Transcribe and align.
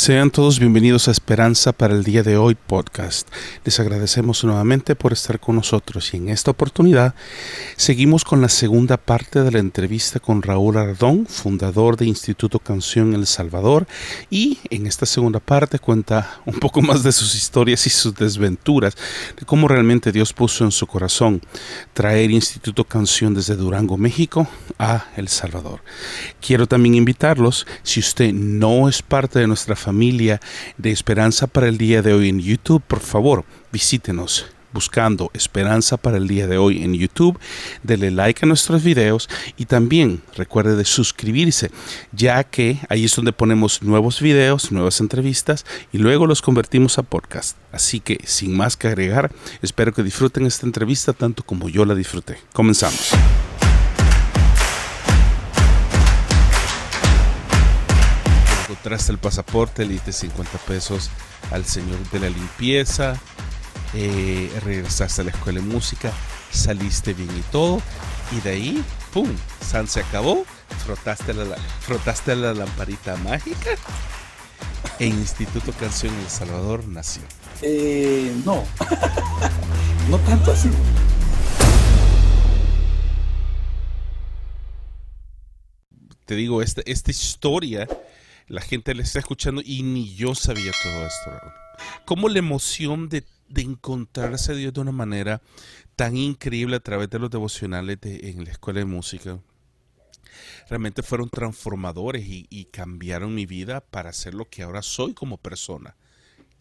Sean 0.00 0.30
todos 0.30 0.58
bienvenidos 0.58 1.08
a 1.08 1.10
Esperanza 1.10 1.72
para 1.72 1.92
el 1.92 2.04
día 2.04 2.22
de 2.22 2.38
hoy 2.38 2.54
podcast. 2.54 3.28
Les 3.66 3.78
agradecemos 3.80 4.42
nuevamente 4.44 4.96
por 4.96 5.12
estar 5.12 5.38
con 5.38 5.56
nosotros 5.56 6.14
y 6.14 6.16
en 6.16 6.30
esta 6.30 6.52
oportunidad 6.52 7.14
seguimos 7.76 8.24
con 8.24 8.40
la 8.40 8.48
segunda 8.48 8.96
parte 8.96 9.42
de 9.42 9.50
la 9.50 9.58
entrevista 9.58 10.18
con 10.18 10.40
Raúl 10.40 10.78
Ardón, 10.78 11.26
fundador 11.26 11.98
de 11.98 12.06
Instituto 12.06 12.60
Canción 12.60 13.12
El 13.12 13.26
Salvador 13.26 13.86
y 14.30 14.58
en 14.70 14.86
esta 14.86 15.04
segunda 15.04 15.38
parte 15.38 15.78
cuenta 15.78 16.40
un 16.46 16.58
poco 16.58 16.80
más 16.80 17.02
de 17.02 17.12
sus 17.12 17.34
historias 17.34 17.86
y 17.86 17.90
sus 17.90 18.14
desventuras, 18.14 18.96
de 19.38 19.44
cómo 19.44 19.68
realmente 19.68 20.12
Dios 20.12 20.32
puso 20.32 20.64
en 20.64 20.72
su 20.72 20.86
corazón 20.86 21.42
traer 21.92 22.30
Instituto 22.30 22.84
Canción 22.84 23.34
desde 23.34 23.54
Durango, 23.54 23.98
México 23.98 24.48
a 24.78 25.08
El 25.14 25.28
Salvador. 25.28 25.82
Quiero 26.40 26.66
también 26.66 26.94
invitarlos, 26.94 27.66
si 27.82 28.00
usted 28.00 28.32
no 28.32 28.88
es 28.88 29.02
parte 29.02 29.40
de 29.40 29.46
nuestra 29.46 29.76
familia 29.76 29.89
de 29.92 30.90
Esperanza 30.90 31.46
para 31.46 31.68
el 31.68 31.78
día 31.78 32.02
de 32.02 32.12
hoy 32.12 32.28
en 32.28 32.40
YouTube, 32.40 32.82
por 32.86 33.00
favor, 33.00 33.44
visítenos 33.72 34.46
buscando 34.72 35.30
Esperanza 35.34 35.96
para 35.96 36.16
el 36.16 36.28
día 36.28 36.46
de 36.46 36.58
hoy 36.58 36.82
en 36.82 36.94
YouTube. 36.94 37.38
Dele 37.82 38.10
like 38.10 38.44
a 38.44 38.48
nuestros 38.48 38.82
videos 38.82 39.28
y 39.56 39.66
también 39.66 40.22
recuerde 40.36 40.76
de 40.76 40.84
suscribirse, 40.84 41.70
ya 42.12 42.44
que 42.44 42.78
ahí 42.88 43.04
es 43.04 43.16
donde 43.16 43.32
ponemos 43.32 43.82
nuevos 43.82 44.20
videos, 44.20 44.72
nuevas 44.72 45.00
entrevistas 45.00 45.64
y 45.92 45.98
luego 45.98 46.26
los 46.26 46.42
convertimos 46.42 46.98
a 46.98 47.02
podcast. 47.02 47.56
Así 47.72 48.00
que 48.00 48.20
sin 48.24 48.56
más 48.56 48.76
que 48.76 48.88
agregar, 48.88 49.32
espero 49.62 49.92
que 49.92 50.02
disfruten 50.02 50.46
esta 50.46 50.66
entrevista 50.66 51.12
tanto 51.12 51.42
como 51.42 51.68
yo 51.68 51.84
la 51.84 51.94
disfruté. 51.94 52.38
Comenzamos. 52.52 53.12
Encontraste 58.80 59.12
el 59.12 59.18
pasaporte, 59.18 59.84
le 59.84 59.92
diste 59.92 60.10
50 60.10 60.56
pesos 60.60 61.10
al 61.50 61.66
señor 61.66 61.98
de 62.10 62.20
la 62.20 62.30
limpieza, 62.30 63.14
eh, 63.92 64.50
regresaste 64.64 65.20
a 65.20 65.24
la 65.24 65.32
escuela 65.32 65.60
de 65.60 65.66
música, 65.66 66.10
saliste 66.50 67.12
bien 67.12 67.28
y 67.36 67.42
todo, 67.52 67.82
y 68.32 68.40
de 68.40 68.50
ahí, 68.50 68.84
¡pum! 69.12 69.28
San 69.60 69.86
se 69.86 70.00
acabó, 70.00 70.46
frotaste 70.86 71.34
la, 71.34 71.44
frotaste 71.80 72.34
la 72.36 72.54
lamparita 72.54 73.16
mágica 73.16 73.70
e 74.98 75.06
Instituto 75.06 75.72
Canción 75.72 76.14
El 76.14 76.30
Salvador 76.30 76.88
nació. 76.88 77.22
Eh, 77.60 78.34
no, 78.46 78.64
no 80.08 80.18
tanto 80.20 80.52
así. 80.52 80.70
Te 86.24 86.34
digo, 86.34 86.62
esta, 86.62 86.80
esta 86.86 87.10
historia 87.10 87.86
la 88.50 88.60
gente 88.60 88.94
le 88.94 89.04
está 89.04 89.20
escuchando 89.20 89.62
y 89.64 89.84
ni 89.84 90.12
yo 90.16 90.34
sabía 90.34 90.72
todo 90.82 91.06
esto. 91.06 91.30
Como 92.04 92.28
la 92.28 92.40
emoción 92.40 93.08
de, 93.08 93.24
encontrarse 93.54 94.52
a 94.52 94.54
Dios 94.56 94.72
de 94.74 94.80
una 94.80 94.90
manera 94.90 95.40
tan 95.94 96.16
increíble 96.16 96.76
a 96.76 96.80
través 96.80 97.08
de 97.10 97.20
los 97.20 97.30
devocionales 97.30 97.98
en 98.02 98.44
la 98.44 98.50
escuela 98.50 98.80
de 98.80 98.86
música. 98.86 99.38
Realmente 100.68 101.02
fueron 101.02 101.30
transformadores 101.30 102.26
y, 102.26 102.46
y 102.50 102.64
cambiaron 102.66 103.34
mi 103.34 103.46
vida 103.46 103.80
para 103.80 104.12
ser 104.12 104.34
lo 104.34 104.48
que 104.48 104.62
ahora 104.62 104.82
soy 104.82 105.14
como 105.14 105.36
persona, 105.36 105.96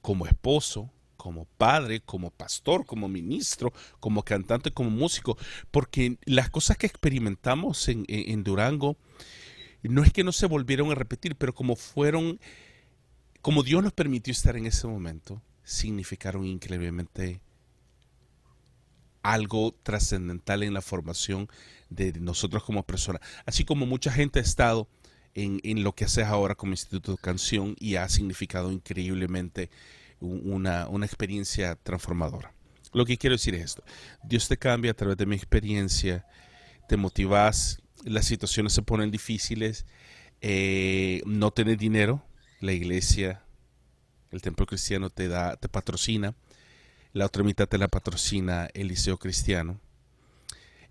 como 0.01 0.27
esposo, 0.27 0.91
como 1.17 1.45
padre, 1.57 2.01
como 2.01 2.29
pastor, 2.29 2.85
como 2.85 3.07
ministro, 3.07 3.73
como 3.99 4.23
cantante, 4.23 4.71
como 4.71 4.91
músico, 4.91 5.37
porque 5.71 6.17
las 6.25 6.51
cosas 6.51 6.77
que 6.77 6.87
experimentamos 6.87 7.87
en, 7.87 8.05
en 8.07 8.43
Durango, 8.43 8.95
no 9.83 10.03
es 10.03 10.11
que 10.11 10.23
no 10.23 10.31
se 10.31 10.45
volvieron 10.45 10.91
a 10.91 10.95
repetir, 10.95 11.35
pero 11.35 11.53
como 11.53 11.75
fueron, 11.75 12.39
como 13.41 13.63
Dios 13.63 13.81
nos 13.83 13.93
permitió 13.93 14.31
estar 14.31 14.57
en 14.57 14.65
ese 14.65 14.87
momento, 14.87 15.41
significaron 15.63 16.45
increíblemente 16.45 17.41
algo 19.21 19.75
trascendental 19.83 20.63
en 20.63 20.73
la 20.73 20.81
formación 20.81 21.49
de 21.89 22.13
nosotros 22.13 22.63
como 22.63 22.83
personas. 22.83 23.21
Así 23.45 23.65
como 23.65 23.85
mucha 23.85 24.11
gente 24.11 24.39
ha 24.39 24.41
estado 24.41 24.87
en, 25.33 25.83
lo 25.83 25.93
que 25.93 26.05
haces 26.05 26.25
ahora 26.25 26.55
como 26.55 26.73
Instituto 26.73 27.13
de 27.13 27.17
Canción 27.17 27.75
y 27.79 27.95
ha 27.95 28.09
significado 28.09 28.71
increíblemente 28.71 29.69
una, 30.19 30.87
una 30.87 31.05
experiencia 31.05 31.75
transformadora. 31.75 32.53
Lo 32.91 33.05
que 33.05 33.17
quiero 33.17 33.35
decir 33.35 33.55
es 33.55 33.65
esto. 33.65 33.83
Dios 34.23 34.47
te 34.47 34.57
cambia 34.57 34.91
a 34.91 34.95
través 34.95 35.17
de 35.17 35.25
mi 35.25 35.35
experiencia, 35.35 36.25
te 36.87 36.97
motivas 36.97 37.81
las 38.05 38.25
situaciones 38.25 38.73
se 38.73 38.81
ponen 38.81 39.11
difíciles, 39.11 39.85
eh, 40.41 41.21
no 41.25 41.51
tenés 41.51 41.77
dinero, 41.77 42.23
la 42.59 42.73
iglesia, 42.73 43.43
el 44.31 44.41
templo 44.41 44.65
cristiano 44.65 45.09
te 45.09 45.27
da, 45.27 45.55
te 45.57 45.69
patrocina, 45.69 46.35
la 47.13 47.25
otra 47.25 47.43
mitad 47.43 47.67
te 47.67 47.77
la 47.77 47.87
patrocina 47.87 48.69
el 48.73 48.87
liceo 48.87 49.17
cristiano, 49.17 49.79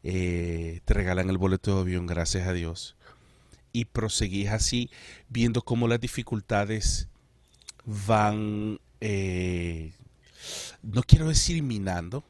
eh, 0.02 0.80
te 0.84 0.94
regalan 0.94 1.30
el 1.30 1.38
boleto 1.38 1.74
de 1.74 1.80
avión, 1.80 2.06
gracias 2.06 2.46
a 2.46 2.52
Dios, 2.52 2.96
y 3.72 3.86
proseguís 3.86 4.48
así, 4.48 4.90
viendo 5.28 5.62
cómo 5.62 5.88
las 5.88 6.00
dificultades 6.00 7.08
van, 7.84 8.80
eh, 9.00 9.92
no 10.82 11.02
quiero 11.02 11.28
decir 11.28 11.62
minando, 11.62 12.24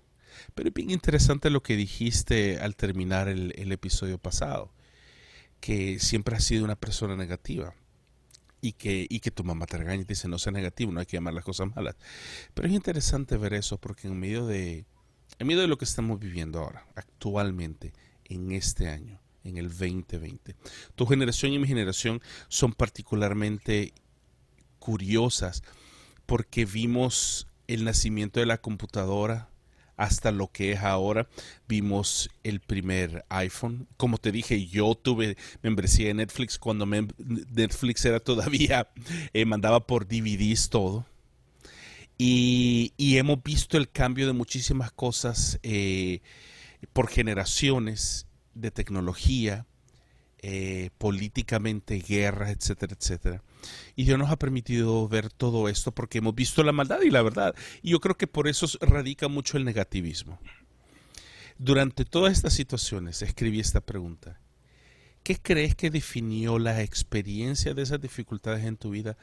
pero 0.58 0.70
es 0.70 0.74
bien 0.74 0.91
interesante 0.91 1.50
lo 1.50 1.62
que 1.62 1.76
dijiste 1.76 2.58
al 2.58 2.74
terminar 2.74 3.28
el, 3.28 3.70
episodio 3.70 4.19
pasado, 4.19 4.72
que 5.60 6.00
siempre 6.00 6.34
has 6.34 6.42
sido 6.42 6.64
una 6.64 6.74
persona 6.74 7.14
negativa 7.14 7.76
y 8.60 8.72
que, 8.72 9.06
y 9.08 9.20
que 9.20 9.30
tu 9.30 9.44
mamá 9.44 9.66
te 9.66 9.78
regaña 9.78 10.02
y 10.02 10.04
te 10.04 10.14
dice 10.14 10.26
no 10.26 10.36
sea 10.36 10.50
negativo, 10.50 10.91
no 10.91 10.98
hay 10.98 11.06
que 11.06 11.16
llamar 11.16 11.34
las 11.34 11.44
cosas 11.44 11.69
malas. 11.76 11.94
Pero 12.54 12.66
es 12.66 12.74
interesante 12.74 13.36
ver 13.36 13.54
eso 13.54 13.78
porque 13.78 14.08
en 14.08 14.19
medio 14.19 14.46
de, 14.46 14.84
en 15.38 15.46
medio 15.46 15.60
de 15.60 15.69
lo 15.69 15.78
que 15.78 15.84
estamos 15.84 16.19
viviendo 16.19 16.58
ahora, 16.58 16.88
actualmente, 16.96 17.92
en 18.25 18.50
este 18.50 18.88
año, 18.88 19.20
en 19.44 19.58
el 19.58 19.69
2020, 19.69 20.56
tu 20.96 21.06
generación 21.06 21.52
y 21.52 21.60
mi 21.60 21.69
generación 21.69 22.20
son 22.48 22.72
particularmente 22.72 23.92
curiosas 24.80 25.62
porque 26.26 26.64
vimos 26.64 27.46
el 27.69 27.84
nacimiento 27.84 28.40
de 28.40 28.46
la 28.46 28.60
computadora, 28.60 29.50
hasta 29.98 30.32
lo 30.32 30.50
que 30.50 30.72
es 30.72 30.81
ahora. 30.81 31.28
Vimos 31.69 32.31
el 32.44 32.60
primer 32.60 33.26
iPhone. 33.28 33.86
Como 33.98 34.16
te 34.16 34.32
dije, 34.32 34.66
yo 34.66 34.94
tuve 34.94 35.36
membresía 35.62 36.06
de 36.06 36.14
Netflix 36.14 36.59
cuando 36.59 36.86
Netflix 36.86 38.04
era 38.06 38.20
todavía, 38.20 38.88
eh, 39.34 39.44
mandaba 39.44 39.87
por 39.87 40.06
DVDs 40.06 40.70
todo. 40.70 41.04
Y, 42.16 42.92
hemos 42.98 43.42
visto 43.42 43.76
el 43.76 43.91
cambio 43.91 44.26
de 44.26 44.32
muchísimas 44.32 44.91
cosas 44.91 45.60
eh, 45.62 46.20
por 46.92 47.08
generaciones 47.08 48.26
de 48.54 48.72
tecnología, 48.72 49.66
eh, 50.41 50.91
políticamente, 50.99 51.99
guerras, 51.99 52.50
etcétera, 52.50 52.97
etcétera. 52.99 53.43
Y 53.97 54.04
Dios 54.04 54.19
nos 54.19 54.31
ha 54.31 54.38
permitido 54.38 55.09
ver 55.09 55.31
todo 55.31 55.69
esto 55.69 55.93
porque 55.93 56.19
hemos 56.19 56.34
visto 56.34 56.62
la 56.62 56.72
maldad 56.72 57.00
y 57.03 57.10
la 57.10 57.22
verdad. 57.22 57.54
Y 57.82 57.91
yo 57.91 58.00
creo 58.00 58.16
que 58.16 58.26
por 58.26 58.47
eso 58.47 58.66
radica 58.81 59.28
mucho 59.28 59.56
el 59.56 59.65
negativismo. 59.65 60.38
Durante 61.59 62.04
todas 62.04 62.32
estas 62.32 62.53
situaciones 62.53 63.21
escribí 63.22 63.59
esta 63.59 63.81
pregunta. 63.81 64.41
¿Qué 65.25 65.37
crees 65.37 65.75
que 65.75 65.91
definió 65.91 66.59
la 66.59 66.82
experiencia 66.82 67.75
de 67.75 67.82
esas 67.82 68.00
dificultades 68.00 68.65
en 68.65 68.76
tu 68.76 68.91
vida 68.91 69.16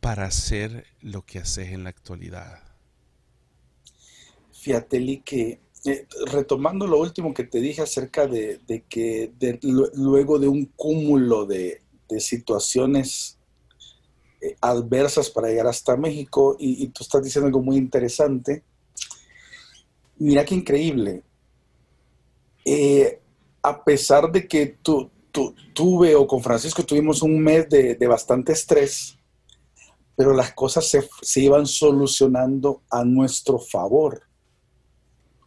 para 0.00 0.24
hacer 0.24 0.86
lo 1.02 1.22
que 1.22 1.38
haces 1.38 1.68
en 1.68 1.84
la 1.84 1.90
actualidad? 1.90 2.60
Fíjate, 4.52 5.22
que 5.22 5.60
eh, 5.84 6.06
retomando 6.26 6.86
lo 6.86 7.00
último 7.00 7.34
que 7.34 7.42
te 7.42 7.60
dije 7.60 7.82
acerca 7.82 8.28
de, 8.28 8.60
que 8.88 9.32
luego 9.94 10.38
de 10.38 10.46
un 10.46 10.66
cúmulo 10.76 11.44
de, 11.44 11.80
situaciones 12.18 13.38
eh, 14.42 14.54
adversas 14.60 15.30
para 15.30 15.48
llegar 15.48 15.66
hasta 15.66 15.96
México, 15.96 16.56
y, 16.58 16.86
tú 16.88 17.02
estás 17.02 17.24
diciendo 17.24 17.46
algo 17.46 17.62
muy 17.62 17.78
interesante, 17.78 18.62
mira 20.18 20.44
qué 20.44 20.54
increíble. 20.54 21.22
Eh, 22.64 23.18
a 23.62 23.82
pesar 23.82 24.30
de 24.30 24.46
que 24.46 24.66
tú, 24.82 25.10
tuve 25.72 26.14
o 26.14 26.26
con 26.26 26.42
Francisco 26.42 26.84
tuvimos 26.84 27.22
un 27.22 27.40
mes 27.40 27.68
de, 27.68 28.06
bastante 28.06 28.52
estrés, 28.52 29.18
pero 30.14 30.32
las 30.32 30.52
cosas 30.52 30.86
se, 30.86 31.08
se 31.22 31.40
iban 31.40 31.66
solucionando 31.66 32.82
a 32.90 33.04
nuestro 33.04 33.58
favor 33.58 34.22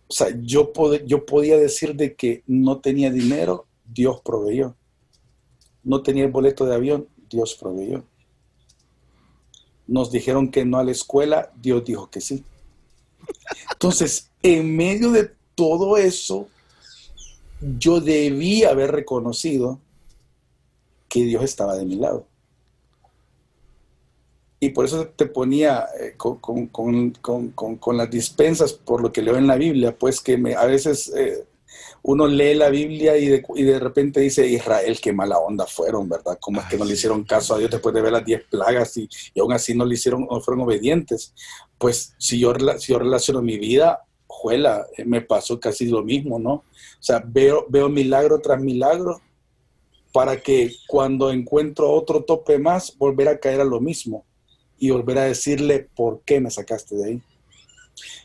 o 0.08 0.14
sea, 0.14 0.28
yo, 0.42 0.72
yo 1.06 1.26
podía 1.26 1.58
decir 1.58 1.96
de 1.96 2.16
que 2.16 2.44
no 2.46 2.80
tenía 2.80 3.12
dinero, 3.12 3.66
Dios 3.86 4.22
proveyó. 4.24 4.76
No 5.84 6.04
tenía 6.04 6.26
el 6.26 6.32
boleto 6.32 6.66
de 6.66 6.76
avión, 6.76 7.08
Dios 7.30 7.56
proveyó. 7.56 8.04
Nos 9.88 10.12
dijeron 10.12 10.50
que 10.50 10.66
no 10.66 10.78
a 10.78 10.84
la 10.84 10.92
escuela, 10.92 11.52
Dios 11.56 11.84
dijo 11.86 12.10
que 12.10 12.22
sí. 12.22 12.44
Entonces, 13.72 14.32
en 14.44 14.76
medio 14.76 15.12
de 15.12 15.32
todo 15.56 15.98
eso, 15.98 16.48
yo 17.60 18.00
debí 18.00 18.64
haber 18.64 18.92
reconocido 18.92 19.80
que 21.08 21.24
Dios 21.24 21.44
estaba 21.44 21.76
de 21.76 21.86
mi 21.86 21.96
lado. 21.96 22.28
Y 24.60 24.70
por 24.70 24.86
eso 24.86 25.08
te 25.08 25.26
ponía 25.26 25.86
eh, 26.00 26.16
con, 26.18 26.68
con, 26.68 27.98
las 27.98 28.10
dispensas, 28.10 28.74
por 28.74 29.02
lo 29.02 29.12
que 29.12 29.22
leo 29.22 29.38
en 29.38 29.48
la 29.48 29.58
Biblia, 29.58 29.96
pues 29.98 30.22
que 30.22 30.38
me, 30.38 30.56
a 30.56 30.66
veces 30.66 31.12
eh, 31.16 31.46
uno 32.04 32.28
lee 32.28 32.54
la 32.54 32.70
Biblia 32.70 33.18
y 33.18 33.28
de, 33.28 33.44
y 33.56 33.64
de, 33.64 33.80
repente 33.80 34.22
dice, 34.22 34.48
Israel, 34.48 35.00
qué 35.02 35.12
mala 35.12 35.40
onda 35.40 35.66
fueron, 35.66 36.08
¿verdad? 36.08 36.38
¿Cómo 36.40 36.62
es 36.62 36.68
que 36.68 36.78
no 36.78 36.86
le 36.86 36.94
hicieron 36.94 37.24
caso 37.24 37.54
a 37.54 37.58
Dios 37.58 37.70
después 37.70 37.94
de 37.94 38.02
ver 38.02 38.14
las 38.14 38.26
diez 38.26 38.44
plagas 38.50 38.96
y, 38.98 39.10
y, 39.34 39.40
aún 39.40 39.52
así 39.54 39.76
no 39.76 39.86
le 39.86 39.96
hicieron, 39.96 40.26
no 40.30 40.40
fueron 40.40 40.64
obedientes? 40.64 41.34
Pues 41.78 42.16
si 42.18 42.40
yo, 42.40 42.54
si 42.78 42.94
yo 42.94 43.00
relaciono 43.00 43.42
mi 43.42 43.58
vida, 43.58 44.04
juela, 44.26 44.86
eh, 44.98 45.04
me 45.04 45.22
pasó 45.22 45.60
casi 45.60 45.88
lo 45.88 46.02
mismo, 46.02 46.40
¿no? 46.40 46.54
O 46.54 46.64
sea, 47.02 47.22
veo, 47.26 47.66
veo 47.70 47.90
milagro 47.90 48.40
tras 48.40 48.62
milagro 48.62 49.22
para 50.14 50.42
que 50.42 50.72
cuando 50.88 51.30
encuentro 51.30 51.92
otro 51.92 52.24
tope 52.24 52.58
más, 52.58 52.98
volver 52.98 53.28
a 53.28 53.38
caer 53.38 53.60
a 53.60 53.66
lo 53.66 53.82
mismo 53.82 54.26
y 54.78 54.90
volver 54.90 55.18
a 55.18 55.24
decirle, 55.26 55.88
¿por 55.96 56.22
qué 56.22 56.40
me 56.40 56.52
sacaste 56.52 56.96
de 56.96 57.06
ahí? 57.06 57.22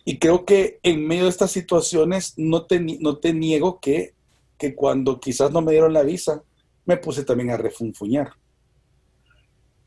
Y 0.04 0.18
creo 0.18 0.44
que 0.44 0.80
en 0.82 1.06
medio 1.06 1.24
de 1.24 1.30
estas 1.30 1.52
situaciones 1.52 2.34
no 2.36 2.66
te, 2.66 2.80
no 2.80 3.18
te 3.18 3.32
niego 3.32 3.78
que, 3.80 4.14
que 4.58 4.74
cuando 4.74 5.20
quizás 5.20 5.52
no 5.52 5.62
me 5.62 5.72
dieron 5.72 5.92
la 5.92 6.02
visa, 6.02 6.42
me 6.84 6.96
puse 6.96 7.24
también 7.24 7.50
a 7.50 7.56
refunfuñar. 7.56 8.32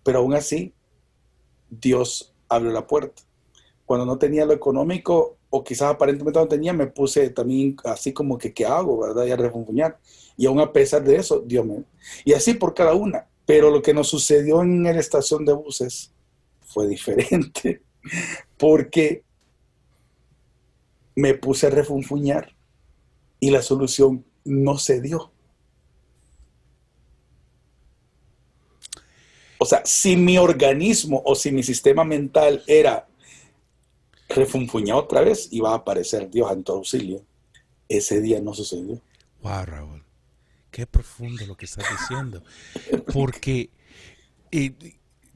Pero 0.04 0.20
aún 0.20 0.34
así, 0.34 0.74
Dios 1.70 2.34
abrió 2.48 2.72
la 2.72 2.88
puerta. 2.88 3.22
Cuando 3.86 4.06
no 4.06 4.18
tenía 4.18 4.46
lo 4.46 4.54
económico, 4.54 5.38
o 5.50 5.64
quizás 5.64 5.94
aparentemente 5.94 6.40
no 6.40 6.48
tenía, 6.48 6.74
me 6.74 6.88
puse 6.88 7.30
también 7.30 7.76
así 7.84 8.14
como 8.14 8.38
que, 8.38 8.54
¿qué 8.54 8.66
hago? 8.66 9.00
¿Verdad? 9.00 9.26
Y 9.26 9.32
a 9.32 9.36
refunfuñar. 9.36 10.00
Y 10.38 10.46
aún 10.46 10.60
a 10.60 10.72
pesar 10.72 11.04
de 11.04 11.18
eso, 11.18 11.44
Dios 11.46 11.66
me... 11.66 11.84
Y 12.26 12.34
así 12.34 12.54
por 12.54 12.74
cada 12.74 12.94
una. 12.94 13.28
Pero 13.46 13.70
lo 13.70 13.82
que 13.82 13.94
nos 13.94 14.08
sucedió 14.08 14.62
en 14.62 14.84
la 14.84 14.92
estación 14.92 15.44
de 15.46 15.54
buses 15.54 16.13
fue 16.74 16.88
diferente. 16.88 17.82
Porque 18.58 19.24
me 21.16 21.36
puse 21.36 21.68
a 21.68 21.70
refunfuñar 21.70 22.56
y 23.40 23.52
la 23.52 23.62
solución 23.62 24.26
no 24.44 24.78
se 24.78 25.02
dio. 25.02 25.32
O 29.58 29.66
sea, 29.66 29.82
si 29.86 30.18
mi 30.18 30.38
organismo 30.38 31.22
o 31.26 31.36
si 31.36 31.52
mi 31.52 31.64
sistema 31.64 32.04
mental 32.04 32.64
era 32.68 33.08
refunfuñar 34.28 34.98
otra 34.98 35.22
vez, 35.22 35.48
iba 35.52 35.72
a 35.72 35.76
aparecer 35.76 36.30
Dios 36.30 36.52
en 36.52 36.64
tu 36.64 36.74
auxilio. 36.74 37.24
Ese 37.88 38.20
día 38.20 38.42
no 38.42 38.54
sucedió. 38.54 39.00
Wow, 39.42 39.66
Raúl. 39.66 40.04
Qué 40.72 40.88
profundo 40.88 41.46
lo 41.46 41.56
que 41.56 41.66
estás 41.66 41.86
diciendo. 41.98 42.44
Porque 43.14 43.70
eh, 44.52 44.74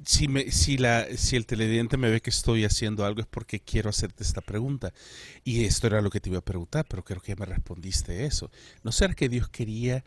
si, 0.07 0.29
me, 0.29 0.51
si, 0.51 0.77
la, 0.77 1.05
si 1.17 1.35
el 1.35 1.45
televidente 1.45 1.97
me 1.97 2.09
ve 2.09 2.21
que 2.21 2.29
estoy 2.29 2.63
haciendo 2.63 3.05
algo 3.05 3.19
es 3.19 3.27
porque 3.27 3.59
quiero 3.59 3.89
hacerte 3.89 4.23
esta 4.23 4.39
pregunta. 4.39 4.93
Y 5.43 5.65
esto 5.65 5.85
era 5.87 6.01
lo 6.01 6.09
que 6.09 6.21
te 6.21 6.29
iba 6.29 6.39
a 6.39 6.45
preguntar, 6.45 6.85
pero 6.87 7.03
creo 7.03 7.19
que 7.19 7.33
ya 7.33 7.35
me 7.35 7.45
respondiste 7.45 8.25
eso. 8.25 8.49
¿No 8.83 8.93
será 8.93 9.13
que 9.13 9.27
Dios 9.27 9.49
quería 9.49 10.05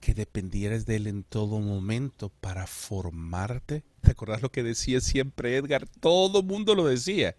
que 0.00 0.14
dependieras 0.14 0.86
de 0.86 0.96
Él 0.96 1.06
en 1.06 1.22
todo 1.22 1.60
momento 1.60 2.30
para 2.40 2.66
formarte? 2.66 3.84
¿Te 4.00 4.12
acordás 4.12 4.40
lo 4.40 4.50
que 4.50 4.62
decía 4.62 5.02
siempre 5.02 5.58
Edgar? 5.58 5.86
Todo 6.00 6.42
mundo 6.42 6.74
lo 6.74 6.86
decía. 6.86 7.36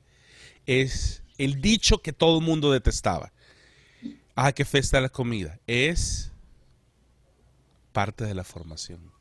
Es 0.67 1.23
el 1.39 1.61
dicho 1.61 2.03
que 2.03 2.13
todo 2.13 2.37
el 2.37 2.45
mundo 2.45 2.71
detestaba. 2.71 3.33
Ah, 4.35 4.51
qué 4.51 4.65
festa 4.65 5.01
la 5.01 5.09
comida. 5.09 5.59
Es 5.65 6.31
parte 7.91 8.23
de 8.23 8.35
la 8.35 8.43
formación. 8.43 9.11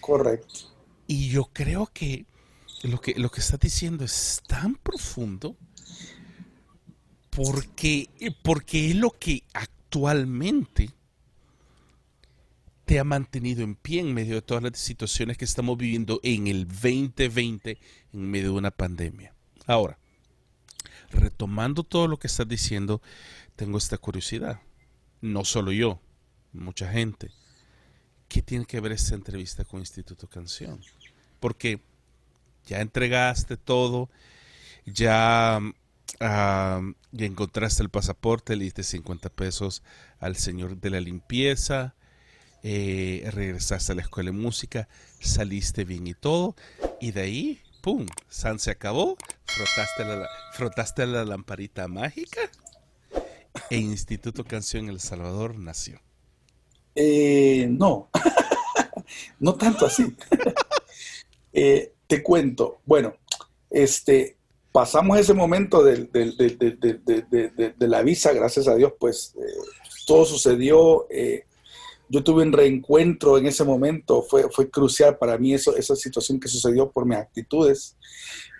Correcto. 0.00 0.71
Y 1.12 1.28
yo 1.28 1.50
creo 1.52 1.90
que 1.92 2.24
lo 2.84 2.98
que, 2.98 3.12
lo 3.16 3.30
que 3.30 3.42
estás 3.42 3.60
diciendo 3.60 4.02
es 4.02 4.40
tan 4.46 4.76
profundo 4.76 5.58
porque, 7.28 8.08
porque 8.42 8.88
es 8.88 8.96
lo 8.96 9.10
que 9.10 9.42
actualmente 9.52 10.88
te 12.86 12.98
ha 12.98 13.04
mantenido 13.04 13.62
en 13.62 13.74
pie 13.74 14.00
en 14.00 14.14
medio 14.14 14.36
de 14.36 14.40
todas 14.40 14.62
las 14.62 14.78
situaciones 14.78 15.36
que 15.36 15.44
estamos 15.44 15.76
viviendo 15.76 16.18
en 16.22 16.46
el 16.46 16.66
2020, 16.66 17.78
en 18.14 18.30
medio 18.30 18.52
de 18.52 18.58
una 18.58 18.70
pandemia. 18.70 19.34
Ahora, 19.66 19.98
retomando 21.10 21.84
todo 21.84 22.08
lo 22.08 22.18
que 22.18 22.28
estás 22.28 22.48
diciendo, 22.48 23.02
tengo 23.54 23.76
esta 23.76 23.98
curiosidad. 23.98 24.62
No 25.20 25.44
solo 25.44 25.72
yo, 25.72 26.00
mucha 26.54 26.90
gente. 26.90 27.32
¿qué 28.32 28.40
tiene 28.40 28.64
que 28.64 28.80
ver 28.80 28.92
esta 28.92 29.14
entrevista 29.14 29.62
con 29.62 29.80
Instituto 29.80 30.26
Canción? 30.26 30.80
Porque 31.42 31.80
ya 32.66 32.80
entregaste 32.80 33.56
todo, 33.56 34.08
ya, 34.86 35.58
encontraste 37.18 37.82
el 37.82 37.90
pasaporte, 37.90 38.54
le 38.54 38.62
diste 38.62 38.84
50 38.84 39.28
pesos 39.28 39.82
al 40.20 40.36
señor 40.36 40.76
de 40.76 40.90
la 40.90 41.00
limpieza, 41.00 41.96
eh, 42.62 43.28
regresaste 43.32 43.90
a 43.90 43.96
la 43.96 44.02
escuela 44.02 44.30
de 44.30 44.36
música, 44.36 44.88
saliste 45.18 45.84
bien 45.84 46.06
y 46.06 46.14
todo, 46.14 46.54
y 47.00 47.10
de 47.10 47.22
ahí, 47.22 47.60
¡pum! 47.80 48.06
San 48.28 48.60
se 48.60 48.70
acabó, 48.70 49.16
frotaste 49.44 50.04
la, 50.04 50.28
frotaste 50.52 51.06
la 51.06 51.24
lamparita 51.24 51.88
mágica 51.88 52.42
e 53.68 53.78
Instituto 53.78 54.44
Canción 54.44 54.88
El 54.88 55.00
Salvador 55.00 55.58
nació. 55.58 56.00
Eh, 56.94 57.66
no, 57.68 58.10
no 59.40 59.54
tanto 59.56 59.86
así. 59.86 60.14
Eh, 61.52 61.92
te 62.06 62.22
cuento, 62.22 62.80
bueno, 62.84 63.14
este, 63.70 64.36
pasamos 64.70 65.18
ese 65.18 65.34
momento 65.34 65.82
de, 65.82 66.08
la 67.78 68.02
visa, 68.02 68.32
gracias 68.32 68.68
a 68.68 68.74
Dios, 68.74 68.92
pues 68.98 69.34
eh, 69.36 69.40
todo 70.06 70.24
sucedió. 70.24 71.06
yo 72.08 72.22
tuve 72.22 72.42
un 72.42 72.52
reencuentro 72.52 73.38
en 73.38 73.46
ese 73.46 73.64
momento, 73.64 74.22
fue, 74.22 74.70
crucial 74.70 75.16
para 75.18 75.38
mí 75.38 75.54
eso, 75.54 75.76
esa 75.76 75.96
situación 75.96 76.38
que 76.38 76.48
sucedió 76.48 76.90
por 76.90 77.06
mis 77.06 77.18
actitudes. 77.18 77.96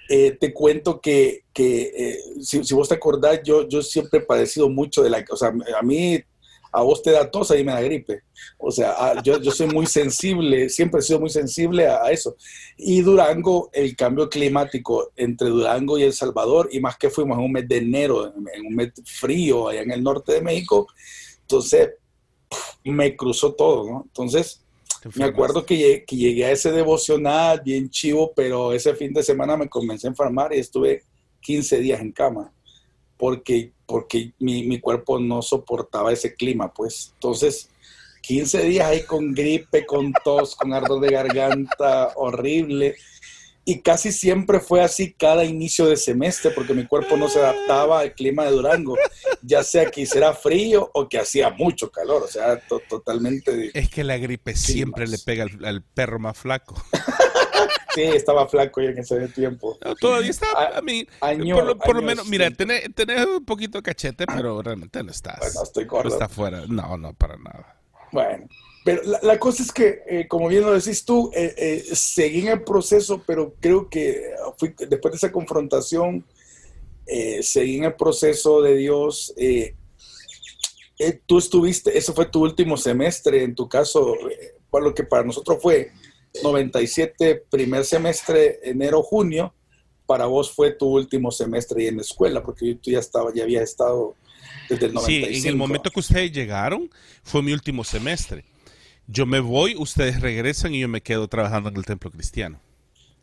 te 0.08 0.52
cuento 0.52 1.00
que, 1.00 1.44
si, 2.40 2.64
si, 2.64 2.74
vos 2.74 2.88
te 2.88 2.94
acordás, 2.94 3.40
yo, 3.42 3.68
yo 3.68 3.82
siempre 3.82 4.20
he 4.20 4.22
padecido 4.22 4.68
mucho 4.68 5.02
de 5.02 5.10
la, 5.10 5.24
o 5.30 5.36
sea, 5.36 5.52
a 5.78 5.82
mí 5.82 6.22
a 6.72 6.82
vos 6.82 7.02
te 7.02 7.10
da 7.10 7.30
tos, 7.30 7.50
ahí 7.50 7.62
me 7.62 7.72
da 7.72 7.82
gripe. 7.82 8.22
O 8.56 8.70
sea, 8.70 8.94
ah, 8.96 9.22
yo, 9.22 9.38
yo 9.40 9.50
soy 9.50 9.66
muy 9.66 9.86
sensible, 9.86 10.70
siempre 10.70 11.00
he 11.00 11.02
sido 11.02 11.20
muy 11.20 11.28
sensible 11.28 11.86
a, 11.86 12.10
eso. 12.10 12.36
Y 12.78 13.02
Durango, 13.02 13.70
el 13.72 13.94
cambio 13.94 14.30
climático 14.30 15.12
entre 15.16 15.50
Durango 15.50 15.98
y 15.98 16.04
El 16.04 16.14
Salvador, 16.14 16.70
y 16.72 16.80
más 16.80 16.96
que 16.96 17.10
fuimos 17.10 17.38
en 17.38 17.44
un 17.44 17.52
mes 17.52 17.68
de 17.68 17.76
enero, 17.76 18.26
en 18.34 18.66
un 18.66 18.74
mes 18.74 18.92
frío 19.04 19.68
allá 19.68 19.82
en 19.82 19.90
el 19.90 20.02
norte 20.02 20.32
de 20.32 20.40
México, 20.40 20.86
entonces 21.42 21.90
me 22.84 23.14
cruzó 23.14 23.52
todo, 23.52 23.88
¿no? 23.88 24.02
Entonces, 24.06 24.64
me 25.14 25.24
acuerdo 25.24 25.66
que 25.66 25.76
llegué, 25.76 26.04
que 26.04 26.16
llegué, 26.16 26.46
a 26.46 26.52
ese 26.52 26.72
devocional 26.72 27.60
bien 27.62 27.90
chivo, 27.90 28.32
pero 28.34 28.72
ese 28.72 28.94
fin 28.94 29.12
de 29.12 29.22
semana 29.22 29.56
me 29.56 29.68
comencé 29.68 30.06
a 30.06 30.10
enfermar 30.10 30.54
y 30.54 30.60
estuve 30.60 31.02
15 31.40 31.78
días 31.80 32.00
en 32.00 32.12
cama 32.12 32.52
porque, 33.22 33.70
porque 33.92 34.32
mi, 34.38 34.62
mi, 34.62 34.80
cuerpo 34.80 35.20
no 35.20 35.42
soportaba 35.42 36.14
ese 36.14 36.34
clima, 36.34 36.72
pues. 36.72 37.10
Entonces, 37.12 37.68
15 38.22 38.62
días 38.62 38.86
ahí 38.86 39.02
con 39.02 39.34
gripe, 39.34 39.84
con 39.84 40.14
tos, 40.24 40.56
con 40.56 40.72
ardor 40.72 41.02
de 41.02 41.10
garganta 41.10 42.12
horrible. 42.16 42.96
Y 43.66 43.80
casi 43.80 44.10
siempre 44.10 44.60
fue 44.60 44.80
así 44.80 45.12
cada 45.12 45.44
inicio 45.44 45.84
de 45.84 45.98
semestre, 45.98 46.52
porque 46.52 46.72
mi 46.72 46.86
cuerpo 46.86 47.18
no 47.18 47.28
se 47.28 47.40
adaptaba 47.40 48.00
al 48.00 48.14
clima 48.14 48.46
de 48.46 48.52
Durango, 48.52 48.96
ya 49.42 49.62
sea 49.62 49.90
que 49.90 50.00
hiciera 50.00 50.32
frío 50.32 50.90
o 50.94 51.06
que 51.06 51.18
hacía 51.18 51.50
mucho 51.50 51.90
calor, 51.90 52.22
o 52.22 52.28
sea, 52.28 52.58
totalmente. 52.88 53.72
Es 53.74 53.90
que 53.90 54.04
la 54.04 54.16
gripe 54.16 54.56
siempre 54.56 55.06
le 55.06 55.18
pega 55.18 55.44
al 55.64 55.82
perro 55.82 56.18
más 56.18 56.38
flaco. 56.38 56.82
Sí, 57.94 58.02
estaba 58.02 58.48
flaco 58.48 58.80
ya 58.80 58.90
en 58.90 58.98
ese 58.98 59.28
tiempo. 59.28 59.78
todavía 60.00 60.30
está, 60.30 60.46
a, 60.76 60.80
mí, 60.82 61.06
por, 61.20 61.96
lo, 61.96 62.02
menos, 62.02 62.26
mira, 62.26 62.50
tenés, 62.50 62.88
un 63.26 63.44
poquito 63.44 63.78
de 63.78 63.82
cachete, 63.82 64.26
pero 64.26 64.62
realmente 64.62 65.02
no 65.02 65.10
estás. 65.10 65.38
Bueno, 65.38 65.62
estoy 65.62 65.84
gordo. 65.84 66.08
No 66.08 66.14
está 66.14 66.28
fuera, 66.28 66.64
no, 66.66 66.96
no, 66.96 67.12
para 67.14 67.36
nada. 67.36 67.76
Bueno, 68.10 68.46
pero 68.84 69.02
la, 69.22 69.38
cosa 69.38 69.62
es 69.62 69.72
que, 69.72 70.02
eh, 70.06 70.28
como 70.28 70.48
bien 70.48 70.62
lo 70.62 70.72
decís 70.72 71.04
tú, 71.04 71.30
eh, 71.34 71.54
eh, 71.56 71.94
seguí 71.94 72.40
en 72.40 72.48
el 72.48 72.62
proceso, 72.62 73.22
pero 73.26 73.54
creo 73.60 73.88
que 73.88 74.34
fui, 74.58 74.74
después 74.88 75.12
de 75.12 75.16
esa 75.16 75.32
confrontación, 75.32 76.24
seguí 77.42 77.78
en 77.78 77.84
el 77.84 77.94
proceso 77.94 78.62
de 78.62 78.76
Dios. 78.76 79.34
tú 81.26 81.38
estuviste, 81.38 81.96
eso 81.96 82.14
fue 82.14 82.26
tu 82.26 82.42
último 82.42 82.76
semestre, 82.76 83.42
en 83.42 83.54
tu 83.54 83.68
caso, 83.68 84.16
lo 84.72 84.94
que 84.94 85.04
para 85.04 85.24
nosotros 85.24 85.58
fue 85.60 85.92
97, 86.42 87.44
primer 87.50 87.84
semestre, 87.84 88.60
enero, 88.62 89.02
junio, 89.02 89.54
para 90.06 90.26
vos 90.26 90.52
fue 90.52 90.72
tu 90.72 90.86
último 90.86 91.30
semestre 91.30 91.88
en 91.88 91.96
la 91.96 92.02
escuela, 92.02 92.42
porque 92.42 92.74
tú 92.76 92.90
ya 92.90 92.98
estaba, 92.98 93.32
ya 93.34 93.44
había 93.44 93.62
estado 93.62 94.16
desde 94.68 94.86
el 94.86 94.94
95. 94.94 95.32
Sí, 95.32 95.40
en 95.40 95.46
el 95.46 95.56
momento 95.56 95.90
que 95.90 96.00
ustedes 96.00 96.32
llegaron, 96.32 96.90
fue 97.22 97.42
mi 97.42 97.52
último 97.52 97.84
semestre. 97.84 98.44
Yo 99.06 99.26
me 99.26 99.40
voy, 99.40 99.74
ustedes 99.76 100.20
regresan 100.20 100.74
y 100.74 100.80
yo 100.80 100.88
me 100.88 101.00
quedo 101.00 101.28
trabajando 101.28 101.68
en 101.68 101.76
el 101.76 101.84
templo 101.84 102.10
cristiano. 102.10 102.60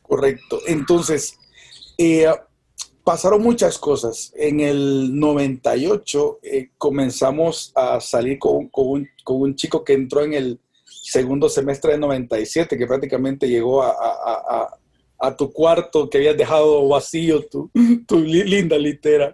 Correcto. 0.01 0.61
Entonces, 0.67 1.37
eh, 1.97 2.27
pasaron 3.03 3.41
muchas 3.41 3.77
cosas. 3.77 4.31
En 4.35 4.59
el 4.59 5.17
98 5.19 6.39
eh, 6.43 6.69
comenzamos 6.77 7.71
a 7.75 7.99
salir 7.99 8.39
con, 8.39 8.69
un, 8.71 9.09
con, 9.23 9.41
un, 9.41 9.55
chico 9.55 9.83
que 9.83 9.93
entró 9.93 10.23
en 10.23 10.33
el 10.33 10.59
segundo 11.09 11.49
semestre 11.49 11.93
de 11.93 11.99
97, 11.99 12.77
que 12.77 12.87
prácticamente 12.87 13.47
llegó 13.47 13.81
a, 13.81 13.89
a, 13.91 14.77
a, 15.19 15.35
tu 15.35 15.51
cuarto 15.51 16.09
que 16.09 16.19
habías 16.19 16.37
dejado 16.37 16.87
vacío, 16.87 17.45
tu, 17.47 17.71
tu 18.07 18.19
linda 18.19 18.77
litera. 18.77 19.31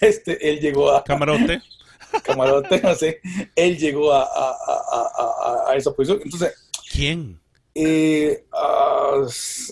Este, 0.00 0.48
él 0.48 0.60
llegó 0.60 0.90
a... 0.90 1.04
Camarote. 1.04 1.60
Camarote, 2.24 2.76
así. 2.84 3.14
Él 3.54 3.78
llegó 3.78 4.12
a, 4.12 4.28
a 5.68 5.74
esa 5.76 5.92
posición. 5.92 6.20
Entonces... 6.24 6.54
¿Quién? 6.92 7.40
Eh, 7.74 8.44
ah, 8.52 9.26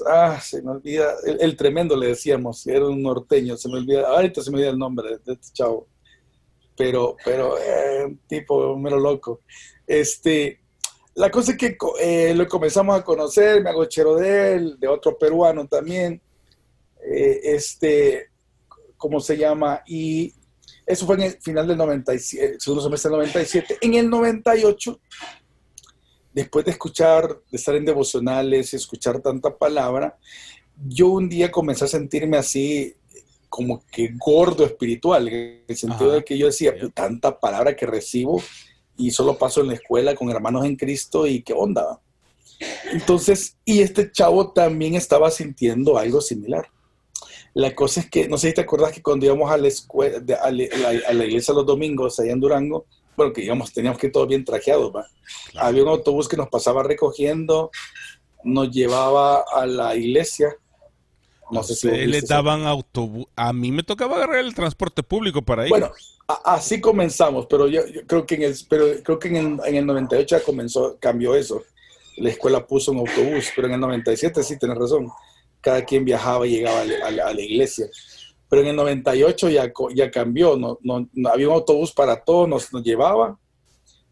ah, 0.06 0.40
se 0.40 0.62
me 0.62 0.70
olvida, 0.70 1.14
el, 1.40 1.56
tremendo 1.56 1.96
le 1.96 2.08
decíamos, 2.08 2.64
era 2.66 2.86
un 2.86 3.02
norteño, 3.02 3.56
se 3.56 3.68
me 3.68 3.78
olvida, 3.78 4.08
ahorita 4.08 4.40
se 4.40 4.50
me 4.50 4.58
olvida 4.58 4.70
el 4.70 4.78
nombre 4.78 5.18
de, 5.24 5.32
este 5.32 5.52
chavo, 5.52 5.88
pero, 6.76 7.16
pero 7.24 7.58
eh, 7.58 8.04
un 8.06 8.18
tipo 8.28 8.76
mero 8.78 9.00
loco. 9.00 9.40
Este, 9.86 10.60
la 11.18 11.32
cosa 11.32 11.50
es 11.50 11.58
que 11.58 11.76
eh, 12.00 12.32
lo 12.32 12.46
comenzamos 12.46 12.96
a 12.96 13.02
conocer, 13.02 13.60
me 13.60 13.70
hago 13.70 13.86
chero 13.86 14.14
de 14.14 14.54
él, 14.54 14.76
de 14.78 14.86
otro 14.86 15.18
peruano 15.18 15.66
también, 15.66 16.22
eh, 17.04 17.40
este, 17.42 18.28
¿cómo 18.96 19.18
se 19.18 19.36
llama? 19.36 19.82
Y 19.84 20.32
eso 20.86 21.06
fue 21.06 21.16
en 21.16 21.22
el 21.22 21.32
final 21.42 21.66
del 21.66 21.76
97, 21.76 22.60
segundo 22.60 22.84
semestre 22.84 23.10
del 23.10 23.18
97. 23.18 23.78
En 23.80 23.94
el 23.94 24.08
98 24.08 25.00
después 26.32 26.64
de 26.64 26.70
escuchar, 26.70 27.26
de 27.50 27.56
estar 27.56 27.74
en 27.74 27.84
devocionales 27.84 28.72
y 28.72 28.76
escuchar 28.76 29.20
tanta 29.20 29.58
palabra, 29.58 30.16
yo 30.86 31.08
un 31.08 31.28
día 31.28 31.50
comencé 31.50 31.86
a 31.86 31.88
sentirme 31.88 32.36
así 32.36 32.94
como 33.48 33.82
que 33.90 34.12
gordo 34.16 34.64
espiritual, 34.64 35.26
en 35.26 35.64
el 35.66 35.76
sentido 35.76 36.12
de 36.12 36.24
que 36.24 36.38
yo 36.38 36.46
decía, 36.46 36.74
tanta 36.94 37.40
palabra 37.40 37.74
que 37.74 37.86
recibo 37.86 38.40
y 38.98 39.10
solo 39.10 39.38
paso 39.38 39.62
en 39.62 39.68
la 39.68 39.74
escuela 39.74 40.14
con 40.14 40.28
hermanos 40.28 40.66
en 40.66 40.76
Cristo 40.76 41.26
y 41.26 41.42
qué 41.42 41.54
onda. 41.54 42.00
Entonces, 42.92 43.56
y 43.64 43.80
este 43.80 44.10
chavo 44.10 44.52
también 44.52 44.94
estaba 44.96 45.30
sintiendo 45.30 45.96
algo 45.96 46.20
similar. 46.20 46.68
La 47.54 47.74
cosa 47.74 48.00
es 48.00 48.10
que, 48.10 48.28
no 48.28 48.36
sé 48.36 48.48
si 48.48 48.54
te 48.54 48.60
acuerdas 48.60 48.92
que 48.92 49.02
cuando 49.02 49.24
íbamos 49.24 49.50
a 49.50 49.56
la, 49.56 49.68
escuela, 49.68 50.20
a 50.44 50.50
la 50.50 51.24
iglesia 51.24 51.54
los 51.54 51.64
domingos 51.64 52.20
allá 52.20 52.32
en 52.32 52.40
Durango, 52.40 52.86
bueno, 53.16 53.32
que 53.32 53.40
digamos, 53.40 53.72
teníamos 53.72 53.98
que 53.98 54.06
ir 54.06 54.12
todos 54.12 54.28
bien 54.28 54.44
trajeados, 54.44 54.92
¿va? 54.94 55.06
Había 55.56 55.82
un 55.82 55.88
autobús 55.88 56.28
que 56.28 56.36
nos 56.36 56.48
pasaba 56.48 56.82
recogiendo, 56.82 57.70
nos 58.44 58.70
llevaba 58.70 59.44
a 59.52 59.66
la 59.66 59.96
iglesia. 59.96 60.56
No 61.50 61.62
sé 61.62 61.74
si 61.74 61.88
le 61.88 62.20
daban 62.22 62.66
autobús. 62.66 63.26
A 63.36 63.52
mí 63.52 63.72
me 63.72 63.82
tocaba 63.82 64.16
agarrar 64.16 64.38
el 64.38 64.54
transporte 64.54 65.02
público 65.02 65.42
para 65.42 65.64
ir. 65.64 65.70
Bueno, 65.70 65.90
así 66.44 66.80
comenzamos, 66.80 67.46
pero 67.46 67.68
yo, 67.68 67.82
creo 68.06 68.26
que 68.26 68.34
en 68.36 68.42
el, 68.42 68.56
pero 68.68 68.86
creo 69.02 69.18
que 69.18 69.28
en 69.28 69.36
el, 69.36 69.60
en 69.64 69.76
el 69.76 69.86
98 69.86 70.38
ya 70.38 70.44
comenzó, 70.44 70.96
cambió 71.00 71.34
eso. 71.34 71.62
La 72.16 72.30
escuela 72.30 72.66
puso 72.66 72.92
un 72.92 72.98
autobús, 72.98 73.50
pero 73.54 73.68
en 73.68 73.74
el 73.74 73.80
97 73.80 74.42
sí 74.42 74.58
tienes 74.58 74.76
razón. 74.76 75.08
Cada 75.60 75.84
quien 75.84 76.04
viajaba 76.04 76.46
y 76.46 76.50
llegaba 76.50 76.80
a 76.80 77.10
la 77.34 77.40
iglesia 77.40 77.88
pero 78.48 78.62
en 78.62 78.68
el 78.68 78.76
98 78.76 79.50
ya, 79.50 79.72
ya 79.94 80.10
cambió, 80.10 80.56
no, 80.56 80.78
no, 80.82 81.06
había 81.30 81.48
un 81.48 81.54
autobús 81.54 81.92
para 81.92 82.22
todos, 82.24 82.48
nos, 82.48 82.72
nos, 82.72 82.82
llevaba 82.82 83.38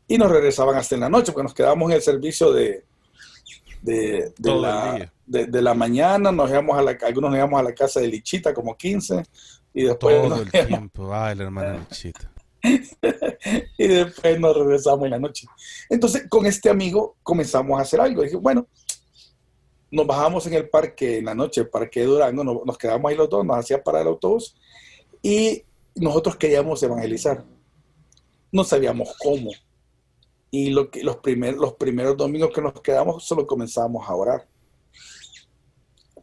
y 0.07 0.19
nos 0.19 0.31
regresaban 0.31 0.77
hasta 0.77 0.95
en 0.95 1.01
la 1.03 1.09
noche, 1.09 1.33
porque 1.33 1.45
nos 1.45 1.55
quedábamos 1.55 1.91
en 1.91 1.97
el 1.97 2.03
servicio 2.03 2.53
de, 2.53 2.85
de, 3.81 4.33
de 4.37 4.55
la, 4.55 5.13
de, 5.27 5.63
la, 5.63 5.75
mañana, 5.75 6.31
nos 6.31 6.51
íbamos 6.51 6.79
a 6.79 6.83
la, 6.83 6.97
algunos 7.03 7.31
nos 7.31 7.39
íbamos 7.39 7.61
a 7.61 7.65
la 7.65 7.75
casa 7.75 8.01
de 8.01 8.09
Lichita, 8.09 8.55
como 8.55 8.77
15, 8.77 9.23
y 9.75 9.83
después... 9.83 10.23
Todo 10.23 10.43
el 10.43 10.51
tiempo, 10.51 11.13
ay, 11.13 11.37
la 11.37 11.45
hermana 11.45 11.79
Lichita. 11.79 12.31
y 13.79 13.87
después 13.87 14.41
nos 14.41 14.57
regresamos 14.57 15.05
en 15.05 15.11
la 15.11 15.19
noche. 15.19 15.47
Entonces, 15.89 16.27
con 16.29 16.47
este 16.47 16.71
amigo 16.71 17.17
comenzamos 17.23 17.79
a 17.79 17.83
hacer 17.83 18.01
algo. 18.01 18.23
dije, 18.23 18.37
bueno, 18.37 18.67
nos 19.91 20.07
bajamos 20.07 20.47
en 20.47 20.55
el 20.55 20.69
parque 20.69 21.19
en 21.19 21.27
la 21.27 21.35
noche, 21.35 21.61
el 21.61 21.69
parque 21.69 22.01
de 22.01 22.07
Durango, 22.07 22.45
nos, 22.45 22.79
quedamos 22.79 23.11
ahí 23.11 23.17
los 23.17 23.29
dos, 23.29 23.45
nos 23.45 23.59
hacía 23.59 23.83
parar 23.83 24.03
el 24.03 24.09
autobús 24.09 24.57
y 25.23 25.63
nosotros 25.95 26.37
queríamos 26.37 26.83
evangelizar. 26.83 27.45
No 28.53 28.65
sabíamos 28.65 29.15
cómo. 29.19 29.51
Y 30.51 30.71
lo 30.71 30.91
que, 30.91 31.03
los, 31.03 31.17
primer, 31.17 31.55
los 31.55 31.75
primeros 31.75 32.17
domingos 32.17 32.51
que 32.55 32.63
nos 32.63 32.81
quedamos 32.81 33.25
solo 33.25 33.47
comenzábamos 33.47 34.09
a 34.09 34.15
orar. 34.15 34.47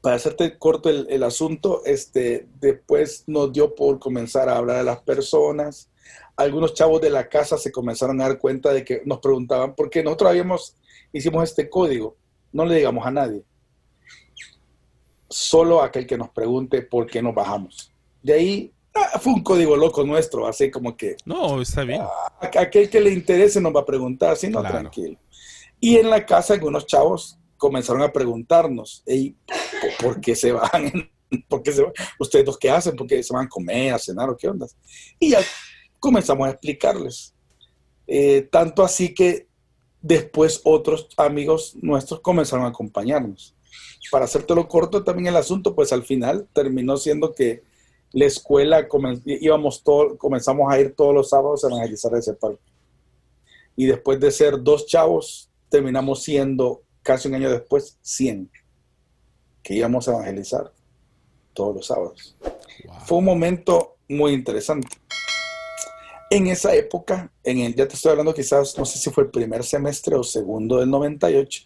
Para 0.03 0.17
hacerte 0.17 0.59
corto 0.59 0.89
el, 0.89 1.07
el, 1.09 1.23
asunto, 1.23 1.81
este, 1.85 2.47
después 2.59 3.23
nos 3.25 3.51
dio 3.51 3.73
por 3.73 3.97
comenzar 3.97 4.47
a 4.49 4.57
hablar 4.57 4.77
a 4.77 4.83
las 4.83 5.01
personas. 5.01 5.89
Algunos 6.35 6.75
chavos 6.75 7.01
de 7.01 7.09
la 7.09 7.27
casa 7.27 7.57
se 7.57 7.71
comenzaron 7.71 8.21
a 8.21 8.27
dar 8.27 8.37
cuenta 8.37 8.71
de 8.71 8.85
que 8.85 9.01
nos 9.05 9.17
preguntaban, 9.17 9.73
por 9.73 9.89
qué 9.89 10.03
nosotros 10.03 10.29
habíamos, 10.29 10.75
hicimos 11.11 11.43
este 11.43 11.67
código, 11.67 12.15
no 12.51 12.65
le 12.65 12.75
digamos 12.75 13.03
a 13.07 13.11
nadie 13.11 13.43
solo 15.33 15.81
aquel 15.81 16.05
que 16.05 16.17
nos 16.17 16.29
pregunte 16.29 16.83
por 16.83 17.07
qué 17.07 17.21
nos 17.21 17.33
bajamos. 17.33 17.91
De 18.21 18.33
ahí 18.33 18.71
ah, 18.93 19.19
fue 19.19 19.33
un 19.33 19.43
código 19.43 19.75
loco 19.75 20.03
nuestro, 20.03 20.45
así 20.45 20.69
como 20.69 20.95
que... 20.95 21.17
No, 21.25 21.61
está 21.61 21.83
bien. 21.83 22.01
Ah, 22.01 22.49
aquel 22.59 22.89
que 22.89 23.01
le 23.01 23.11
interese 23.11 23.59
nos 23.59 23.75
va 23.75 23.81
a 23.81 23.85
preguntar, 23.85 24.37
si 24.37 24.49
no, 24.49 24.61
tranquilo. 24.61 25.17
Y 25.79 25.97
en 25.97 26.09
la 26.09 26.25
casa 26.25 26.53
algunos 26.53 26.85
chavos 26.85 27.37
comenzaron 27.63 28.01
a 28.01 28.11
preguntarnos, 28.11 29.05
¿por, 30.01 30.19
qué 30.19 30.35
se 30.35 30.51
van? 30.51 31.09
¿Por 31.47 31.63
qué 31.63 31.71
se 31.71 31.81
van? 31.81 31.93
¿Ustedes 32.19 32.43
dos 32.43 32.57
qué 32.57 32.69
hacen? 32.69 32.93
¿Por 32.93 33.07
qué 33.07 33.23
se 33.23 33.33
van 33.33 33.45
a 33.45 33.49
comer, 33.49 33.93
a 33.93 33.99
cenar 33.99 34.29
o 34.29 34.35
qué 34.35 34.49
onda? 34.49 34.67
Y 35.17 35.29
ya 35.29 35.39
comenzamos 35.97 36.45
a 36.45 36.51
explicarles. 36.51 37.33
Eh, 38.05 38.49
tanto 38.51 38.83
así 38.83 39.13
que 39.13 39.47
después 40.01 40.59
otros 40.65 41.07
amigos 41.15 41.77
nuestros 41.81 42.19
comenzaron 42.19 42.65
a 42.65 42.69
acompañarnos 42.69 43.55
para 44.11 44.25
hacértelo 44.25 44.67
corto 44.67 45.05
también 45.05 45.27
el 45.27 45.37
asunto, 45.37 45.73
pues 45.73 45.93
al 45.93 46.03
final 46.03 46.49
terminó 46.51 46.97
siendo 46.97 47.33
que 47.33 47.63
la 48.11 48.25
escuela 48.25 48.85
íbamos 49.25 49.83
todo, 49.83 50.17
comenzamos 50.17 50.69
a 50.69 50.81
ir 50.81 50.95
todos 50.95 51.15
los 51.15 51.29
sábados 51.29 51.63
a 51.63 51.69
evangelizar 51.69 52.13
ese 52.15 52.33
parque. 52.33 52.61
Y 53.77 53.85
después 53.85 54.19
de 54.19 54.31
ser 54.31 54.61
dos 54.61 54.85
chavos, 54.85 55.49
terminamos 55.69 56.23
siendo 56.23 56.82
casi 57.03 57.27
un 57.27 57.35
año 57.35 57.51
después 57.51 57.99
100 58.01 58.49
que 59.61 59.75
íbamos 59.75 60.07
a 60.07 60.13
evangelizar 60.13 60.73
todos 61.53 61.75
los 61.75 61.85
sábados. 61.85 62.35
Fue 63.05 63.19
un 63.19 63.25
momento 63.25 63.97
muy 64.09 64.33
interesante. 64.33 64.87
En 66.29 66.47
esa 66.47 66.73
época, 66.73 67.31
en 67.43 67.59
el, 67.59 67.75
ya 67.75 67.87
te 67.87 67.93
estoy 67.93 68.11
hablando 68.11 68.33
quizás, 68.33 68.77
no 68.77 68.85
sé 68.85 68.97
si 68.97 69.11
fue 69.11 69.25
el 69.25 69.29
primer 69.29 69.63
semestre 69.63 70.15
o 70.15 70.23
segundo 70.23 70.79
del 70.79 70.89
98, 70.89 71.63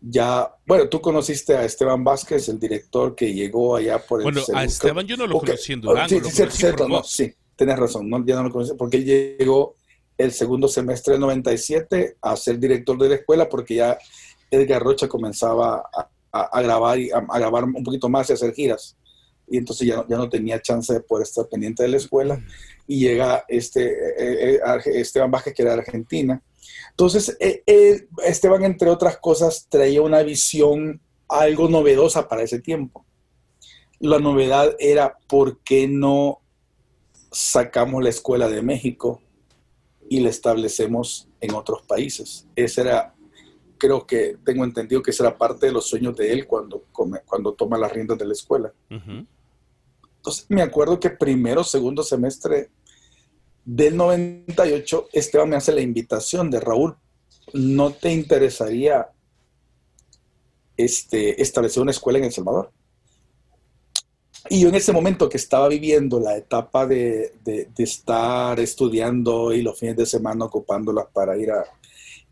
ya, 0.00 0.54
bueno, 0.66 0.88
tú 0.88 1.00
conociste 1.00 1.56
a 1.56 1.64
Esteban 1.64 2.04
Vázquez, 2.04 2.48
el 2.48 2.60
director 2.60 3.14
que 3.14 3.32
llegó 3.32 3.76
allá 3.76 3.98
por 3.98 4.20
el... 4.20 4.24
Bueno, 4.24 4.42
a 4.54 4.64
Esteban 4.64 5.06
yo 5.06 5.16
no 5.16 5.26
lo 5.26 5.40
conocí 5.40 5.72
en 5.72 5.80
Durango. 5.80 6.08
Sí, 6.08 6.20
sí, 6.30 6.44
cierto, 6.50 6.86
no, 6.86 7.02
sí, 7.02 7.34
tienes 7.56 7.78
razón, 7.78 8.08
no, 8.08 8.24
ya 8.24 8.36
no 8.36 8.44
lo 8.44 8.50
conocí, 8.50 8.74
porque 8.78 8.98
él 8.98 9.04
llegó 9.38 9.76
el 10.16 10.30
segundo 10.30 10.68
semestre 10.68 11.12
del 11.12 11.20
97 11.22 12.18
a 12.20 12.36
ser 12.36 12.58
director 12.58 12.96
de 12.98 13.08
la 13.08 13.14
escuela, 13.16 13.48
porque 13.48 13.76
ya 13.76 13.98
Edgar 14.54 14.82
Rocha 14.82 15.08
comenzaba 15.08 15.88
a, 16.32 16.62
grabar 16.62 16.98
y 16.98 17.10
a, 17.10 17.20
grabar 17.20 17.64
un 17.64 17.84
poquito 17.84 18.08
más 18.08 18.30
y 18.30 18.32
hacer 18.32 18.52
giras. 18.54 18.96
Y 19.46 19.58
entonces 19.58 19.86
ya, 19.86 20.04
ya 20.08 20.16
no 20.16 20.28
tenía 20.28 20.60
chance 20.60 20.92
de 20.92 21.02
estar 21.22 21.48
pendiente 21.48 21.82
de 21.82 21.90
la 21.90 21.98
escuela. 21.98 22.42
Y 22.86 23.00
llega 23.00 23.44
este 23.48 23.84
eh, 23.84 24.54
eh, 24.54 24.60
Esteban 24.86 25.30
Vázquez, 25.30 25.54
que 25.54 25.62
era 25.62 25.74
de 25.74 25.80
Argentina, 25.80 26.42
entonces, 26.90 27.36
eh, 27.40 27.62
eh, 27.66 28.06
Esteban, 28.24 28.64
entre 28.64 28.88
otras 28.88 29.18
cosas, 29.18 29.66
traía 29.68 30.02
una 30.02 30.22
visión 30.22 31.00
algo 31.28 31.68
novedosa 31.68 32.28
para 32.28 32.42
ese 32.42 32.60
tiempo. 32.60 33.04
La 33.98 34.18
novedad 34.18 34.76
era 34.78 35.18
por 35.26 35.58
qué 35.60 35.88
no 35.88 36.40
sacamos 37.32 38.02
la 38.02 38.10
escuela 38.10 38.48
de 38.48 38.62
México 38.62 39.20
y 40.08 40.20
la 40.20 40.28
establecemos 40.28 41.28
en 41.40 41.54
otros 41.54 41.82
países. 41.82 42.46
Ese 42.54 42.82
era, 42.82 43.13
creo 43.84 44.06
que 44.06 44.38
tengo 44.42 44.64
entendido 44.64 45.02
que 45.02 45.10
esa 45.10 45.24
era 45.24 45.36
parte 45.36 45.66
de 45.66 45.72
los 45.72 45.86
sueños 45.86 46.16
de 46.16 46.32
él 46.32 46.46
cuando, 46.46 46.84
cuando 46.90 47.52
toma 47.52 47.76
las 47.76 47.92
riendas 47.92 48.16
de 48.16 48.24
la 48.24 48.32
escuela. 48.32 48.72
Entonces, 48.88 50.46
me 50.48 50.62
acuerdo 50.62 50.98
que 50.98 51.10
primero, 51.10 51.62
segundo 51.62 52.02
semestre 52.02 52.70
del 53.62 53.94
98, 53.94 55.08
Esteban 55.12 55.50
me 55.50 55.56
hace 55.56 55.72
la 55.72 55.82
invitación 55.82 56.50
de 56.50 56.60
Raúl, 56.60 56.96
¿no 57.52 57.92
te 57.92 58.10
interesaría 58.10 59.10
este, 60.78 61.42
establecer 61.42 61.82
una 61.82 61.90
escuela 61.90 62.18
en 62.18 62.24
El 62.24 62.32
Salvador? 62.32 62.72
Y 64.48 64.60
yo 64.60 64.70
en 64.70 64.76
ese 64.76 64.92
momento 64.92 65.28
que 65.28 65.36
estaba 65.36 65.68
viviendo 65.68 66.20
la 66.20 66.38
etapa 66.38 66.86
de, 66.86 67.34
estar 67.76 68.58
estudiando 68.60 69.52
y 69.52 69.60
los 69.60 69.78
fines 69.78 69.96
de 69.96 70.06
semana 70.06 70.46
ocupándolas 70.46 71.06
para 71.12 71.36
ir 71.36 71.50
a 71.50 71.64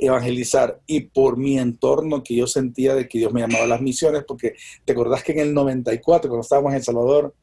evangelizar 0.07 0.81
y 0.87 1.01
por 1.01 1.37
mi 1.37 1.59
entorno 1.59 2.23
que 2.23 2.35
yo 2.35 2.47
sentía 2.47 2.95
de 2.95 3.09
que 3.09 3.19
Dios 3.19 3.33
me 3.33 3.41
llamaba 3.41 3.65
a 3.65 3.69
las 3.69 3.81
misiones, 3.81 4.25
porque 4.27 4.55
te 4.85 4.93
acordás 4.93 5.23
que 5.23 5.33
en 5.33 5.41
el 5.41 5.55
94, 5.55 6.29
cuando 6.29 6.43
estábamos 6.43 6.73
en 6.73 6.77
El 6.77 6.85
Salvador, 6.85 7.35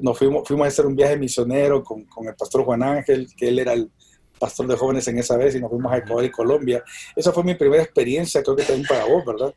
nos 0.00 0.18
fuimos, 0.18 0.46
fuimos 0.46 0.64
a 0.64 0.68
hacer 0.68 0.86
un 0.86 0.96
viaje 0.96 1.16
misionero 1.16 1.82
con, 1.82 2.04
con 2.04 2.26
el 2.26 2.34
pastor 2.34 2.64
Juan 2.64 2.82
Ángel, 2.82 3.28
que 3.36 3.48
él 3.48 3.58
era 3.58 3.72
el 3.72 3.90
pastor 4.38 4.66
de 4.66 4.76
jóvenes 4.76 5.06
en 5.08 5.18
esa 5.18 5.36
vez, 5.36 5.54
y 5.54 5.60
nos 5.60 5.70
fuimos 5.70 5.92
a 5.92 5.98
Ecuador 5.98 6.24
y 6.24 6.30
Colombia. 6.30 6.82
Esa 7.14 7.32
fue 7.32 7.44
mi 7.44 7.54
primera 7.54 7.82
experiencia, 7.82 8.42
creo 8.42 8.56
que 8.56 8.64
también 8.64 8.86
para 8.86 9.04
vos, 9.04 9.24
¿verdad? 9.24 9.54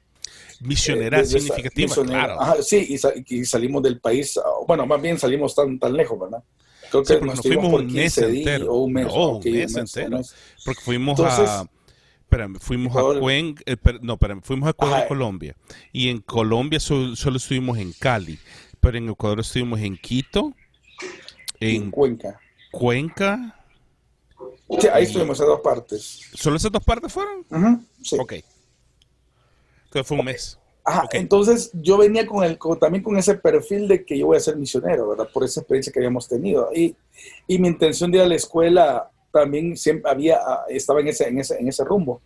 Misionera 0.62 1.20
eh, 1.20 1.26
significativa, 1.26 1.96
claro. 2.04 2.64
sí, 2.64 2.98
y, 3.28 3.46
salimos 3.46 3.84
del 3.84 4.00
país, 4.00 4.38
ah, 4.38 4.44
bueno, 4.68 4.86
más 4.86 5.02
bien 5.02 5.20
salimos 5.20 5.54
tan, 5.54 5.78
tan 5.78 5.94
lejos, 5.94 6.20
¿verdad? 6.20 6.44
Creo 6.90 7.04
que 7.04 7.20
nos, 7.22 7.42
fuimos 7.42 7.74
un 7.74 7.94
mes 7.94 8.18
entero. 8.18 8.74
O 8.74 8.84
un 8.84 8.94
mes, 8.94 9.08
un 9.12 9.40
mes, 9.44 9.76
entero. 9.76 10.22
Porque 10.64 10.82
fuimos 10.82 11.20
a 11.20 11.68
Espérame, 12.28 12.60
fuimos 12.60 12.94
a 12.94 13.20
Cuenca, 13.22 13.64
eh, 13.66 13.78
no, 14.02 14.14
espérame, 14.16 14.42
fuimos 14.42 14.68
a 14.68 14.72
Ecuador, 14.72 15.08
Colombia. 15.08 15.56
Y 15.94 16.10
en 16.10 16.20
Colombia 16.20 16.78
solo 16.78 17.38
estuvimos 17.38 17.78
en 17.78 17.94
Cali, 17.94 18.38
pero 18.82 18.98
en 18.98 19.08
Ecuador 19.08 19.40
estuvimos 19.40 19.80
en 19.80 19.98
Quito, 19.98 20.54
en, 21.62 21.90
Cuenca. 21.90 22.38
Cuenca. 22.70 23.64
Sí, 24.78 24.90
ahí 24.92 25.06
estuvimos 25.06 25.40
en 25.40 25.46
dos 25.46 25.62
partes. 25.62 26.30
¿Solo 26.34 26.58
esas 26.58 26.70
dos 26.70 26.84
partes 26.84 27.14
fueron? 27.14 27.46
sí. 28.04 28.18
Ok. 28.20 28.34
Entonces 29.86 30.06
fue 30.06 30.20
un 30.20 30.26
mes. 30.26 30.60
Ajá, 30.84 31.08
entonces 31.14 31.72
yo 31.74 31.98
venía 31.98 32.28
con 32.28 32.44
el, 32.44 32.60
también 32.78 33.06
con 33.06 33.18
ese 33.18 33.36
perfil 33.36 33.88
de 33.88 34.04
que 34.04 34.18
yo 34.18 34.26
voy 34.26 34.36
a 34.36 34.42
ser 34.42 34.58
misionero, 34.58 35.08
¿verdad? 35.08 35.30
Por 35.34 35.46
esa 35.46 35.62
experiencia 35.62 35.94
que 35.94 36.00
habíamos 36.00 36.28
tenido. 36.28 36.70
Y, 36.76 36.94
y 37.48 37.58
mi 37.58 37.70
intención 37.70 38.12
de 38.12 38.18
ir 38.18 38.24
a 38.26 38.28
la 38.28 38.36
escuela 38.36 39.12
también 39.40 39.78
siempre 39.78 40.12
había, 40.12 40.38
ah, 40.38 40.66
estaba 40.70 41.00
en 41.02 41.10
ese, 41.10 41.28
en 41.28 41.40
ese, 41.40 41.58
en 41.60 41.68
ese 41.68 41.84
rumbo. 41.84 42.22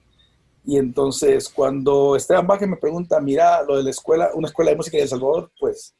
Y 0.64 0.78
entonces 0.78 1.50
cuando 1.50 2.16
Esteban 2.16 2.48
Baje 2.48 2.68
me 2.68 2.78
pregunta, 2.78 3.20
mira, 3.20 3.64
lo 3.64 3.78
de 3.78 3.84
la 3.84 3.90
escuela, 3.90 4.30
una 4.34 4.48
escuela 4.48 4.72
de 4.72 4.78
música 4.78 4.98
en 4.98 5.04
El 5.04 5.10
Salvador, 5.10 5.52
pues 5.60 5.96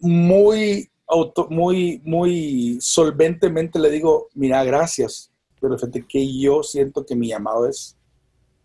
muy, 0.00 0.90
auto, 1.06 1.46
muy, 1.48 2.00
muy 2.04 2.78
solventemente 2.80 3.78
le 3.78 3.90
digo, 3.90 4.28
mira, 4.34 4.64
gracias, 4.64 5.30
pero 5.60 5.78
fíjate 5.78 6.04
que 6.06 6.38
yo 6.38 6.62
siento 6.62 7.06
que 7.06 7.14
mi 7.14 7.28
llamado 7.28 7.68
es 7.68 7.96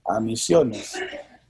a 0.05 0.19
misiones. 0.19 0.93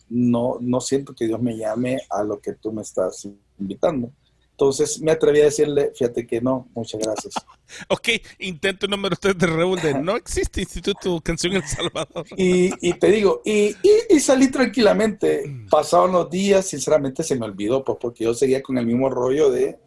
No, 0.10 0.58
no 0.60 0.80
siento 0.82 1.14
que 1.14 1.26
Dios 1.26 1.42
me 1.42 1.58
llame 1.58 2.00
a 2.10 2.24
lo 2.24 2.40
que 2.40 2.54
tú 2.54 2.72
me 2.72 2.82
estás 2.82 3.28
invitando. 3.58 4.12
Entonces 4.60 5.00
me 5.02 5.12
atreví 5.12 5.40
a 5.42 5.46
decirle, 5.46 5.92
fíjate 5.96 6.26
que 6.26 6.42
no, 6.42 6.68
muchas 6.74 7.00
gracias. 7.00 7.36
ok, 7.90 8.10
intento 8.40 8.88
número 8.88 9.16
3 9.16 9.38
de 9.38 9.46
Rebelde. 9.46 9.94
No 10.02 10.16
existe 10.16 10.62
Instituto 10.62 11.22
Canción 11.22 11.54
El 11.54 11.64
Salvador. 11.64 12.26
y, 12.36 12.94
te 12.94 13.12
digo, 13.12 13.44
y, 13.46 13.76
y, 14.10 14.20
salí 14.20 14.50
tranquilamente. 14.50 15.44
Pasaron 15.70 16.12
los 16.12 16.28
días, 16.32 16.66
sinceramente 16.66 17.22
se 17.22 17.36
me 17.36 17.46
olvidó, 17.46 17.84
pues 17.84 18.00
porque 18.02 18.24
yo 18.24 18.34
seguía 18.34 18.64
con 18.64 18.80
el 18.80 18.88
mismo 18.88 19.12
rollo 19.12 19.52
de, 19.52 19.78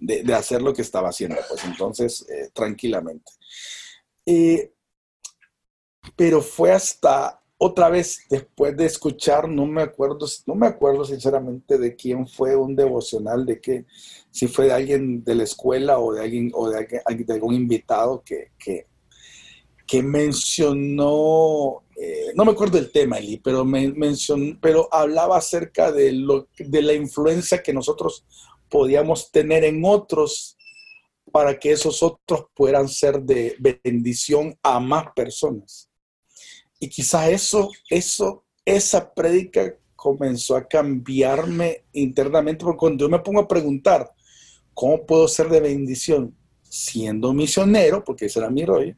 de, 0.00 0.34
hacer 0.34 0.62
lo 0.62 0.72
que 0.72 0.80
estaba 0.80 1.10
haciendo. 1.10 1.36
Pues 1.46 1.62
entonces, 1.66 2.26
eh, 2.30 2.48
tranquilamente. 2.54 3.30
Eh, 4.24 4.72
pero 6.16 6.40
fue 6.40 6.72
hasta 6.72 7.42
otra 7.58 7.88
vez, 7.88 8.20
después 8.28 8.76
de 8.76 8.84
escuchar, 8.84 9.48
no 9.48 9.64
me 9.64 9.82
acuerdo, 9.82 10.26
no 10.46 10.54
me 10.54 10.66
acuerdo 10.66 11.04
sinceramente 11.06 11.78
de 11.78 11.96
quién 11.96 12.28
fue 12.28 12.54
un 12.54 12.76
devocional, 12.76 13.46
de 13.46 13.60
que, 13.60 13.86
si 14.30 14.46
fue 14.46 14.66
de 14.66 14.72
alguien 14.72 15.24
de 15.24 15.34
la 15.34 15.44
escuela 15.44 15.98
o 15.98 16.12
de 16.12 16.22
alguien, 16.22 16.50
o 16.54 16.68
de, 16.68 17.02
algún 17.28 17.54
invitado 17.54 18.22
que, 18.22 18.52
que, 18.58 20.02
mencionó, 20.02 21.82
eh, 21.96 22.32
no 22.34 22.44
me 22.44 22.52
acuerdo 22.52 22.76
el 22.76 22.92
tema, 22.92 23.16
Eli, 23.18 23.38
pero, 23.38 23.64
me, 23.64 23.88
mencionó, 23.88 24.58
pero 24.60 24.88
hablaba 24.92 25.38
acerca 25.38 25.90
de, 25.90 26.12
lo, 26.12 26.48
de 26.58 26.82
la 26.82 26.92
influencia 26.92 27.62
que 27.62 27.72
nosotros 27.72 28.26
podíamos 28.68 29.30
tener 29.30 29.64
en 29.64 29.82
otros 29.82 30.58
para 31.32 31.58
que 31.58 31.72
esos 31.72 32.02
otros 32.02 32.46
puedan 32.54 32.88
ser 32.88 33.22
de 33.22 33.56
bendición 33.82 34.58
a 34.62 34.78
más 34.78 35.06
personas. 35.14 35.88
Y 36.78 36.88
quizá 36.88 37.30
eso, 37.30 37.70
eso, 37.88 38.44
esa 38.64 39.12
prédica 39.14 39.74
comenzó 39.94 40.56
a 40.56 40.68
cambiarme 40.68 41.84
internamente, 41.92 42.64
porque 42.64 42.78
cuando 42.78 43.04
yo 43.04 43.08
me 43.08 43.18
pongo 43.18 43.40
a 43.40 43.48
preguntar, 43.48 44.12
¿cómo 44.74 45.04
puedo 45.06 45.26
ser 45.26 45.48
de 45.48 45.60
bendición 45.60 46.36
siendo 46.62 47.32
misionero? 47.32 48.04
Porque 48.04 48.26
ese 48.26 48.38
era 48.38 48.50
mi 48.50 48.64
rollo. 48.64 48.94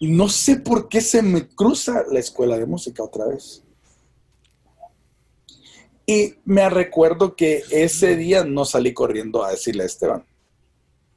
No 0.00 0.28
sé 0.28 0.56
por 0.56 0.88
qué 0.88 1.00
se 1.00 1.22
me 1.22 1.46
cruza 1.48 2.04
la 2.10 2.20
escuela 2.20 2.56
de 2.56 2.66
música 2.66 3.02
otra 3.02 3.26
vez. 3.26 3.62
Y 6.06 6.36
me 6.44 6.68
recuerdo 6.70 7.36
que 7.36 7.62
ese 7.70 8.16
día 8.16 8.44
no 8.44 8.64
salí 8.64 8.94
corriendo 8.94 9.44
a 9.44 9.50
decirle 9.50 9.82
a 9.82 9.86
Esteban, 9.86 10.24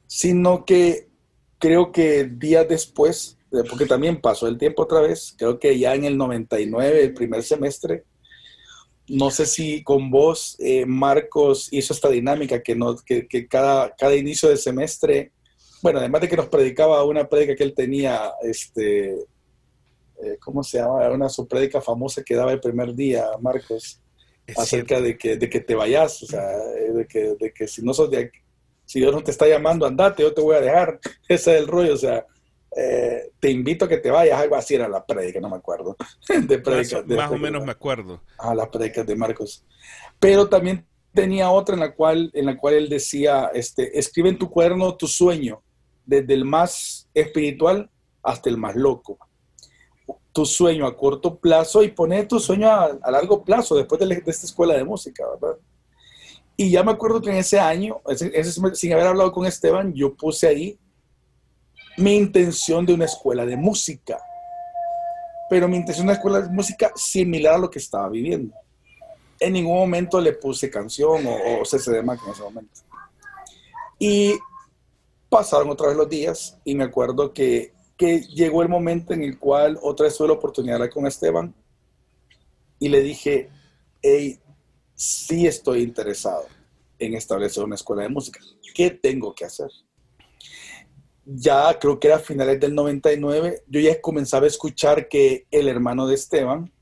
sino 0.06 0.64
que 0.64 1.08
creo 1.58 1.90
que 1.90 2.24
días 2.24 2.68
después 2.68 3.38
porque 3.68 3.86
también 3.86 4.20
pasó 4.20 4.48
el 4.48 4.58
tiempo 4.58 4.82
otra 4.82 5.00
vez, 5.00 5.34
creo 5.38 5.58
que 5.58 5.78
ya 5.78 5.94
en 5.94 6.04
el 6.04 6.16
99, 6.16 7.02
el 7.02 7.14
primer 7.14 7.42
semestre, 7.42 8.04
no 9.08 9.30
sé 9.30 9.46
si 9.46 9.82
con 9.82 10.10
vos, 10.10 10.56
eh, 10.58 10.86
Marcos, 10.86 11.68
hizo 11.70 11.92
esta 11.92 12.08
dinámica 12.08 12.62
que, 12.62 12.74
nos, 12.74 13.02
que, 13.02 13.46
cada, 13.48 13.94
cada 13.94 14.14
inicio 14.14 14.48
de 14.48 14.56
semestre, 14.56 15.32
bueno, 15.82 15.98
además 15.98 16.22
de 16.22 16.28
que 16.28 16.36
nos 16.36 16.48
predicaba 16.48 17.04
una 17.04 17.28
prédica 17.28 17.54
que 17.54 17.64
él 17.64 17.74
tenía, 17.74 18.32
este, 18.42 19.12
eh, 19.12 20.38
¿cómo 20.40 20.62
se 20.62 20.78
llama? 20.78 21.10
Una 21.10 21.28
su 21.28 21.46
prédica 21.46 21.80
famosa 21.80 22.22
que 22.22 22.34
daba 22.34 22.52
el 22.52 22.60
primer 22.60 22.94
día, 22.94 23.26
Marcos, 23.40 24.00
acerca 24.56 25.00
de 25.00 25.16
que, 25.18 25.36
de 25.36 25.50
que 25.50 25.60
te 25.60 25.74
vayas, 25.74 26.22
o 26.22 26.26
sea, 26.26 26.50
eh, 26.78 26.92
de 26.92 27.06
que, 27.06 27.34
de 27.38 27.52
que 27.52 27.68
si 27.68 27.82
no 27.82 27.92
sos 27.92 28.10
de 28.10 28.18
aquí, 28.18 28.38
si 28.86 29.00
Dios 29.00 29.12
no 29.12 29.22
te 29.22 29.30
está 29.30 29.46
llamando, 29.46 29.86
andate, 29.86 30.22
yo 30.22 30.32
te 30.32 30.40
voy 30.40 30.56
a 30.56 30.60
dejar. 30.60 31.00
Ese 31.28 31.54
es 31.54 31.60
el 31.60 31.66
rollo, 31.66 31.94
o 31.94 31.98
sea, 31.98 32.26
eh, 32.76 33.30
te 33.38 33.50
invito 33.50 33.84
a 33.84 33.88
que 33.88 33.98
te 33.98 34.10
vayas, 34.10 34.40
algo 34.40 34.56
así 34.56 34.74
era 34.74 34.88
la 34.88 35.04
prédica, 35.04 35.40
no 35.40 35.48
me 35.48 35.56
acuerdo. 35.56 35.96
De 36.48 37.16
más, 37.16 37.30
o 37.30 37.38
menos 37.38 37.64
me 37.64 37.72
acuerdo. 37.72 38.20
Ah, 38.38 38.54
las 38.54 38.68
prédicas 38.68 39.06
de 39.06 39.14
Marcos. 39.14 39.64
Pero 40.18 40.48
también 40.48 40.86
tenía 41.12 41.50
otra 41.50 41.74
en 41.74 41.80
la 41.80 41.94
cual, 41.94 42.30
en 42.34 42.46
la 42.46 42.56
cual 42.56 42.74
él 42.74 42.88
decía, 42.88 43.50
este, 43.54 43.96
escribe 43.98 44.30
en 44.30 44.38
tu 44.38 44.50
cuaderno 44.50 44.96
tu 44.96 45.06
sueño, 45.06 45.62
desde 46.04 46.34
el 46.34 46.44
más 46.44 47.08
espiritual 47.14 47.90
hasta 48.22 48.50
el 48.50 48.56
más 48.56 48.74
loco. 48.74 49.18
Tu 50.32 50.44
sueño 50.44 50.86
a 50.86 50.96
corto 50.96 51.38
plazo 51.38 51.84
y 51.84 51.92
poner 51.92 52.26
tu 52.26 52.40
sueño 52.40 52.68
a, 52.68 52.98
largo 53.10 53.44
plazo 53.44 53.76
después 53.76 54.00
de, 54.00 54.22
esta 54.26 54.46
escuela 54.46 54.74
de 54.74 54.84
música, 54.84 55.24
¿verdad? 55.40 55.58
Y 56.56 56.70
ya 56.70 56.82
me 56.82 56.92
acuerdo 56.92 57.20
que 57.20 57.30
en 57.30 57.36
ese 57.36 57.60
año, 57.60 58.00
sin 58.72 58.92
haber 58.92 59.06
hablado 59.06 59.32
con 59.32 59.46
Esteban, 59.46 59.92
yo 59.92 60.14
puse 60.14 60.48
ahí 60.48 60.78
mi 61.96 62.16
intención 62.16 62.84
de 62.86 62.94
una 62.94 63.04
escuela 63.04 63.46
de 63.46 63.56
música. 63.56 64.18
Pero 65.50 65.68
mi 65.68 65.76
intención 65.76 66.06
de 66.06 66.12
una 66.12 66.18
escuela 66.18 66.40
de 66.40 66.48
música 66.48 66.92
similar 66.96 67.54
a 67.54 67.58
lo 67.58 67.70
que 67.70 67.78
estaba 67.78 68.08
viviendo. 68.08 68.54
En 69.38 69.52
ningún 69.52 69.76
momento 69.76 70.20
le 70.20 70.32
puse 70.32 70.70
canción 70.70 71.26
o, 71.26 71.60
o 71.60 71.62
CCD 71.64 72.02
Mac 72.02 72.20
en 72.24 72.32
ese 72.32 72.42
momento. 72.42 72.80
Y 73.98 74.34
pasaron 75.28 75.70
otra 75.70 75.88
vez 75.88 75.96
los 75.96 76.08
días 76.08 76.58
y 76.64 76.74
me 76.74 76.84
acuerdo 76.84 77.32
que, 77.32 77.72
que 77.96 78.20
llegó 78.20 78.62
el 78.62 78.68
momento 78.68 79.12
en 79.12 79.22
el 79.22 79.38
cual 79.38 79.78
otra 79.82 80.04
vez 80.04 80.16
tuve 80.16 80.28
la 80.28 80.34
oportunidad 80.34 80.80
de 80.80 80.90
con 80.90 81.06
Esteban 81.06 81.54
y 82.78 82.88
le 82.88 83.00
dije, 83.00 83.50
hey, 84.02 84.38
sí 84.94 85.46
estoy 85.46 85.82
interesado 85.82 86.46
en 86.98 87.14
establecer 87.14 87.64
una 87.64 87.74
escuela 87.74 88.02
de 88.02 88.08
música. 88.10 88.40
¿Qué 88.74 88.90
tengo 88.90 89.34
que 89.34 89.44
hacer? 89.44 89.70
Ya 91.24 91.78
creo 91.78 91.98
que 91.98 92.08
era 92.08 92.16
a 92.16 92.20
finales 92.20 92.60
del 92.60 92.74
99, 92.74 93.62
yo 93.66 93.80
ya 93.80 94.00
comenzaba 94.00 94.44
a 94.44 94.48
escuchar 94.48 95.08
que 95.08 95.46
el 95.50 95.68
hermano 95.68 96.06
de 96.06 96.14
Esteban, 96.14 96.72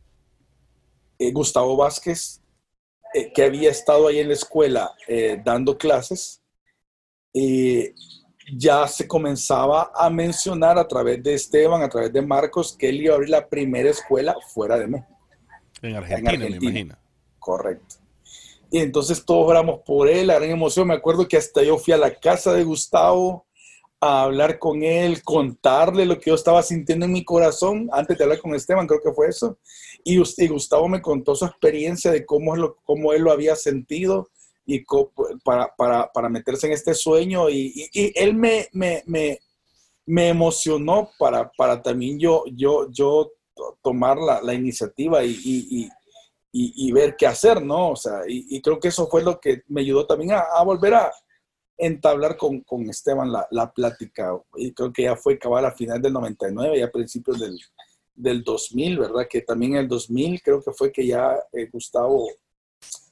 eh, 1.18 1.32
Gustavo 1.32 1.76
Vázquez, 1.76 2.40
eh, 3.14 3.32
que 3.32 3.44
había 3.44 3.70
estado 3.70 4.08
ahí 4.08 4.18
en 4.18 4.28
la 4.28 4.34
escuela 4.34 4.92
eh, 5.06 5.40
dando 5.44 5.78
clases, 5.78 6.42
ya 8.54 8.86
se 8.88 9.08
comenzaba 9.08 9.90
a 9.94 10.10
mencionar 10.10 10.78
a 10.78 10.86
través 10.86 11.22
de 11.22 11.34
Esteban, 11.34 11.82
a 11.82 11.88
través 11.88 12.12
de 12.12 12.20
Marcos, 12.20 12.76
que 12.76 12.88
él 12.88 13.00
iba 13.00 13.12
a 13.12 13.16
abrir 13.16 13.30
la 13.30 13.48
primera 13.48 13.88
escuela 13.88 14.36
fuera 14.52 14.78
de 14.78 14.86
México. 14.86 15.18
En 15.80 15.96
Argentina, 15.96 16.38
me 16.38 16.56
imagino. 16.56 16.96
Correcto. 17.38 17.96
Y 18.70 18.78
entonces 18.78 19.24
todos 19.24 19.50
oramos 19.50 19.80
por 19.84 20.08
él, 20.08 20.26
la 20.26 20.34
gran 20.34 20.50
emoción. 20.50 20.88
Me 20.88 20.94
acuerdo 20.94 21.28
que 21.28 21.36
hasta 21.36 21.62
yo 21.62 21.78
fui 21.78 21.92
a 21.92 21.98
la 21.98 22.14
casa 22.14 22.52
de 22.54 22.64
Gustavo, 22.64 23.46
a 24.02 24.24
hablar 24.24 24.58
con 24.58 24.82
él, 24.82 25.22
contarle 25.22 26.04
lo 26.04 26.18
que 26.18 26.30
yo 26.30 26.34
estaba 26.34 26.60
sintiendo 26.64 27.06
en 27.06 27.12
mi 27.12 27.24
corazón 27.24 27.88
antes 27.92 28.18
de 28.18 28.24
hablar 28.24 28.40
con 28.40 28.52
Esteban, 28.52 28.88
creo 28.88 29.00
que 29.00 29.12
fue 29.12 29.28
eso. 29.28 29.58
Y, 30.02 30.18
Gustavo 30.48 30.88
me 30.88 31.00
contó 31.00 31.36
su 31.36 31.44
experiencia 31.44 32.10
de 32.10 32.26
cómo, 32.26 32.56
lo, 32.56 32.76
cómo 32.82 33.12
él 33.12 33.22
lo 33.22 33.30
había 33.30 33.54
sentido 33.54 34.28
y 34.66 34.84
para, 35.44 35.72
para, 35.76 36.10
para, 36.12 36.28
meterse 36.28 36.66
en 36.66 36.72
este 36.72 36.94
sueño. 36.94 37.48
Y, 37.48 37.88
y, 37.92 38.12
él 38.20 38.34
me, 38.34 38.66
me, 38.72 39.04
me, 39.06 39.38
me 40.04 40.30
emocionó 40.30 41.10
para, 41.16 41.52
para 41.52 41.80
también 41.80 42.18
yo, 42.18 42.42
yo, 42.52 42.90
yo 42.90 43.30
tomar 43.82 44.18
la, 44.18 44.52
iniciativa 44.52 45.22
y, 45.24 45.88
ver 46.92 47.14
qué 47.16 47.28
hacer, 47.28 47.62
¿no? 47.62 47.90
O 47.90 47.96
sea, 47.96 48.22
y, 48.26 48.60
creo 48.62 48.80
que 48.80 48.88
eso 48.88 49.06
fue 49.06 49.22
lo 49.22 49.38
que 49.38 49.62
me 49.68 49.82
ayudó 49.82 50.06
también 50.06 50.32
a, 50.32 50.60
volver 50.64 50.94
a 50.94 51.12
entablar 51.76 52.36
con, 52.36 52.60
con 52.60 52.88
Esteban 52.88 53.32
la, 53.32 53.46
la, 53.50 53.72
plática. 53.72 54.38
Y 54.56 54.72
creo 54.72 54.92
que 54.92 55.04
ya 55.04 55.16
fue 55.16 55.38
cabal 55.38 55.66
a 55.66 55.72
final 55.72 56.00
del 56.00 56.12
99 56.12 56.78
y 56.78 56.82
a 56.82 56.90
principios 56.90 57.40
del, 57.40 57.58
del 58.14 58.42
2000, 58.42 58.98
¿verdad? 58.98 59.26
Que 59.28 59.42
también 59.42 59.72
en 59.72 59.78
el 59.78 59.88
2000 59.88 60.42
creo 60.42 60.62
que 60.62 60.72
fue 60.72 60.92
que 60.92 61.06
ya 61.06 61.36
eh, 61.52 61.68
Gustavo 61.72 62.28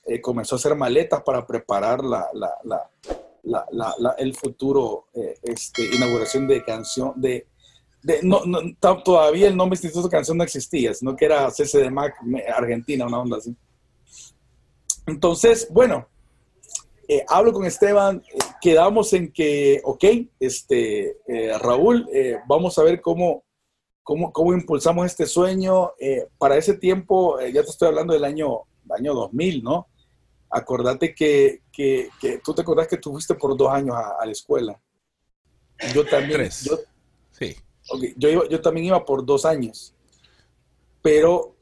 eh, 0.07 0.20
comenzó 0.20 0.55
a 0.55 0.59
hacer 0.59 0.75
maletas 0.75 1.23
para 1.23 1.46
preparar 1.46 2.05
la, 2.05 2.29
la, 2.33 4.14
el 4.18 4.35
futuro, 4.35 5.07
eh, 5.14 5.38
este, 5.42 5.85
inauguración 5.94 6.46
de 6.46 6.64
canción, 6.64 7.12
de, 7.16 7.46
no, 8.23 8.42
todavía 9.05 9.49
el 9.49 9.57
nombre 9.57 9.77
Instituto 9.77 10.09
Canción 10.09 10.38
no 10.38 10.44
existía, 10.44 10.94
sino 10.94 11.14
que 11.14 11.27
era 11.27 11.51
CCDMAC 11.51 12.14
Argentina, 12.57 13.07
una 13.07 13.20
onda 13.20 13.37
así. 13.37 13.55
Entonces, 15.07 15.68
bueno, 15.70 16.07
hablo 17.29 17.53
con 17.53 17.64
Esteban, 17.64 18.23
quedamos 18.61 19.12
en 19.12 19.33
que, 19.33 19.81
ok, 19.85 20.05
este, 20.38 21.16
Raúl, 21.61 22.09
vamos 22.46 22.79
a 22.79 22.83
ver 22.83 23.01
cómo 23.01 23.44
cómo, 24.11 24.33
cómo 24.33 24.53
impulsamos 24.53 25.07
este 25.07 25.25
sueño. 25.27 25.92
Eh, 25.99 26.27
para 26.37 26.57
ese 26.57 26.75
tiempo, 26.75 27.38
eh, 27.38 27.53
ya 27.53 27.62
te 27.62 27.70
estoy 27.70 27.88
hablando 27.88 28.12
del 28.12 28.25
año, 28.25 28.62
año 28.90 29.14
2000, 29.14 29.62
¿no? 29.62 29.87
Acordate 30.51 31.14
que, 31.14 31.62
que, 31.73 32.09
que, 32.20 32.38
tú 32.38 32.53
te 32.53 32.62
acordás 32.62 32.88
que 32.88 32.96
tú 32.96 33.12
fuiste 33.12 33.35
por 33.37 33.57
dos 33.57 33.70
años 33.70 33.94
a, 33.94 34.25
la 34.27 34.33
escuela. 34.33 34.81
Yo 35.94 36.05
también. 36.05 36.33
Tres. 36.33 36.64
Yo, 36.64 36.79
sí. 37.31 37.55
Okay, 37.88 38.14
yo, 38.16 38.49
yo 38.49 38.61
también 38.61 38.87
iba 38.87 39.05
por 39.05 39.25
dos 39.25 39.44
años. 39.44 39.94
Pero 41.03 41.55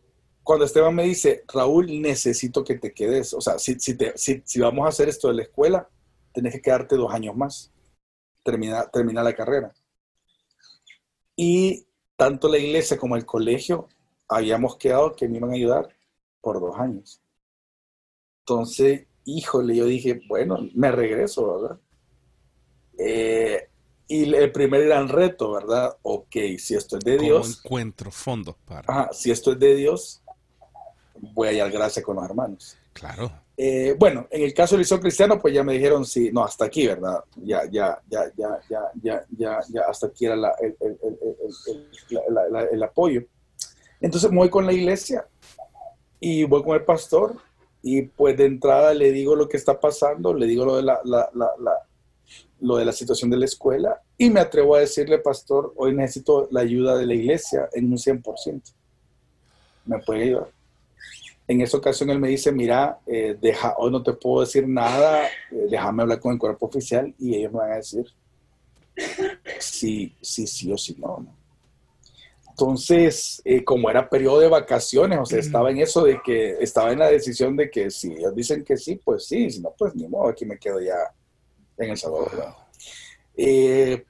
cuando 0.49 0.65
Esteban 0.65 0.95
me 0.95 1.05
dice, 1.05 1.45
Raúl, 1.53 2.01
necesito 2.01 2.65
que 2.65 2.79
te 2.79 2.95
quedes. 2.95 3.35
O 3.35 3.41
sea, 3.43 3.59
si, 3.59 3.79
si, 3.79 3.99
te, 3.99 4.17
si, 4.17 4.41
si 4.47 4.61
vamos 4.61 4.87
a 4.87 4.89
hacer 4.89 5.07
esto 5.07 5.29
de 5.29 5.35
la 5.35 5.43
escuela, 5.43 5.91
tenés 6.33 6.55
que 6.55 6.63
quedarte 6.63 6.97
dos 6.97 7.13
años 7.13 7.37
más. 7.37 7.71
Terminar 8.43 8.91
termina 8.91 9.23
la 9.23 9.35
carrera. 9.35 9.75
Y 11.37 11.87
tanto 12.17 12.49
la 12.49 12.57
iglesia 12.57 12.97
como 12.97 13.15
el 13.17 13.27
colegio 13.27 13.89
habíamos 14.27 14.77
quedado 14.79 15.15
que 15.15 15.29
me 15.29 15.37
iban 15.37 15.51
a 15.51 15.53
ayudar 15.53 15.95
por 16.41 16.59
dos 16.61 16.79
años. 16.79 17.21
Entonces, 18.39 19.07
híjole, 19.27 19.77
yo 19.77 19.85
dije, 19.85 20.23
bueno, 20.29 20.67
me 20.73 20.91
regreso, 20.91 21.61
¿verdad? 21.61 21.81
Eh, 22.99 23.69
y 24.07 24.35
el 24.35 24.51
primer 24.51 24.87
gran 24.87 25.11
reto, 25.11 25.53
¿verdad? 25.53 25.99
Ok, 26.01 26.37
si 26.57 26.75
esto 26.75 26.97
es 26.97 27.05
de 27.05 27.19
Dios. 27.19 27.61
encuentro 27.63 28.11
fondos 28.11 28.57
para. 28.65 28.91
Ajá, 28.91 29.13
si 29.13 29.31
esto 29.31 29.53
es 29.53 29.59
de 29.59 29.75
Dios, 29.75 30.23
voy 31.21 31.49
a 31.49 31.51
hallar 31.51 31.71
gracia 31.71 32.03
con 32.03 32.17
los 32.17 32.25
hermanos. 32.25 32.77
Claro. 32.93 33.31
Eh, 33.57 33.97
bueno, 33.99 34.29
en 34.31 34.43
el 34.43 34.55
caso 34.55 34.75
del 34.75 34.83
liceo 34.83 35.01
cristiano, 35.01 35.41
pues 35.41 35.53
ya 35.53 35.65
me 35.65 35.73
dijeron, 35.73 36.05
sí, 36.05 36.31
no, 36.33 36.45
hasta 36.45 36.67
aquí, 36.67 36.87
¿verdad? 36.87 37.25
Ya, 37.37 37.65
ya, 37.71 38.01
ya, 38.09 38.25
ya, 38.37 38.61
ya, 38.69 38.81
ya, 39.03 39.25
ya, 39.37 39.61
ya 39.69 39.83
hasta 39.89 40.07
aquí 40.07 40.27
era 40.27 40.37
la, 40.37 40.55
el, 40.61 40.77
el, 40.81 42.69
el, 42.73 42.83
apoyo. 42.83 43.25
Entonces 44.01 44.31
me 44.31 44.39
voy 44.39 44.49
con 44.49 44.65
la 44.65 44.73
iglesia 44.73 45.27
y 46.21 46.45
voy 46.45 46.63
con 46.63 46.75
el 46.75 46.85
pastor 46.85 47.35
y 47.83 48.03
pues 48.03 48.37
de 48.37 48.47
entrada 48.47 48.95
le 48.95 49.11
digo 49.11 49.35
lo 49.35 49.49
que 49.49 49.57
está 49.57 49.79
pasando, 49.81 50.35
le 50.35 50.47
digo 50.47 50.65
lo 50.65 50.77
de 50.77 50.83
la, 50.85 51.01
la, 51.05 51.29
la, 51.35 51.51
lo 52.61 52.77
de 52.77 52.85
la 52.85 52.93
situación 52.93 53.31
de 53.31 53.39
la 53.39 53.45
escuela 53.45 54.01
y 54.17 54.31
me 54.31 54.41
atrevo 54.41 54.77
a 54.77 54.81
decirle, 54.81 55.19
pastor, 55.19 55.73
hoy 55.77 55.95
necesito 55.95 56.49
la 56.51 56.61
ayuda 56.61 56.97
de 56.97 57.07
la 57.07 57.15
iglesia 57.15 57.69
en 57.73 57.87
un 57.87 57.99
100%. 57.99 58.73
¿Me 59.87 59.99
puede 60.01 60.23
ayudar? 60.23 60.58
En 61.49 61.63
esa 61.63 61.79
ocasión 61.79 62.11
él 62.11 62.21
me 62.21 62.29
dice, 62.29 62.53
mira, 62.53 63.01
eh, 63.07 63.35
deja, 63.41 63.75
hoy 63.79 63.91
no 63.91 64.03
te 64.03 64.13
puedo 64.13 64.43
decir 64.43 64.69
nada, 64.69 65.27
eh, 65.27 65.67
déjame 65.71 66.03
hablar 66.03 66.21
con 66.21 66.35
el 66.35 66.39
cuerpo 66.39 66.67
oficial 66.67 67.15
y 67.19 67.37
ellos 67.37 67.53
me 67.53 67.61
van 67.61 67.73
a 67.73 67.77
decir 67.77 68.05
sí, 69.59 70.15
sí, 70.21 70.47
sí 70.47 70.71
o 70.71 70.77
sí 70.77 70.95
no. 70.99 71.27
Entonces, 72.51 73.41
eh, 73.45 73.65
como 73.65 73.89
era 73.89 74.11
periodo 74.11 74.41
de 74.41 74.49
vacaciones, 74.49 75.19
o 75.21 75.25
sea, 75.25 75.39
estaba 75.39 75.71
en 75.71 75.79
eso 75.79 76.05
de 76.05 76.21
que, 76.23 76.57
estaba 76.61 76.93
en 76.93 76.99
la 76.99 77.09
decisión 77.09 77.57
de 77.57 77.71
que 77.71 77.91
si 77.91 78.13
ellos 78.13 78.35
dicen 78.35 78.63
que 78.63 78.77
sí, 78.77 79.01
pues 79.03 79.27
sí, 79.27 79.51
si 79.51 79.61
no, 79.61 79.73
pues 79.79 79.95
ni 79.95 80.07
modo, 80.07 80.29
aquí 80.29 80.45
me 80.45 80.59
quedo 80.59 80.81
ya 80.81 80.97
en 81.79 81.91
El 81.91 81.97
Salvador. 81.97 82.57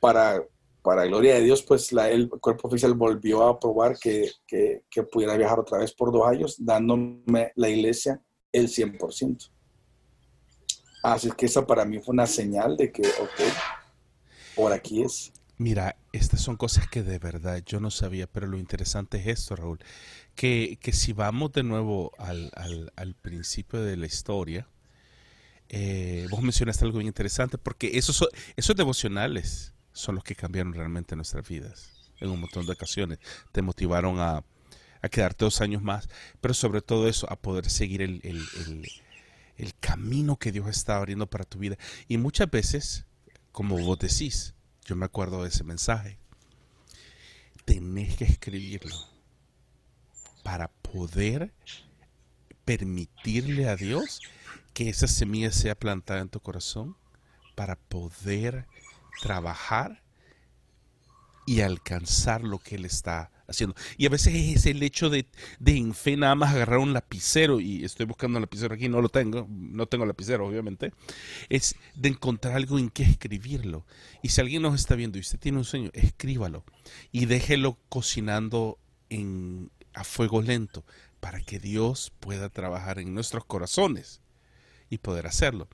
para 0.00 0.42
para 0.88 1.04
gloria 1.04 1.34
de 1.34 1.42
Dios, 1.42 1.62
pues 1.62 1.92
la, 1.92 2.08
el 2.08 2.30
cuerpo 2.30 2.66
oficial 2.66 2.94
volvió 2.94 3.46
a 3.46 3.50
aprobar 3.50 3.98
que, 3.98 4.30
que, 4.46 4.84
que, 4.90 5.02
pudiera 5.02 5.36
viajar 5.36 5.60
otra 5.60 5.76
vez 5.76 5.92
por 5.92 6.10
dos 6.10 6.26
años, 6.26 6.56
dándome 6.58 7.52
la 7.56 7.68
iglesia 7.68 8.22
el 8.50 8.68
100%. 8.68 9.50
Así 11.02 11.30
que 11.32 11.44
esa 11.44 11.66
para 11.66 11.84
mí 11.84 11.98
fue 11.98 12.14
una 12.14 12.26
señal 12.26 12.78
de 12.78 12.90
que, 12.90 13.02
ok, 13.02 13.52
por 14.56 14.72
aquí 14.72 15.02
es. 15.02 15.30
Mira, 15.58 15.94
estas 16.14 16.40
son 16.40 16.56
cosas 16.56 16.88
que 16.88 17.02
de 17.02 17.18
verdad 17.18 17.62
yo 17.66 17.80
no 17.80 17.90
sabía, 17.90 18.26
pero 18.26 18.46
lo 18.46 18.56
interesante 18.56 19.18
es 19.18 19.26
esto, 19.26 19.56
Raúl, 19.56 19.80
que, 20.34 20.78
que 20.80 20.94
si 20.94 21.12
vamos 21.12 21.52
de 21.52 21.64
nuevo 21.64 22.12
al, 22.16 22.50
al, 22.54 22.94
al 22.96 23.14
principio 23.14 23.82
de 23.82 23.98
la 23.98 24.06
historia, 24.06 24.66
eh, 25.68 26.26
vos 26.30 26.40
mencionaste 26.40 26.86
algo 26.86 26.96
bien 26.96 27.08
interesante, 27.08 27.58
porque 27.58 27.98
esos, 27.98 28.26
esos 28.56 28.74
devocionales, 28.74 29.74
son 29.98 30.14
los 30.14 30.24
que 30.24 30.36
cambiaron 30.36 30.72
realmente 30.72 31.16
nuestras 31.16 31.46
vidas 31.48 32.12
en 32.20 32.30
un 32.30 32.40
montón 32.40 32.66
de 32.66 32.72
ocasiones. 32.72 33.18
Te 33.52 33.62
motivaron 33.62 34.20
a, 34.20 34.44
quedarte 35.10 35.44
dos 35.44 35.60
años 35.60 35.82
más, 35.82 36.08
pero 36.40 36.54
sobre 36.54 36.82
todo 36.82 37.08
eso, 37.08 37.30
a 37.30 37.36
poder 37.36 37.68
seguir 37.68 38.02
el, 38.02 38.20
el, 38.24 39.74
camino 39.80 40.36
que 40.36 40.52
Dios 40.52 40.68
está 40.68 40.96
abriendo 40.96 41.28
para 41.28 41.44
tu 41.44 41.58
vida. 41.58 41.76
Y 42.06 42.16
muchas 42.16 42.50
veces, 42.50 43.06
como 43.52 43.78
vos 43.78 43.98
decís, 43.98 44.54
yo 44.84 44.94
me 44.96 45.04
acuerdo 45.04 45.42
de 45.42 45.48
ese 45.48 45.64
mensaje, 45.64 46.18
tenés 47.64 48.16
que 48.16 48.24
escribirlo 48.24 48.96
para 50.44 50.68
poder 50.68 51.52
permitirle 52.64 53.68
a 53.68 53.76
Dios 53.76 54.20
que 54.74 54.88
esa 54.88 55.08
semilla 55.08 55.50
sea 55.50 55.74
plantada 55.74 56.20
en 56.20 56.28
tu 56.28 56.40
corazón, 56.40 56.96
para 57.56 57.74
poder 57.74 58.66
trabajar 59.20 60.02
y 61.46 61.62
alcanzar 61.62 62.44
lo 62.44 62.58
que 62.58 62.74
Él 62.74 62.84
está 62.84 63.30
haciendo. 63.46 63.74
Y 63.96 64.04
a 64.04 64.10
veces 64.10 64.34
es 64.34 64.66
el 64.66 64.82
hecho 64.82 65.08
de, 65.08 65.26
de 65.58 65.76
en 65.76 65.94
fe 65.94 66.16
nada 66.16 66.34
más 66.34 66.54
agarrar 66.54 66.78
un 66.78 66.92
lapicero, 66.92 67.60
y 67.60 67.84
estoy 67.84 68.04
buscando 68.04 68.36
un 68.36 68.42
lapicero 68.42 68.74
aquí, 68.74 68.88
no 68.88 69.00
lo 69.00 69.08
tengo, 69.08 69.46
no 69.48 69.86
tengo 69.86 70.04
lapicero 70.04 70.46
obviamente, 70.46 70.92
es 71.48 71.74
de 71.94 72.10
encontrar 72.10 72.54
algo 72.54 72.78
en 72.78 72.90
que 72.90 73.02
escribirlo. 73.02 73.86
Y 74.22 74.28
si 74.28 74.40
alguien 74.40 74.62
nos 74.62 74.74
está 74.74 74.94
viendo 74.94 75.16
y 75.16 75.22
usted 75.22 75.38
tiene 75.38 75.58
un 75.58 75.64
sueño, 75.64 75.90
escríbalo 75.94 76.64
y 77.10 77.24
déjelo 77.24 77.78
cocinando 77.88 78.78
en, 79.08 79.70
a 79.94 80.04
fuego 80.04 80.42
lento 80.42 80.84
para 81.20 81.40
que 81.40 81.58
Dios 81.58 82.12
pueda 82.20 82.50
trabajar 82.50 82.98
en 82.98 83.14
nuestros 83.14 83.44
corazones 83.44 84.20
y 84.90 84.98
poder 84.98 85.26
hacerlo. 85.26 85.68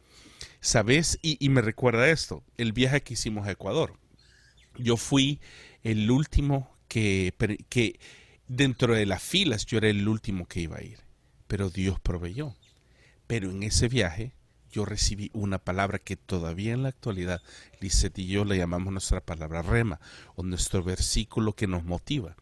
¿Sabes? 0.64 1.18
Y, 1.20 1.46
me 1.50 1.60
recuerda 1.60 2.08
esto, 2.08 2.42
el 2.56 2.72
viaje 2.72 3.02
que 3.02 3.12
hicimos 3.12 3.46
a 3.46 3.50
Ecuador. 3.50 3.98
Yo 4.78 4.96
fui 4.96 5.38
el 5.82 6.10
último 6.10 6.74
que, 6.88 7.34
que 7.68 8.00
dentro 8.48 8.94
de 8.94 9.04
las 9.04 9.22
filas 9.22 9.66
yo 9.66 9.76
era 9.76 9.90
el 9.90 10.08
último 10.08 10.46
que 10.46 10.60
iba 10.60 10.78
a 10.78 10.82
ir, 10.82 11.00
pero 11.48 11.68
Dios 11.68 12.00
proveyó. 12.00 12.56
Pero 13.26 13.50
en 13.50 13.62
ese 13.62 13.88
viaje 13.88 14.32
yo 14.72 14.86
recibí 14.86 15.30
una 15.34 15.58
palabra 15.58 15.98
que 15.98 16.16
todavía 16.16 16.72
en 16.72 16.84
la 16.84 16.88
actualidad 16.88 17.42
Lisette 17.80 18.20
y 18.20 18.28
yo 18.28 18.46
le 18.46 18.56
llamamos 18.56 18.90
nuestra 18.90 19.20
palabra 19.20 19.60
rema 19.60 20.00
o 20.34 20.44
nuestro 20.44 20.82
versículo 20.82 21.52
que 21.52 21.66
nos 21.66 21.84
motiva. 21.84 22.36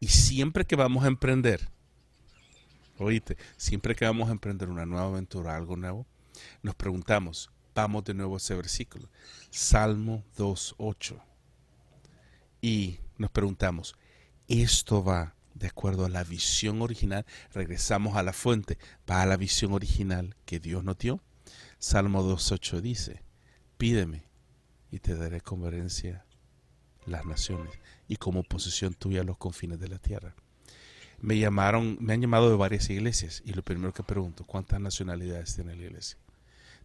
Y 0.00 0.08
siempre 0.08 0.64
que 0.64 0.74
vamos 0.74 1.04
a 1.04 1.08
emprender, 1.08 1.68
oíste, 2.96 3.36
siempre 3.58 3.94
que 3.94 4.06
vamos 4.06 4.30
a 4.30 4.32
emprender 4.32 4.70
una 4.70 4.86
nueva 4.86 5.08
aventura, 5.08 5.54
algo 5.54 5.76
nuevo, 5.76 6.06
nos 6.62 6.74
preguntamos, 6.74 7.50
vamos 7.82 8.04
de 8.04 8.14
nuevo 8.14 8.34
a 8.34 8.38
ese 8.38 8.54
versículo, 8.54 9.08
Salmo 9.50 10.24
2.8. 10.36 11.20
Y 12.60 12.98
nos 13.18 13.30
preguntamos, 13.30 13.94
¿esto 14.48 15.04
va 15.04 15.34
de 15.54 15.68
acuerdo 15.68 16.04
a 16.04 16.08
la 16.08 16.24
visión 16.24 16.82
original? 16.82 17.24
Regresamos 17.52 18.16
a 18.16 18.24
la 18.24 18.32
fuente, 18.32 18.78
¿va 19.08 19.22
a 19.22 19.26
la 19.26 19.36
visión 19.36 19.72
original 19.72 20.34
que 20.44 20.58
Dios 20.58 20.82
nos 20.82 20.98
dio? 20.98 21.20
Salmo 21.78 22.24
2.8 22.24 22.80
dice, 22.80 23.22
pídeme 23.76 24.24
y 24.90 24.98
te 24.98 25.14
daré 25.14 25.40
conveniencia 25.40 26.24
las 27.06 27.24
naciones 27.24 27.72
y 28.08 28.16
como 28.16 28.42
posesión 28.42 28.94
tuya 28.94 29.22
los 29.22 29.38
confines 29.38 29.78
de 29.78 29.88
la 29.88 29.98
tierra. 29.98 30.34
Me 31.20 31.38
llamaron, 31.38 31.96
me 32.00 32.14
han 32.14 32.20
llamado 32.20 32.50
de 32.50 32.56
varias 32.56 32.90
iglesias 32.90 33.40
y 33.44 33.52
lo 33.52 33.62
primero 33.62 33.94
que 33.94 34.02
pregunto, 34.02 34.44
¿cuántas 34.44 34.80
nacionalidades 34.80 35.54
tiene 35.54 35.76
la 35.76 35.84
iglesia? 35.84 36.18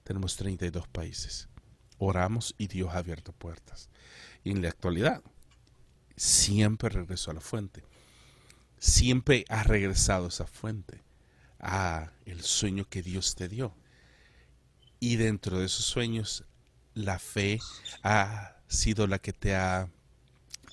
Tenemos 0.04 0.36
32 0.36 0.88
países. 0.88 1.50
Oramos 1.98 2.56
y 2.58 2.68
Dios 2.68 2.94
ha 2.94 2.98
abierto 2.98 3.32
puertas. 3.32 3.89
Y 4.44 4.52
en 4.52 4.62
la 4.62 4.70
actualidad 4.70 5.24
siempre 6.16 6.89
regreso 6.89 7.32
a 7.32 7.34
la 7.34 7.42
fuente. 7.42 7.84
Siempre 8.78 9.46
has 9.50 9.66
regresado 9.66 10.26
a 10.26 10.30
esa 10.30 10.46
fuente, 10.46 11.02
a 11.60 12.12
el 12.26 12.42
sueño 12.42 12.86
que 12.89 13.02
Dios 13.02 13.36
te 13.36 13.48
dio. 13.48 13.76
Y 15.00 15.16
dentro 15.16 15.60
de 15.60 15.66
esos 15.66 15.86
sueños, 15.86 16.44
la 16.94 17.20
fe 17.20 17.60
ha 18.04 18.58
sido 18.68 19.08
la 19.08 19.20
que 19.20 19.34
te 19.34 19.56
ha, 19.56 19.89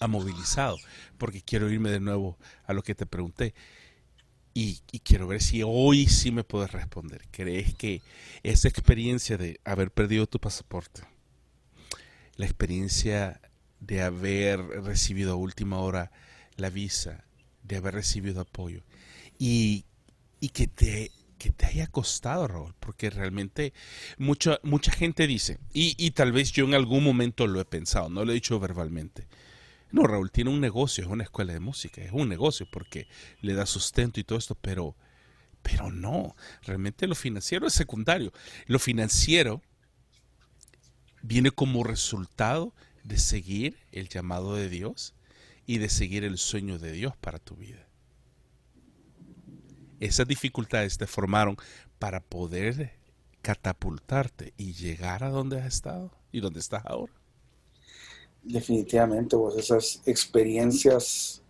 ha 0.00 0.06
movilizado. 0.08 0.76
Porque 1.18 1.42
quiero 1.42 1.70
irme 1.70 1.90
de 1.90 2.00
nuevo 2.00 2.38
a 2.64 2.72
lo 2.72 2.82
que 2.82 2.94
te 2.94 3.06
pregunté. 3.06 3.54
Y, 4.62 4.98
quiero 4.98 5.26
ver 5.26 5.40
si 5.40 5.62
hoy 5.64 6.06
sí 6.06 6.30
me 6.30 6.44
puedes 6.44 6.70
responder. 6.70 7.22
¿Crees 7.30 7.74
que 7.74 8.02
esa 8.42 8.68
experiencia 8.68 9.38
de 9.38 9.58
haber 9.64 9.90
perdido 9.90 10.26
tu 10.26 10.38
pasaporte, 10.38 11.00
la 12.36 12.44
experiencia 12.44 13.40
de 13.80 14.02
haber 14.02 14.60
recibido 14.60 15.32
a 15.32 15.36
última 15.36 15.78
hora 15.78 16.12
la 16.56 16.68
visa, 16.68 17.24
de 17.62 17.76
haber 17.76 17.94
recibido 17.94 18.42
apoyo 18.42 18.82
y, 19.38 19.86
y 20.40 20.50
que, 20.50 20.66
te, 20.66 21.10
que 21.38 21.48
te 21.50 21.64
haya 21.64 21.86
costado, 21.86 22.46
Raúl, 22.46 22.74
porque 22.80 23.08
realmente 23.08 23.72
mucha, 24.18 24.60
mucha 24.62 24.92
gente 24.92 25.26
dice, 25.26 25.58
y, 25.72 25.94
y 25.96 26.10
tal 26.10 26.32
vez 26.32 26.52
yo 26.52 26.66
en 26.66 26.74
algún 26.74 27.02
momento 27.02 27.46
lo 27.46 27.62
he 27.62 27.64
pensado, 27.64 28.10
no 28.10 28.26
lo 28.26 28.32
he 28.32 28.34
dicho 28.34 28.60
verbalmente, 28.60 29.26
no, 29.92 30.04
Raúl 30.04 30.30
tiene 30.30 30.50
un 30.50 30.60
negocio, 30.60 31.04
es 31.04 31.10
una 31.10 31.24
escuela 31.24 31.52
de 31.52 31.60
música, 31.60 32.00
es 32.00 32.12
un 32.12 32.28
negocio 32.28 32.66
porque 32.70 33.08
le 33.40 33.54
da 33.54 33.66
sustento 33.66 34.20
y 34.20 34.24
todo 34.24 34.38
esto, 34.38 34.54
pero, 34.54 34.94
pero 35.62 35.90
no, 35.90 36.36
realmente 36.62 37.06
lo 37.06 37.14
financiero 37.14 37.66
es 37.66 37.72
secundario. 37.72 38.32
Lo 38.66 38.78
financiero 38.78 39.62
viene 41.22 41.50
como 41.50 41.84
resultado 41.84 42.74
de 43.02 43.18
seguir 43.18 43.78
el 43.92 44.08
llamado 44.08 44.54
de 44.54 44.68
Dios 44.68 45.14
y 45.66 45.78
de 45.78 45.88
seguir 45.88 46.24
el 46.24 46.38
sueño 46.38 46.78
de 46.78 46.92
Dios 46.92 47.16
para 47.16 47.38
tu 47.38 47.56
vida. 47.56 47.86
Esas 49.98 50.26
dificultades 50.26 50.98
te 50.98 51.06
formaron 51.06 51.56
para 51.98 52.20
poder 52.20 52.98
catapultarte 53.42 54.54
y 54.56 54.72
llegar 54.72 55.24
a 55.24 55.28
donde 55.30 55.60
has 55.60 55.66
estado 55.66 56.16
y 56.32 56.40
donde 56.40 56.60
estás 56.60 56.84
ahora. 56.86 57.19
Definitivamente, 58.42 59.36
vos 59.36 59.56
esas 59.56 60.02
experiencias, 60.06 61.42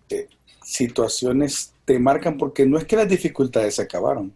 situaciones 0.62 1.72
te 1.84 1.98
marcan 1.98 2.38
porque 2.38 2.64
no 2.66 2.78
es 2.78 2.84
que 2.84 2.96
las 2.96 3.08
dificultades 3.08 3.76
se 3.76 3.82
acabaron. 3.82 4.34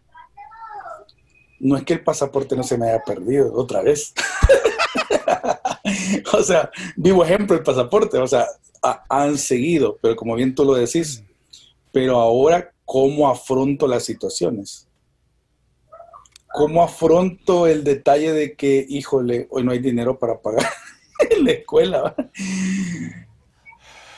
No 1.60 1.76
es 1.76 1.84
que 1.84 1.94
el 1.94 2.02
pasaporte 2.02 2.56
no 2.56 2.62
se 2.62 2.76
me 2.76 2.90
haya 2.90 3.02
perdido 3.04 3.52
otra 3.54 3.82
vez. 3.82 4.12
o 6.32 6.42
sea, 6.42 6.70
vivo 6.96 7.24
ejemplo 7.24 7.56
el 7.56 7.62
pasaporte, 7.62 8.18
o 8.18 8.26
sea, 8.26 8.46
han 9.08 9.38
seguido, 9.38 9.96
pero 10.02 10.16
como 10.16 10.34
bien 10.34 10.54
tú 10.54 10.64
lo 10.64 10.74
decís, 10.74 11.22
pero 11.92 12.18
ahora, 12.18 12.72
¿cómo 12.84 13.30
afronto 13.30 13.86
las 13.86 14.04
situaciones? 14.04 14.88
¿Cómo 16.52 16.82
afronto 16.82 17.66
el 17.66 17.82
detalle 17.84 18.32
de 18.32 18.54
que, 18.54 18.84
híjole, 18.88 19.46
hoy 19.50 19.64
no 19.64 19.72
hay 19.72 19.78
dinero 19.78 20.18
para 20.18 20.40
pagar 20.40 20.66
en 21.30 21.44
la 21.44 21.52
escuela? 21.52 22.14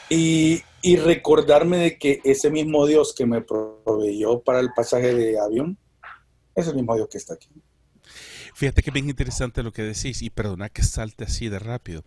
Y, 0.09 0.63
y 0.83 0.97
recordarme 0.97 1.79
de 1.79 1.99
que 1.99 2.21
ese 2.25 2.51
mismo 2.51 2.87
Dios 2.87 3.15
que 3.15 3.27
me 3.27 3.41
proveyó 3.41 4.41
para 4.41 4.61
el 4.61 4.73
pasaje 4.75 5.15
de 5.15 5.39
avión, 5.39 5.77
es 6.55 6.69
el 6.69 6.77
mismo 6.77 6.95
Dios 6.95 7.09
que 7.11 7.19
está 7.19 7.35
aquí. 7.35 7.51
Fíjate 8.55 8.83
que 8.83 8.91
bien 8.91 9.11
interesante 9.11 9.63
lo 9.63 9.71
que 9.71 9.83
decís 9.83 10.23
y 10.23 10.31
perdona 10.31 10.71
que 10.71 10.83
salte 10.83 11.25
así 11.25 11.51
de 11.51 11.59
rápido. 11.59 12.03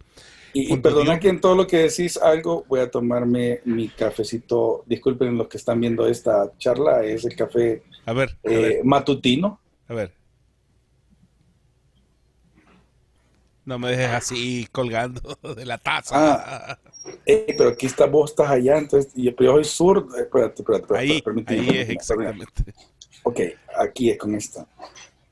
Y, 0.52 0.76
perdona 0.78 1.20
que 1.20 1.30
en 1.30 1.40
todo 1.40 1.56
lo 1.56 1.68
que 1.68 1.78
decís 1.78 2.18
algo, 2.18 2.66
voy 2.68 2.80
a 2.80 2.90
tomarme 2.90 3.62
mi 3.66 3.88
cafecito. 3.88 4.84
Disculpen 4.88 5.38
los 5.38 5.48
que 5.48 5.58
están 5.58 5.80
viendo 5.80 6.08
esta 6.08 6.52
charla, 6.58 7.04
es 7.04 7.24
el 7.24 7.36
café 7.36 7.84
a 8.04 8.14
ver, 8.14 8.36
eh, 8.42 8.82
matutino. 8.84 9.60
A 9.88 9.94
ver. 9.94 10.19
No 13.70 13.78
me 13.78 13.92
dejes 13.92 14.10
así 14.10 14.68
colgando 14.72 15.38
de 15.56 15.64
la 15.64 15.78
taza. 15.78 16.16
Ah, 16.16 16.80
eh, 17.24 17.54
pero 17.56 17.70
aquí 17.70 17.86
está, 17.86 18.08
vos 18.08 18.32
estás 18.32 18.50
allá, 18.50 18.80
entonces 18.80 19.14
yo, 19.14 19.32
yo 19.40 19.52
soy 19.54 19.64
zurdo. 19.64 20.18
Espérate, 20.18 20.64
espérate, 20.64 20.98
ahí, 20.98 21.24
ahí 21.46 21.70
es 21.78 21.90
exactamente. 21.90 22.74
Ok, 23.22 23.42
aquí 23.78 24.10
es 24.10 24.18
con 24.18 24.34
esta. 24.34 24.66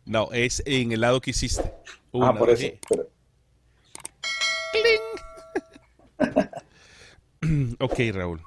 No, 0.05 0.31
es 0.31 0.61
en 0.67 0.91
el 0.91 1.01
lado 1.01 1.19
que 1.19 1.31
hiciste. 1.31 1.63
ah, 2.21 2.35
por 2.37 2.51
eso. 2.51 2.67
ok, 7.79 7.99
Raúl. 8.13 8.39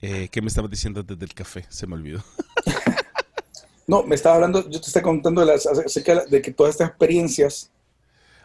Eh, 0.00 0.30
¿Qué 0.32 0.40
me 0.40 0.48
estabas 0.48 0.70
diciendo 0.70 1.02
desde 1.02 1.22
el 1.22 1.34
café? 1.34 1.66
Se 1.68 1.86
me 1.86 1.96
olvidó. 1.96 2.24
no, 3.86 4.04
me 4.04 4.14
estaba 4.14 4.36
hablando, 4.36 4.70
yo 4.70 4.80
te 4.80 4.86
estaba 4.86 5.04
contando 5.04 5.42
de, 5.42 5.48
las, 5.48 5.66
acerca 5.66 6.24
de 6.24 6.40
que 6.40 6.50
todas 6.50 6.70
estas 6.70 6.88
experiencias 6.88 7.70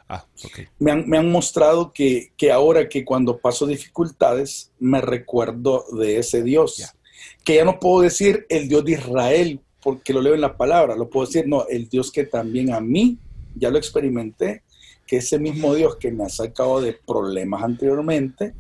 ah, 0.10 0.26
okay. 0.44 0.68
me, 0.80 0.92
han, 0.92 1.08
me, 1.08 1.18
han, 1.18 1.32
mostrado 1.32 1.94
que, 1.94 2.32
que, 2.38 2.52
ahora 2.52 2.88
que 2.90 3.04
cuando 3.04 3.38
paso 3.38 3.66
dificultades 3.66 4.72
me 4.80 5.02
recuerdo 5.02 5.86
de 5.98 6.20
ese 6.20 6.44
Dios. 6.44 6.78
Yeah. 6.78 6.96
Que 7.44 7.56
ya 7.56 7.66
no 7.66 7.80
puedo 7.80 8.02
decir 8.02 8.46
el 8.50 8.68
Dios 8.68 8.86
de 8.86 8.94
Israel 8.94 9.60
porque 9.82 10.14
lo 10.14 10.22
leo 10.22 10.34
en 10.34 10.42
la 10.42 10.58
palabra, 10.58 10.96
lo 10.96 11.10
puedo 11.10 11.28
decir, 11.28 11.48
no, 11.48 11.68
el 11.68 11.88
Dios 11.88 12.12
que 12.12 12.26
también 12.26 12.74
a 12.74 12.80
mí, 12.80 13.20
ya 13.56 13.70
lo 13.70 13.78
experimenté, 13.78 14.64
que 15.06 15.18
ese 15.18 15.38
mismo 15.38 15.76
Dios 15.76 15.98
que 15.98 16.12
me 16.12 16.24
ha 16.24 16.30
sacado 16.30 16.82
de 16.82 16.94
problemas 16.94 17.64
anteriormente, 17.64 18.56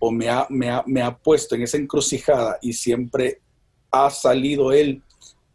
o 0.00 0.10
me 0.10 0.28
ha, 0.28 0.48
me 0.50 0.70
ha, 0.70 0.82
me 0.86 1.00
ha 1.00 1.16
puesto 1.16 1.54
en 1.54 1.62
esa 1.62 1.76
encrucijada 1.76 2.58
y 2.60 2.72
siempre 2.72 3.40
ha 3.92 4.10
salido 4.10 4.72
Él 4.72 5.00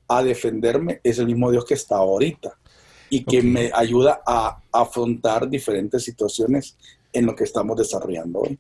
a 0.08 0.24
defenderme, 0.24 1.02
es 1.04 1.20
el 1.20 1.26
mismo 1.26 1.52
Dios 1.52 1.66
que 1.66 1.74
está 1.74 1.98
ahorita 1.98 2.59
y 3.10 3.24
que 3.24 3.40
okay. 3.40 3.50
me 3.50 3.72
ayuda 3.74 4.22
a 4.26 4.62
afrontar 4.72 5.50
diferentes 5.50 6.04
situaciones 6.04 6.76
en 7.14 7.26
lo 7.26 7.36
que 7.36 7.44
estamos 7.44 7.78
desarrollando 7.78 8.40
hoy. 8.40 8.60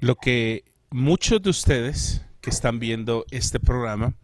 Lo 0.00 0.14
que 0.14 0.64
muchos 0.90 1.42
de 1.42 1.50
ustedes 1.50 2.22
que 2.40 2.50
están 2.50 2.78
viendo 2.78 3.24
este 3.30 3.58
programa 3.58 4.14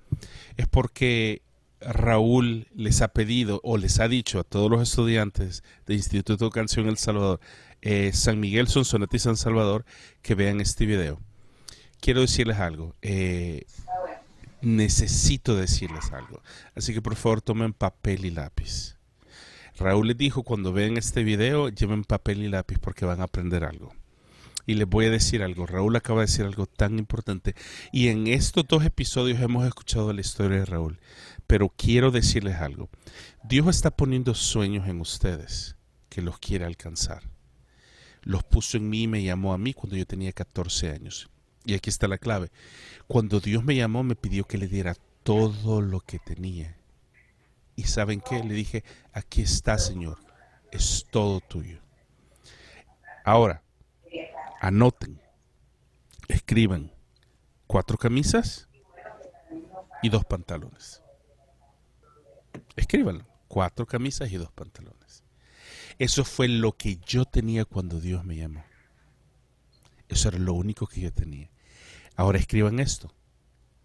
es 0.56 0.68
porque 0.68 1.42
Raúl 1.80 2.68
les 2.74 3.02
ha 3.02 3.08
pedido 3.08 3.60
o 3.62 3.76
les 3.76 4.00
ha 4.00 4.08
dicho 4.08 4.38
a 4.38 4.44
todos 4.44 4.70
los 4.70 4.82
estudiantes 4.82 5.62
del 5.86 5.96
Instituto 5.96 6.44
de 6.44 6.50
Canción 6.50 6.88
El 6.88 6.96
Salvador, 6.96 7.40
eh, 7.82 8.12
San 8.14 8.40
Miguel, 8.40 8.68
Sonsonete 8.68 9.16
y 9.16 9.20
San 9.20 9.36
Salvador, 9.36 9.84
que 10.22 10.34
vean 10.34 10.60
este 10.60 10.86
video. 10.86 11.20
Quiero 12.00 12.20
decirles 12.20 12.58
algo. 12.58 12.94
Eh, 13.02 13.66
necesito 14.62 15.54
decirles 15.56 16.12
algo. 16.12 16.40
Así 16.74 16.94
que 16.94 17.02
por 17.02 17.16
favor 17.16 17.42
tomen 17.42 17.72
papel 17.72 18.24
y 18.24 18.30
lápiz. 18.30 18.96
Raúl 19.76 20.08
les 20.08 20.16
dijo 20.16 20.42
cuando 20.44 20.72
vean 20.72 20.96
este 20.96 21.24
video, 21.24 21.68
lleven 21.68 22.04
papel 22.04 22.42
y 22.42 22.48
lápiz 22.48 22.78
porque 22.78 23.04
van 23.04 23.20
a 23.20 23.24
aprender 23.24 23.64
algo. 23.64 23.92
Y 24.66 24.74
les 24.74 24.88
voy 24.88 25.06
a 25.06 25.10
decir 25.10 25.42
algo, 25.42 25.66
Raúl 25.66 25.94
acaba 25.96 26.20
de 26.20 26.26
decir 26.26 26.44
algo 26.44 26.66
tan 26.66 26.98
importante. 26.98 27.54
Y 27.92 28.08
en 28.08 28.26
estos 28.26 28.66
dos 28.66 28.84
episodios 28.84 29.40
hemos 29.40 29.66
escuchado 29.66 30.12
la 30.12 30.20
historia 30.20 30.58
de 30.58 30.64
Raúl. 30.64 30.98
Pero 31.46 31.70
quiero 31.76 32.10
decirles 32.10 32.56
algo. 32.56 32.88
Dios 33.42 33.68
está 33.68 33.90
poniendo 33.90 34.34
sueños 34.34 34.88
en 34.88 35.00
ustedes 35.00 35.76
que 36.08 36.22
los 36.22 36.38
quiere 36.38 36.64
alcanzar. 36.64 37.22
Los 38.22 38.42
puso 38.42 38.78
en 38.78 38.88
mí 38.88 39.02
y 39.02 39.08
me 39.08 39.22
llamó 39.22 39.52
a 39.52 39.58
mí 39.58 39.74
cuando 39.74 39.96
yo 39.96 40.06
tenía 40.06 40.32
14 40.32 40.92
años. 40.92 41.28
Y 41.66 41.74
aquí 41.74 41.90
está 41.90 42.08
la 42.08 42.16
clave. 42.16 42.50
Cuando 43.06 43.40
Dios 43.40 43.64
me 43.64 43.74
llamó 43.74 44.02
me 44.02 44.16
pidió 44.16 44.44
que 44.44 44.56
le 44.56 44.68
diera 44.68 44.94
todo 45.24 45.82
lo 45.82 46.00
que 46.00 46.18
tenía. 46.18 46.78
Y 47.76 47.84
saben 47.84 48.20
qué? 48.20 48.42
Le 48.42 48.54
dije, 48.54 48.84
aquí 49.12 49.42
está 49.42 49.78
Señor, 49.78 50.18
es 50.70 51.06
todo 51.10 51.40
tuyo. 51.40 51.80
Ahora, 53.24 53.62
Anoten, 54.60 55.20
escriban 56.28 56.92
cuatro 57.66 57.96
camisas 57.98 58.68
y 60.02 60.08
dos 60.08 60.24
pantalones. 60.24 61.02
Escríbanlo, 62.76 63.26
cuatro 63.48 63.86
camisas 63.86 64.30
y 64.30 64.36
dos 64.36 64.52
pantalones. 64.52 65.24
Eso 65.98 66.24
fue 66.24 66.48
lo 66.48 66.72
que 66.76 66.96
yo 67.06 67.24
tenía 67.24 67.64
cuando 67.64 68.00
Dios 68.00 68.24
me 68.24 68.36
llamó. 68.36 68.64
Eso 70.08 70.28
era 70.28 70.38
lo 70.38 70.54
único 70.54 70.86
que 70.86 71.00
yo 71.00 71.12
tenía. 71.12 71.50
Ahora 72.16 72.38
escriban 72.38 72.80
esto, 72.80 73.12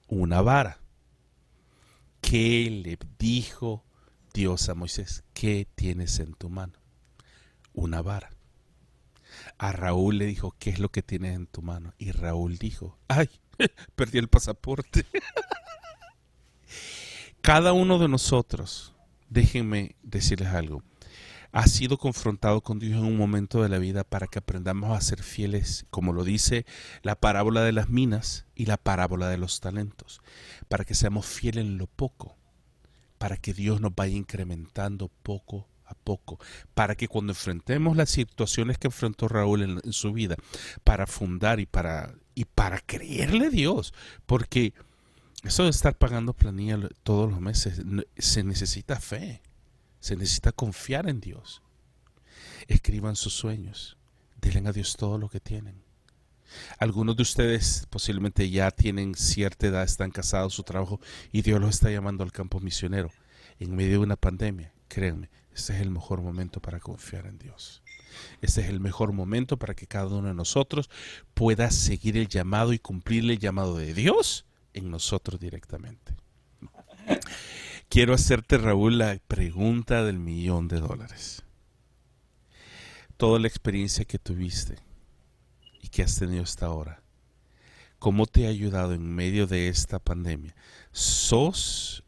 una 0.08 0.42
vara. 0.42 0.80
¿Qué 2.30 2.70
le 2.70 3.00
dijo 3.18 3.84
Dios 4.36 4.70
a 4.70 4.76
Moisés? 4.76 5.24
¿Qué 5.34 5.68
tienes 5.74 6.20
en 6.20 6.36
tu 6.36 6.48
mano? 6.48 6.74
Una 7.74 8.04
vara 8.04 8.30
a 9.58 9.72
Raúl 9.72 10.20
le 10.20 10.28
dijo, 10.28 10.54
¿qué 10.60 10.70
es 10.70 10.78
lo 10.78 10.90
que 10.90 11.02
tienes 11.02 11.36
en 11.36 11.48
tu 11.48 11.64
mano? 11.64 11.96
Y 11.98 12.12
Raúl 12.12 12.60
dijo, 12.60 13.00
ay, 13.08 13.32
perdí 13.96 14.20
el 14.20 14.28
pasaporte. 14.28 15.08
Cada 17.42 17.74
uno 17.74 17.98
de 17.98 18.10
nosotros, 18.10 18.94
déjenme 19.30 19.96
decirles 20.04 20.50
algo, 20.50 20.84
has 21.52 21.72
sido 21.72 21.98
confrontado 21.98 22.62
con 22.62 22.80
Dios 22.80 23.00
en 23.00 23.06
un 23.06 23.18
momento 23.18 23.64
de 23.64 23.70
la 23.70 23.80
vida 23.80 24.04
para 24.04 24.28
que 24.28 24.40
aprendamos 24.40 24.96
a 24.96 25.02
ser 25.02 25.24
fieles, 25.24 25.86
como 25.90 26.14
lo 26.14 26.24
dice 26.24 26.66
la 27.02 27.16
parábola 27.16 27.64
de 27.64 27.72
las 27.72 27.90
minas 27.90 28.46
y 28.56 28.66
la 28.66 28.78
parábola 28.78 29.30
de 29.30 29.38
los 29.38 29.60
talentos, 29.60 30.22
para 30.68 30.86
que 30.86 30.96
seamos 30.96 31.26
fieles 31.26 31.66
en 31.66 31.78
lo 31.78 31.88
poco, 31.88 32.38
para 33.18 33.38
que 33.38 33.54
Dios 33.54 33.82
nos 33.82 33.96
vaya 33.96 34.16
incrementando 34.16 35.10
poco 35.24 35.68
a 35.86 35.96
poco, 35.96 36.40
para 36.76 36.96
que 36.96 37.08
cuando 37.08 37.32
enfrentemos 37.32 37.98
las 37.98 38.12
situaciones 38.12 38.78
que 38.78 38.88
enfrentó 38.88 39.28
Raúl 39.28 39.82
en, 39.84 39.94
su 39.94 40.14
vida, 40.14 40.36
para 40.84 41.08
fundar 41.08 41.60
y 41.60 41.66
para, 41.66 42.14
y 42.36 42.46
para 42.46 42.80
creerle 42.80 43.48
a 43.48 43.50
Dios, 43.50 43.94
porque 44.28 44.74
eso 45.44 45.64
de 45.64 45.72
estar 45.72 45.98
pagando 45.98 46.34
planilla 46.34 46.78
todos 47.02 47.32
los 47.32 47.42
meses, 47.42 47.82
se 48.18 48.44
necesita 48.44 49.00
fe, 49.00 49.42
se 50.00 50.16
necesita 50.16 50.52
confiar 50.52 51.10
en 51.10 51.20
Dios. 51.20 51.62
Escriban 52.68 53.16
sus 53.16 53.34
sueños, 53.34 53.98
denle 54.42 54.70
a 54.70 54.74
Dios 54.74 54.96
todo 54.96 55.18
lo 55.18 55.30
que 55.30 55.40
tienen. 55.40 55.82
Algunos 56.80 57.16
de 57.16 57.24
ustedes 57.24 57.88
posiblemente 57.90 58.50
ya 58.50 58.72
tienen 58.72 59.16
cierta 59.16 59.68
edad, 59.68 59.84
están 59.84 60.12
casados, 60.12 60.54
su 60.54 60.64
trabajo, 60.64 61.00
y 61.32 61.42
Dios 61.42 61.60
los 61.60 61.72
está 61.72 61.92
llamando 61.92 62.24
al 62.24 62.32
campo 62.32 62.60
misionero. 62.60 63.12
En 63.60 63.76
medio 63.76 63.92
de 63.92 63.98
una 64.00 64.16
pandemia, 64.16 64.74
créanme, 64.88 65.30
este 65.54 65.74
es 65.74 65.82
el 65.82 65.92
mejor 65.92 66.22
momento 66.22 66.62
para 66.62 66.80
confiar 66.80 67.26
en 67.26 67.38
Dios. 67.38 67.84
Este 68.42 68.62
es 68.62 68.70
el 68.70 68.80
mejor 68.80 69.12
momento 69.12 69.58
para 69.58 69.76
que 69.76 69.88
cada 69.88 70.08
uno 70.08 70.30
de 70.30 70.34
nosotros 70.34 70.90
pueda 71.34 71.70
seguir 71.72 72.18
el 72.18 72.28
llamado 72.28 72.74
y 72.74 72.80
cumplir 72.80 73.30
el 73.30 73.40
llamado 73.40 73.78
de 73.78 73.94
Dios 73.94 74.46
en 74.74 74.90
nosotros 74.90 75.40
directamente. 75.40 76.16
Quiero 77.90 78.14
hacerte, 78.14 78.60
Raúl, 78.60 79.00
la 79.00 79.18
pregunta 79.28 80.04
del 80.04 80.20
millón 80.20 80.68
de 80.68 80.80
dólares. 80.80 81.42
Toda 83.18 83.40
la 83.40 83.48
experiencia 83.48 84.06
que 84.06 84.20
tuviste 84.20 84.78
y 85.82 85.90
que 85.90 86.04
has 86.04 86.16
tenido 86.16 86.44
hasta 86.44 86.68
ahora, 86.68 87.02
¿cómo 87.98 88.28
te 88.28 88.46
ha 88.46 88.50
ayudado 88.50 88.94
en 88.94 89.16
medio 89.16 89.48
de 89.48 89.70
esta 89.70 89.98
pandemia? 89.98 90.54
¿Sos 90.92 92.04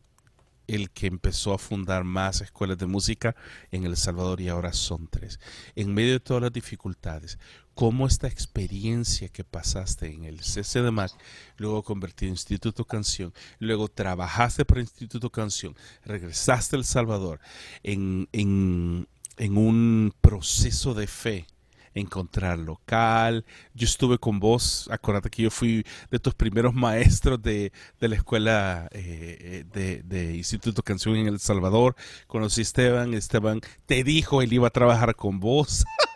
el 0.67 0.91
que 0.91 1.07
empezó 1.07 1.53
a 1.53 1.57
fundar 1.57 2.03
más 2.03 2.41
escuelas 2.41 2.77
de 2.77 2.85
música 2.85 3.35
en 3.71 3.83
El 3.83 3.97
Salvador 3.97 4.39
y 4.39 4.49
ahora 4.49 4.73
son 4.73 5.07
tres. 5.07 5.39
En 5.75 5.93
medio 5.93 6.13
de 6.13 6.19
todas 6.19 6.43
las 6.43 6.53
dificultades, 6.53 7.39
cómo 7.75 8.07
esta 8.07 8.27
experiencia 8.27 9.29
que 9.29 9.43
pasaste 9.43 10.07
en 10.07 10.25
el 10.25 10.39
CCDMAC, 10.39 11.11
luego 11.57 11.83
convertido 11.83 12.27
en 12.27 12.33
Instituto 12.33 12.85
Canción, 12.85 13.33
luego 13.59 13.87
trabajaste 13.87 14.65
para 14.65 14.81
Instituto 14.81 15.29
Canción, 15.29 15.75
regresaste 16.03 16.75
a 16.75 16.79
El 16.79 16.85
Salvador 16.85 17.39
en, 17.83 18.27
en, 18.31 19.07
en 19.37 19.57
un 19.57 20.13
proceso 20.21 20.93
de 20.93 21.07
fe 21.07 21.47
encontrar 21.93 22.57
local. 22.57 23.45
Yo 23.73 23.85
estuve 23.85 24.17
con 24.17 24.39
vos, 24.39 24.87
acuérdate 24.91 25.29
que 25.29 25.43
yo 25.43 25.51
fui 25.51 25.85
de 26.09 26.19
tus 26.19 26.33
primeros 26.33 26.73
maestros 26.73 27.41
de, 27.41 27.71
la 27.99 28.15
escuela 28.15 28.87
eh, 28.91 29.65
de, 29.73 30.01
de, 30.03 30.37
Instituto 30.37 30.83
Canción 30.83 31.15
en 31.15 31.27
El 31.27 31.39
Salvador. 31.39 31.95
Conocí 32.27 32.61
a 32.61 32.63
Esteban, 32.63 33.13
Esteban 33.13 33.61
te 33.85 34.03
dijo 34.03 34.41
él 34.41 34.53
iba 34.53 34.67
a 34.67 34.71
trabajar 34.71 35.15
con 35.15 35.39
vos. 35.39 35.83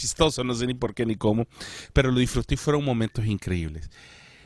Chistoso, 0.00 0.44
no 0.44 0.54
sé 0.54 0.66
ni 0.66 0.74
por 0.74 0.94
qué 0.94 1.06
ni 1.06 1.16
cómo, 1.16 1.46
pero 1.92 2.10
lo 2.10 2.18
disfruté 2.18 2.54
y 2.54 2.58
fueron 2.58 2.84
momentos 2.84 3.26
increíbles. 3.26 3.90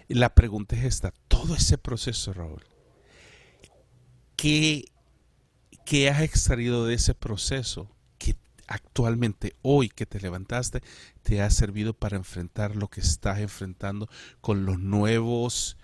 La 0.09 0.35
pregunta 0.35 0.77
es 0.77 0.85
esta, 0.85 1.13
todo 1.29 1.55
ese 1.55 1.79
proceso, 1.79 2.33
Raúl, 2.33 2.63
¿qué, 4.37 4.85
qué 5.87 6.11
has 6.11 6.23
extraído 6.23 6.87
de 6.87 6.95
ese 6.95 7.15
proceso 7.15 7.89
actualmente, 8.73 9.55
hoy 9.63 9.89
que 9.89 10.07
te 10.07 10.21
levantaste, 10.21 10.83
te 11.23 11.43
ha 11.43 11.51
servido 11.51 11.93
para 11.93 12.17
enfrentar 12.17 12.75
lo 12.75 12.89
que 12.89 13.01
estás 13.01 13.39
enfrentando 13.39 14.09
con 14.41 14.65
los 14.65 14.79
nuevos, 14.79 15.77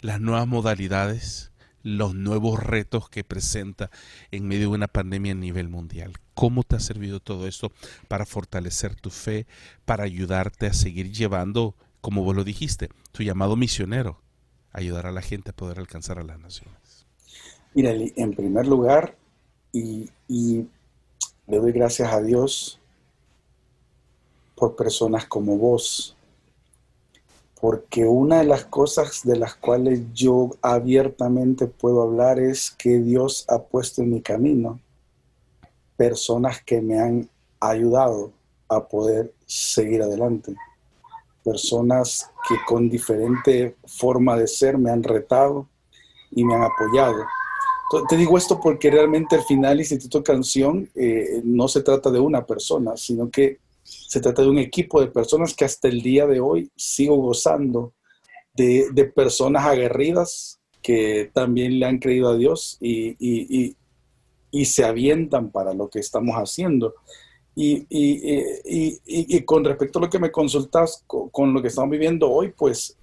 las 0.00 0.20
nuevas 0.20 0.46
modalidades, 0.46 1.52
los 1.84 2.14
nuevos 2.14 2.60
retos 2.60 3.08
que 3.08 3.22
presenta 3.22 3.90
en 4.32 4.48
medio 4.48 4.70
de 4.70 4.74
una 4.74 4.88
pandemia 4.88 5.32
a 5.32 5.36
nivel 5.36 5.68
mundial. 5.68 6.14
¿Cómo 6.34 6.64
te 6.64 6.76
ha 6.76 6.80
servido 6.80 7.20
todo 7.20 7.46
esto 7.46 7.70
para 8.08 8.26
fortalecer 8.26 8.96
tu 8.96 9.10
fe, 9.10 9.46
para 9.84 10.02
ayudarte 10.02 10.66
a 10.66 10.72
seguir 10.72 11.12
llevando, 11.12 11.76
como 12.00 12.24
vos 12.24 12.34
lo 12.34 12.42
dijiste, 12.42 12.88
tu 13.12 13.22
llamado 13.22 13.54
misionero, 13.54 14.18
ayudar 14.72 15.06
a 15.06 15.12
la 15.12 15.22
gente 15.22 15.50
a 15.50 15.56
poder 15.56 15.78
alcanzar 15.78 16.18
a 16.18 16.24
las 16.24 16.40
naciones? 16.40 17.06
Mira, 17.74 17.92
en 17.92 18.32
primer 18.32 18.66
lugar, 18.66 19.16
y, 19.72 20.08
y 20.26 20.66
le 21.46 21.58
doy 21.58 21.72
gracias 21.72 22.12
a 22.12 22.22
Dios 22.22 22.80
por 24.54 24.76
personas 24.76 25.26
como 25.26 25.58
vos, 25.58 26.13
porque 27.64 28.04
una 28.04 28.40
de 28.40 28.44
las 28.44 28.66
cosas 28.66 29.22
de 29.24 29.36
las 29.36 29.54
cuales 29.54 30.02
yo 30.12 30.50
abiertamente 30.60 31.66
puedo 31.66 32.02
hablar 32.02 32.38
es 32.38 32.70
que 32.70 32.98
Dios 32.98 33.46
ha 33.48 33.58
puesto 33.58 34.02
en 34.02 34.10
mi 34.10 34.20
camino 34.20 34.80
personas 35.96 36.62
que 36.62 36.82
me 36.82 37.00
han 37.00 37.26
ayudado 37.60 38.32
a 38.68 38.86
poder 38.86 39.32
seguir 39.46 40.02
adelante, 40.02 40.54
personas 41.42 42.30
que 42.46 42.56
con 42.66 42.90
diferente 42.90 43.76
forma 43.86 44.36
de 44.36 44.46
ser 44.46 44.76
me 44.76 44.90
han 44.90 45.02
retado 45.02 45.66
y 46.32 46.44
me 46.44 46.54
han 46.54 46.64
apoyado. 46.64 47.24
Te 48.10 48.16
digo 48.18 48.36
esto 48.36 48.60
porque 48.60 48.90
realmente 48.90 49.36
al 49.36 49.44
final 49.44 49.78
Instituto 49.80 50.22
Canción 50.22 50.90
eh, 50.94 51.40
no 51.42 51.66
se 51.68 51.80
trata 51.80 52.10
de 52.10 52.20
una 52.20 52.44
persona, 52.44 52.94
sino 52.98 53.30
que 53.30 53.63
se 54.08 54.20
trata 54.20 54.42
de 54.42 54.48
un 54.48 54.58
equipo 54.58 55.00
de 55.00 55.08
personas 55.08 55.54
que 55.54 55.64
hasta 55.64 55.88
el 55.88 56.02
día 56.02 56.26
de 56.26 56.40
hoy 56.40 56.70
sigo 56.76 57.16
gozando 57.16 57.92
de, 58.54 59.12
personas 59.14 59.64
aguerridas 59.66 60.60
que 60.82 61.30
también 61.32 61.78
le 61.78 61.86
han 61.86 61.98
creído 61.98 62.28
a 62.28 62.36
Dios 62.36 62.78
y, 62.80 63.76
se 64.64 64.84
avientan 64.84 65.50
para 65.50 65.74
lo 65.74 65.88
que 65.88 65.98
estamos 65.98 66.36
haciendo. 66.36 66.94
Y, 67.56 67.84
con 69.44 69.64
respecto 69.64 69.98
a 69.98 70.02
lo 70.02 70.10
que 70.10 70.18
me 70.18 70.30
consultas 70.30 71.04
con 71.06 71.52
lo 71.52 71.60
que 71.60 71.68
estamos 71.68 71.90
viviendo 71.90 72.30
hoy, 72.30 72.52
pues 72.56 72.96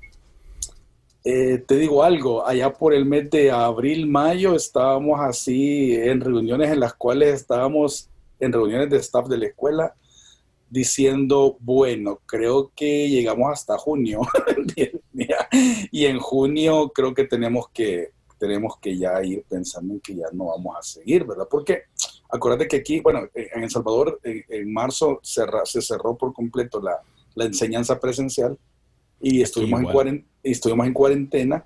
eh, 1.23 1.63
te 1.67 1.75
digo 1.77 2.04
algo, 2.04 2.45
allá 2.45 2.73
por 2.73 2.93
el 2.93 3.06
mes 3.06 3.30
de 3.30 3.51
abril, 3.51 4.08
mayo, 4.08 4.56
estábamos 4.56 5.19
así 5.19 5.93
en 5.93 6.19
reuniones 6.19 6.71
en 6.71 6.80
las 6.80 6.95
cuales 6.95 7.41
estábamos 7.41 8.10
en 8.39 8.51
reuniones 8.51 8.89
de 8.89 8.97
staff 8.97 9.27
de 9.27 9.38
la 9.38 9.45
escuela 9.47 9.93
diciendo, 10.71 11.57
bueno, 11.60 12.21
creo 12.25 12.71
que 12.75 13.10
llegamos 13.10 13.51
hasta 13.51 13.77
junio. 13.77 14.21
y 15.91 16.05
en 16.05 16.17
junio 16.19 16.91
creo 16.95 17.13
que 17.13 17.25
tenemos 17.25 17.69
que 17.69 18.10
tenemos 18.39 18.79
que 18.79 18.97
ya 18.97 19.23
ir 19.23 19.43
pensando 19.47 19.93
en 19.93 19.99
que 19.99 20.15
ya 20.15 20.25
no 20.34 20.45
vamos 20.45 20.75
a 20.75 20.81
seguir, 20.81 21.25
¿verdad? 21.25 21.47
Porque 21.47 21.84
acuérdate 22.27 22.67
que 22.67 22.77
aquí, 22.77 22.99
bueno, 22.99 23.27
en 23.36 23.63
El 23.63 23.69
Salvador 23.69 24.19
en, 24.23 24.73
marzo 24.73 25.19
se 25.21 25.81
cerró 25.81 26.17
por 26.17 26.34
completo 26.34 26.81
la, 26.81 26.99
la 27.36 27.45
enseñanza 27.45 27.99
presencial 27.99 28.57
y 29.19 29.43
estuvimos, 29.43 29.93
en, 30.05 30.25
estuvimos 30.41 30.88
en 30.88 30.93
cuarentena 30.93 31.65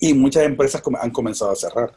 y 0.00 0.14
muchas 0.14 0.42
empresas 0.44 0.82
han 1.00 1.10
comenzado 1.12 1.52
a 1.52 1.56
cerrar, 1.56 1.96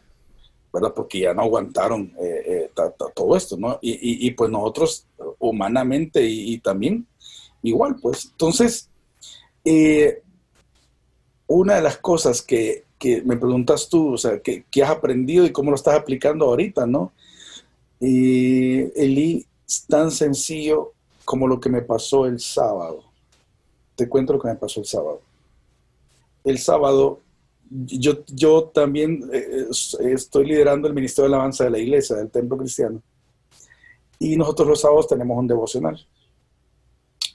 ¿verdad? 0.72 0.94
Porque 0.96 1.22
ya 1.22 1.34
no 1.34 1.42
aguantaron 1.42 2.14
eh, 2.22 2.44
eh, 2.46 2.61
todo 2.74 3.36
esto, 3.36 3.58
¿no? 3.58 3.80
Y, 3.82 4.28
y, 4.28 4.32
pues 4.32 4.50
nosotros 4.50 5.06
humanamente 5.40 6.26
y, 6.26 6.58
también 6.60 7.08
igual, 7.64 7.98
pues. 8.02 8.26
Entonces, 8.32 8.90
eh, 9.66 10.22
una 11.48 11.76
de 11.76 11.82
las 11.82 11.98
cosas 11.98 12.42
que, 12.42 12.86
que, 12.98 13.22
me 13.24 13.38
preguntas 13.38 13.90
tú, 13.90 14.14
o 14.14 14.18
sea, 14.18 14.40
¿qué, 14.40 14.66
¿qué, 14.72 14.84
has 14.84 14.90
aprendido 14.90 15.46
y 15.46 15.52
cómo 15.52 15.72
lo 15.72 15.76
estás 15.76 15.96
aplicando 15.96 16.46
ahorita, 16.46 16.86
¿no? 16.86 17.12
Y 18.00 18.80
Eli, 19.00 19.46
es 19.68 19.86
tan 19.88 20.12
sencillo 20.12 20.94
como 21.26 21.48
lo 21.48 21.60
que 21.60 21.70
me 21.70 21.82
pasó 21.82 22.26
el 22.26 22.40
sábado 22.40 23.12
te 24.02 24.10
cuento 24.10 24.34
lo 24.34 24.40
que 24.40 24.48
me 24.48 24.56
pasó 24.56 24.80
el 24.80 24.88
sábado. 24.88 25.22
El 26.44 26.58
sábado, 26.58 27.20
yo, 27.72 28.26
yo 28.28 28.66
también 28.66 29.30
eh, 29.32 29.68
estoy 30.02 30.46
liderando 30.46 30.88
el 30.88 30.94
Ministerio 30.94 31.30
de 31.30 31.36
Alabanza 31.36 31.64
de 31.64 31.70
la 31.70 31.80
Iglesia, 31.80 32.18
del 32.18 32.30
Templo 32.30 32.58
Cristiano. 32.58 33.02
Y 34.20 34.36
nosotros 34.36 34.68
los 34.68 34.82
sábados 34.82 35.08
tenemos 35.08 35.38
un 35.38 35.48
devocional. 35.48 36.06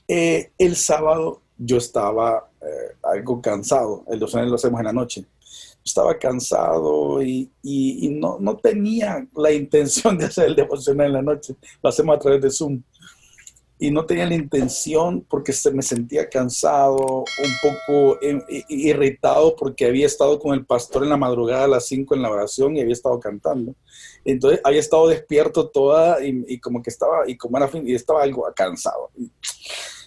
Eh, 0.06 0.52
el 0.58 0.76
sábado 0.76 1.40
yo 1.56 1.78
estaba 1.78 2.50
eh, 2.60 2.96
algo 3.02 3.40
cansado. 3.40 4.04
El 4.08 4.18
devocional 4.18 4.50
lo 4.50 4.56
hacemos 4.56 4.78
en 4.80 4.86
la 4.86 4.92
noche. 4.92 5.24
Estaba 5.84 6.18
cansado 6.18 7.22
y, 7.22 7.50
y, 7.62 8.08
no, 8.10 8.38
no, 8.40 8.56
tenía 8.56 9.26
la 9.34 9.52
intención 9.52 10.18
de 10.18 10.26
hacer 10.26 10.48
el 10.48 10.56
devocional 10.56 11.06
en 11.06 11.12
la 11.14 11.22
noche. 11.22 11.56
Lo 11.82 11.88
hacemos 11.88 12.16
a 12.16 12.18
través 12.18 12.42
de 12.42 12.50
Zoom. 12.50 12.82
Y 13.78 13.90
no 13.90 14.06
tenía 14.06 14.26
la 14.26 14.34
intención 14.34 15.24
porque 15.28 15.52
se 15.52 15.70
me 15.70 15.82
sentía 15.82 16.30
cansado, 16.30 16.96
un 16.96 17.52
poco 17.62 18.18
eh, 18.22 18.64
irritado 18.68 19.54
porque 19.54 19.84
había 19.84 20.06
estado 20.06 20.38
con 20.38 20.54
el 20.54 20.64
pastor 20.64 21.02
en 21.02 21.10
la 21.10 21.18
madrugada 21.18 21.64
a 21.64 21.68
las 21.68 21.86
5 21.86 22.14
en 22.14 22.22
la 22.22 22.30
oración 22.30 22.76
y 22.76 22.80
había 22.80 22.94
estado 22.94 23.20
cantando. 23.20 23.74
Entonces 24.24 24.60
había 24.64 24.80
estado 24.80 25.08
despierto 25.08 25.68
toda 25.68 26.24
y, 26.24 26.58
como 26.58 26.82
que 26.82 26.88
estaba, 26.88 27.28
y 27.28 27.36
como 27.36 27.58
era 27.58 27.68
fin, 27.68 27.86
y 27.86 27.94
estaba 27.94 28.22
algo 28.22 28.46
cansado. 28.54 29.10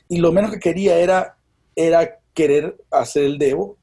Y, 0.09 0.17
lo 0.17 0.31
menos 0.31 0.51
que 0.51 0.59
quería 0.59 0.97
era, 0.97 1.37
era 1.75 2.19
querer 2.33 2.75
hacer 2.89 3.25
el 3.25 3.37
debo. 3.37 3.77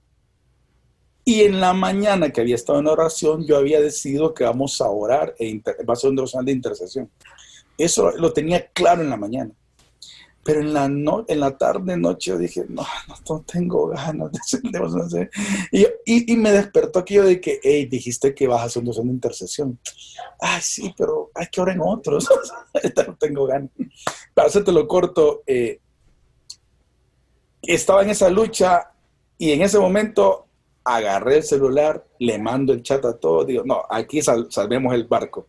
Y 1.24 1.42
en 1.42 1.60
la 1.60 1.72
mañana 1.72 2.30
que 2.30 2.40
había 2.40 2.56
estado 2.56 2.80
en 2.80 2.88
oración, 2.88 3.46
yo 3.46 3.56
había 3.56 3.80
decidido 3.80 4.34
que 4.34 4.44
vamos 4.44 4.80
a 4.80 4.90
orar, 4.90 5.34
e 5.38 5.60
va 5.88 5.92
a 5.92 5.96
ser 5.96 6.10
un 6.10 6.16
devocional 6.16 6.44
de 6.44 6.52
intercesión. 6.52 7.10
Eso 7.78 8.10
lo 8.12 8.32
tenía 8.32 8.66
claro 8.68 9.02
en 9.02 9.10
la 9.10 9.16
mañana. 9.16 9.52
Pero 10.46 10.60
en 10.60 10.72
la, 10.72 10.88
no, 10.88 11.24
en 11.26 11.40
la 11.40 11.58
tarde, 11.58 11.96
noche, 11.96 12.30
yo 12.30 12.38
dije, 12.38 12.64
no, 12.68 12.86
no, 13.28 13.40
tengo 13.40 13.88
ganas 13.88 14.30
de 14.30 15.28
y, 16.06 16.36
me 16.36 16.52
despertó 16.52 17.00
aquello 17.00 17.24
de 17.24 17.40
que, 17.40 17.58
hey, 17.60 17.86
dijiste 17.86 18.32
que 18.32 18.46
vas 18.46 18.60
a 18.60 18.64
hacer 18.66 18.84
un 18.84 19.08
de 19.08 19.12
intercesión. 19.12 19.76
Ay, 20.38 20.60
sí, 20.62 20.94
pero 20.96 21.32
hay 21.34 21.48
que 21.48 21.60
orar 21.60 21.74
en 21.74 21.82
otros. 21.84 22.28
no 23.08 23.16
tengo 23.16 23.46
ganas. 23.46 23.70
Para 24.34 24.46
hacerte 24.46 24.70
lo 24.70 24.86
corto, 24.86 25.42
eh, 25.48 25.80
estaba 27.62 28.04
en 28.04 28.10
esa 28.10 28.30
lucha 28.30 28.92
y 29.38 29.50
en 29.50 29.62
ese 29.62 29.80
momento 29.80 30.46
agarré 30.84 31.38
el 31.38 31.42
celular, 31.42 32.06
le 32.20 32.38
mando 32.38 32.72
el 32.72 32.84
chat 32.84 33.04
a 33.04 33.18
todos, 33.18 33.48
digo, 33.48 33.64
no, 33.66 33.82
aquí 33.90 34.22
salvemos 34.22 34.94
el 34.94 35.08
barco. 35.08 35.48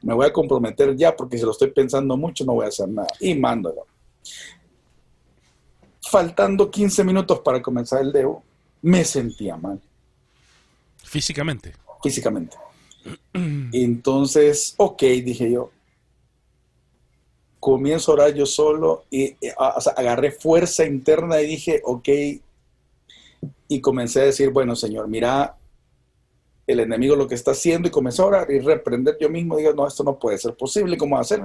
Me 0.00 0.14
voy 0.14 0.24
a 0.24 0.32
comprometer 0.32 0.96
ya 0.96 1.14
porque 1.14 1.36
si 1.36 1.44
lo 1.44 1.50
estoy 1.50 1.70
pensando 1.70 2.16
mucho 2.16 2.46
no 2.46 2.54
voy 2.54 2.64
a 2.64 2.68
hacer 2.68 2.88
nada. 2.88 3.08
Y 3.20 3.34
mándalo 3.34 3.84
faltando 6.10 6.70
15 6.70 7.04
minutos 7.04 7.40
para 7.40 7.60
comenzar 7.60 8.00
el 8.02 8.12
debo, 8.12 8.42
me 8.82 9.04
sentía 9.04 9.56
mal. 9.56 9.80
Físicamente. 11.04 11.74
Físicamente. 12.02 12.56
Entonces, 13.32 14.74
ok, 14.76 15.02
dije 15.02 15.50
yo. 15.50 15.70
Comienzo 17.60 18.12
a 18.12 18.14
orar 18.14 18.34
yo 18.34 18.46
solo 18.46 19.04
y 19.10 19.36
agarré 19.96 20.30
fuerza 20.30 20.84
interna 20.84 21.40
y 21.40 21.46
dije, 21.46 21.82
ok. 21.84 22.08
Y 23.68 23.80
comencé 23.80 24.20
a 24.20 24.24
decir, 24.24 24.50
bueno, 24.50 24.76
Señor, 24.76 25.08
mira 25.08 25.56
el 26.66 26.80
enemigo 26.80 27.16
lo 27.16 27.26
que 27.26 27.34
está 27.34 27.52
haciendo 27.52 27.88
y 27.88 27.90
comencé 27.90 28.22
a 28.22 28.26
orar 28.26 28.50
y 28.50 28.60
reprender 28.60 29.16
yo 29.20 29.28
mismo. 29.28 29.56
Digo, 29.56 29.72
no, 29.72 29.86
esto 29.86 30.04
no 30.04 30.18
puede 30.18 30.38
ser 30.38 30.54
posible, 30.54 30.96
¿cómo 30.96 31.18
hacer? 31.18 31.42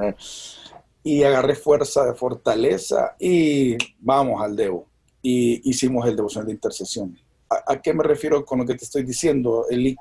Y 1.03 1.23
agarré 1.23 1.55
fuerza 1.55 2.05
de 2.05 2.13
fortaleza 2.13 3.15
y 3.19 3.75
vamos 3.99 4.41
al 4.41 4.55
Debo. 4.55 4.87
Y 5.21 5.69
hicimos 5.69 6.07
el 6.07 6.15
devoción 6.15 6.45
de 6.45 6.53
intercesión. 6.53 7.17
¿A, 7.49 7.81
qué 7.81 7.93
me 7.93 8.03
refiero 8.03 8.43
con 8.45 8.59
lo 8.59 8.65
que 8.65 8.75
te 8.75 8.85
estoy 8.85 9.03
diciendo, 9.03 9.65
Eli? 9.69 9.95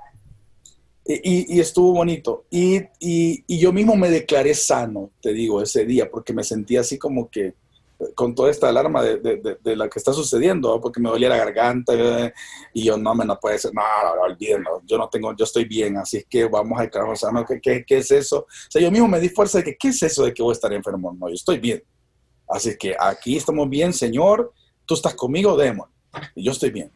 Y, 1.05 1.61
estuvo 1.61 1.93
bonito. 1.93 2.45
Y, 2.51 2.81
y, 3.01 3.59
yo 3.59 3.73
mismo 3.73 3.97
me 3.97 4.09
declaré 4.09 4.55
sano, 4.55 5.11
te 5.21 5.33
digo, 5.33 5.61
ese 5.61 5.85
día, 5.85 6.11
porque 6.11 6.33
me 6.33 6.45
sentía 6.45 6.81
así 6.81 6.99
como 6.99 7.29
que 7.29 7.55
con 8.15 8.35
toda 8.35 8.51
esta 8.51 8.69
alarma 8.69 9.03
de, 9.03 9.19
de, 9.19 9.59
de, 9.61 9.77
la 9.77 9.89
que 9.89 9.99
está 9.99 10.13
sucediendo, 10.13 10.81
porque 10.81 11.01
me 11.01 11.09
dolía 11.09 11.29
la 11.29 11.37
garganta 11.37 12.33
y 12.73 12.85
yo 12.85 12.97
no 12.97 13.15
me 13.15 13.25
no 13.25 13.39
puede 13.39 13.59
ser, 13.59 13.73
no, 13.75 13.83
no, 13.83 14.23
olvídenlo, 14.23 14.83
yo 14.85 14.99
no 14.99 15.09
tengo, 15.09 15.35
yo 15.37 15.45
estoy 15.45 15.65
bien, 15.65 15.97
así 15.97 16.19
es 16.19 16.27
que 16.27 16.45
vamos 16.47 16.81
a 16.81 17.03
o 17.05 17.17
sea, 17.17 17.31
¿qué, 17.47 17.61
qué, 17.61 17.85
qué 17.87 17.99
es 17.99 18.11
eso? 18.11 18.41
O 18.41 18.71
sea, 18.71 18.83
yo 18.83 18.91
mismo 18.91 19.09
me 19.09 19.21
di 19.21 19.29
fuerza 19.29 19.59
de 19.59 19.65
que, 19.65 19.77
¿qué 19.77 19.89
es 19.89 20.03
eso 20.03 20.25
de 20.25 20.35
que 20.35 20.43
voy 20.43 20.53
a 20.53 20.55
estar 20.55 20.73
enfermo? 20.73 21.17
No, 21.19 21.29
yo 21.29 21.35
estoy 21.35 21.59
bien. 21.59 21.83
Así 22.49 22.77
que 22.79 22.95
aquí 22.99 23.37
estamos 23.37 23.69
bien, 23.69 23.93
Señor, 23.93 24.53
tú 24.85 24.95
estás 24.95 25.15
conmigo, 25.15 25.57
demon, 25.57 25.89
y 26.35 26.45
yo 26.45 26.53
estoy 26.53 26.71
bien. 26.71 26.91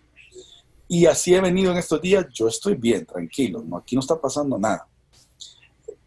Y 0.89 1.07
así 1.07 1.35
he 1.35 1.41
venido 1.41 1.73
en 1.73 1.79
estos 1.79 2.01
días, 2.01 2.27
yo 2.33 2.49
estoy 2.49 2.75
bien, 2.75 3.05
tranquilo, 3.07 3.63
no, 3.67 3.79
aquí 3.79 3.95
no 3.95 4.01
está 4.01 4.21
pasando 4.21 4.59
nada. 4.59 4.87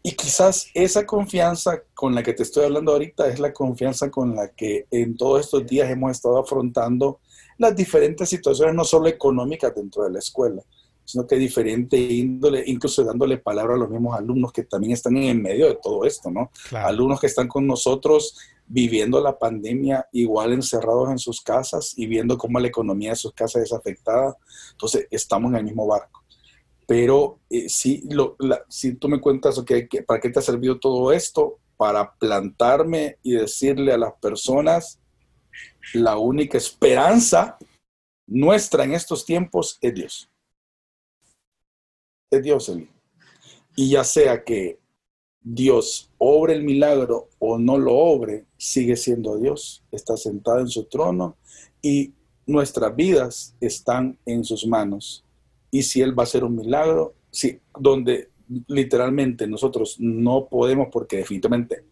Y 0.02 0.14
quizás 0.14 0.68
esa 0.74 1.06
confianza 1.06 1.84
con 1.94 2.16
la 2.16 2.24
que 2.24 2.34
te 2.34 2.44
estoy 2.44 2.66
hablando 2.66 2.94
ahorita 2.94 3.28
es 3.28 3.40
la 3.40 3.52
confianza 3.52 4.10
con 4.10 4.36
la 4.36 4.50
que 4.50 4.86
en 4.92 5.18
todos 5.18 5.42
estos 5.42 5.66
días 5.66 5.90
hemos 5.90 6.12
estado 6.12 6.40
afrontando 6.40 7.20
las 7.58 7.76
diferentes 7.76 8.30
situaciones, 8.30 8.74
no 8.74 8.86
solo 8.86 9.08
económicas 9.08 9.76
dentro 9.76 10.04
de 10.04 10.12
la 10.12 10.20
escuela, 10.20 10.62
sino 11.04 11.28
que 11.28 11.36
diferente 11.36 11.98
índole, 11.98 12.64
incluso 12.68 13.04
dándole 13.04 13.40
palabra 13.40 13.74
a 13.74 13.78
los 13.78 13.90
mismos 13.90 14.18
alumnos 14.18 14.54
que 14.54 14.64
también 14.64 14.94
están 14.94 15.18
en 15.18 15.42
medio 15.42 15.68
de 15.68 15.78
todo 15.82 16.06
esto, 16.06 16.32
¿no? 16.32 16.52
Alumnos 16.72 17.20
que 17.20 17.28
están 17.28 17.50
con 17.50 17.68
nosotros 17.68 18.38
viviendo 18.68 19.20
la 19.20 19.38
pandemia 19.38 20.08
igual 20.14 20.54
encerrados 20.54 21.10
en 21.10 21.18
sus 21.18 21.42
casas 21.42 21.94
y 21.98 22.06
viendo 22.06 22.38
cómo 22.38 22.60
la 22.60 22.68
economía 22.68 23.10
de 23.10 23.16
sus 23.16 23.34
casas 23.34 23.64
es 23.64 23.74
afectada. 23.74 24.38
Entonces, 24.72 25.08
estamos 25.10 25.52
en 25.52 25.58
el 25.58 25.64
mismo 25.66 25.88
barco. 25.88 26.19
Pero 26.90 27.40
eh, 27.52 27.70
si, 27.70 28.02
lo, 28.10 28.36
si 28.68 28.96
tú 28.96 29.10
me 29.10 29.22
cuentas, 29.22 29.60
okay, 29.60 29.88
¿para 30.08 30.20
qué 30.20 30.32
te 30.32 30.40
ha 30.40 30.42
servido 30.42 30.80
todo 30.80 31.12
esto? 31.12 31.60
Para 31.78 32.16
plantarme 32.16 33.20
y 33.22 33.34
decirle 33.34 33.94
a 33.94 33.98
las 34.00 34.14
personas, 34.16 35.00
la 35.94 36.18
única 36.18 36.58
esperanza 36.58 37.60
nuestra 38.26 38.86
en 38.86 38.96
estos 38.96 39.24
tiempos 39.24 39.78
es 39.82 39.94
Dios. 39.94 40.32
Es 42.32 42.42
Dios, 42.42 42.68
Eli. 42.70 42.90
Y 43.76 43.92
ya 43.92 44.04
sea 44.04 44.44
que 44.44 44.80
Dios 45.42 46.10
obre 46.18 46.54
el 46.54 46.64
milagro 46.64 47.30
o 47.38 47.60
no 47.60 47.78
lo 47.78 47.94
obre, 47.94 48.48
sigue 48.58 48.96
siendo 48.96 49.38
Dios. 49.38 49.84
Está 49.92 50.18
sentado 50.18 50.60
en 50.60 50.70
su 50.70 50.86
trono 50.86 51.38
y 51.84 52.16
nuestras 52.48 52.96
vidas 52.96 53.56
están 53.62 54.18
en 54.26 54.44
sus 54.44 54.66
manos 54.66 55.24
y 55.72 55.84
si 55.84 56.02
Él 56.02 56.18
va 56.18 56.24
a 56.24 56.26
hacer 56.26 56.44
un 56.44 56.56
milagro, 56.56 57.14
sí, 57.32 57.60
donde 57.78 58.30
literalmente 58.68 59.48
nosotros 59.48 59.98
no 60.00 60.48
podemos, 60.48 60.88
porque 60.92 61.18
definitivamente 61.18 61.84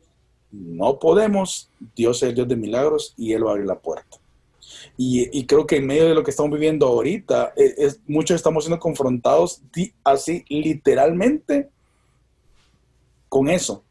no 0.51 0.97
podemos, 0.97 1.69
Dios 1.95 2.17
es 2.17 2.29
el 2.29 2.35
Dios 2.35 2.47
de 2.47 2.55
milagros 2.55 3.13
y 3.17 3.33
Él 3.33 3.45
va 3.45 3.49
a 3.49 3.51
abrir 3.53 3.67
la 3.67 3.79
puerta. 3.79 4.17
Y, 4.97 5.45
creo 5.45 5.67
que 5.67 5.77
en 5.77 5.85
medio 5.85 6.07
de 6.07 6.15
lo 6.15 6.23
que 6.23 6.31
estamos 6.31 6.51
viviendo 6.51 6.87
ahorita, 6.87 7.53
e, 7.55 7.93
muchos 8.07 8.35
estamos 8.35 8.63
siendo 8.63 8.79
confrontados 8.79 9.61
así 10.03 10.43
literalmente 10.49 11.69
con 13.29 13.47
eso, 13.49 13.83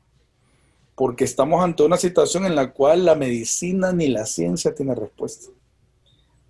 porque 0.97 1.25
estamos 1.25 1.63
ante 1.63 1.85
una 1.85 1.97
situación 1.97 2.45
en 2.45 2.57
la 2.57 2.73
cual 2.73 3.05
la 3.05 3.15
medicina 3.15 3.93
ni 3.93 4.09
la 4.09 4.27
ciencia 4.27 4.75
tiene 4.75 4.95
respuesta 4.95 5.51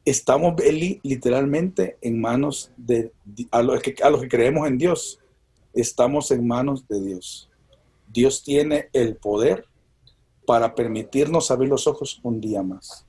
estamos 0.06 0.54
literalmente 1.02 1.98
en 2.00 2.20
manos 2.20 2.70
de 2.76 3.12
a 3.50 3.60
los, 3.60 3.82
que, 3.82 3.96
a 4.02 4.08
los 4.08 4.22
que 4.22 4.28
creemos 4.28 4.66
en 4.68 4.78
Dios. 4.78 5.18
Estamos 5.74 6.30
en 6.30 6.46
manos 6.46 6.86
de 6.88 7.02
Dios. 7.02 7.50
Dios 8.10 8.42
tiene 8.42 8.88
el 8.92 9.16
poder 9.16 9.66
para 10.46 10.74
permitirnos 10.74 11.50
abrir 11.50 11.68
los 11.68 11.88
ojos 11.88 12.20
un 12.22 12.40
día 12.40 12.62
más. 12.62 13.04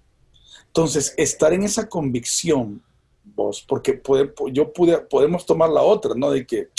Entonces, 0.65 1.13
estar 1.17 1.53
en 1.53 1.63
esa 1.63 1.87
convicción, 1.87 2.81
vos, 3.23 3.63
porque 3.67 4.01
yo 4.51 4.73
pude, 4.73 4.97
podemos 4.97 5.45
tomar 5.45 5.69
la 5.69 5.83
otra, 5.83 6.13
¿no? 6.15 6.31
De 6.31 6.47
que, 6.47 6.69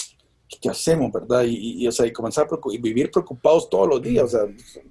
¿qué 0.60 0.68
hacemos, 0.68 1.12
verdad? 1.12 1.44
Y, 1.46 1.86
o 1.86 1.92
sea, 1.92 2.06
y 2.06 2.12
comenzar 2.12 2.48
a 2.50 2.78
vivir 2.80 3.10
preocupados 3.10 3.70
todos 3.70 3.88
los 3.88 4.02
días, 4.02 4.24
o 4.24 4.28
sea, 4.28 4.82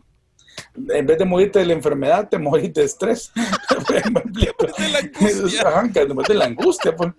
en 0.89 1.05
vez 1.05 1.17
de 1.17 1.25
morirte 1.25 1.59
de 1.59 1.65
la 1.65 1.73
enfermedad, 1.73 2.29
te 2.29 2.37
moriste 2.37 2.81
de 2.81 2.85
estrés. 2.85 3.31
de 3.89 4.89
la 4.89 4.99
angustia. 4.99 5.91
de 6.27 6.33
la 6.33 6.45
angustia 6.45 6.95
pues. 6.95 7.13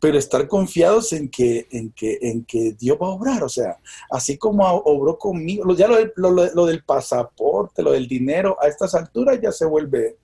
Pero 0.00 0.18
estar 0.18 0.48
confiados 0.48 1.12
en 1.12 1.28
que, 1.28 1.68
en, 1.70 1.92
que, 1.92 2.18
en 2.20 2.44
que 2.44 2.72
Dios 2.72 2.98
va 3.00 3.06
a 3.06 3.10
obrar. 3.10 3.44
O 3.44 3.48
sea, 3.48 3.78
así 4.10 4.36
como 4.36 4.66
obró 4.66 5.16
conmigo, 5.16 5.74
ya 5.76 5.86
lo, 5.86 6.30
lo 6.30 6.66
del 6.66 6.82
pasaporte, 6.82 7.82
lo 7.82 7.92
del 7.92 8.08
dinero, 8.08 8.56
a 8.60 8.66
estas 8.66 8.96
alturas 8.96 9.38
ya 9.40 9.52
se 9.52 9.64
vuelve 9.64 10.16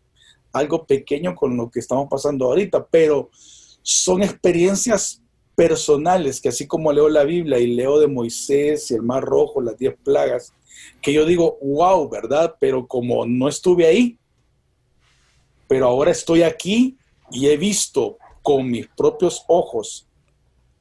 algo 0.52 0.84
pequeño 0.84 1.36
con 1.36 1.56
lo 1.56 1.70
que 1.70 1.78
estamos 1.78 2.08
pasando 2.10 2.46
ahorita. 2.46 2.86
Pero 2.90 3.30
son 3.82 4.22
experiencias 4.24 5.22
personales 5.54 6.40
que 6.40 6.50
así 6.50 6.66
como 6.68 6.92
leo 6.92 7.08
la 7.08 7.24
Biblia 7.24 7.58
y 7.58 7.74
leo 7.74 7.98
de 7.98 8.06
Moisés 8.06 8.90
y 8.90 8.94
el 8.94 9.02
Mar 9.02 9.24
Rojo, 9.24 9.60
las 9.60 9.76
diez 9.76 9.96
plagas, 10.04 10.54
que 11.00 11.12
yo 11.12 11.24
digo, 11.24 11.58
wow, 11.62 12.08
¿verdad? 12.08 12.56
Pero 12.58 12.86
como 12.86 13.26
no 13.26 13.48
estuve 13.48 13.86
ahí, 13.86 14.18
pero 15.66 15.86
ahora 15.86 16.10
estoy 16.10 16.42
aquí 16.42 16.96
y 17.30 17.48
he 17.48 17.56
visto 17.56 18.18
con 18.42 18.70
mis 18.70 18.86
propios 18.88 19.44
ojos 19.46 20.08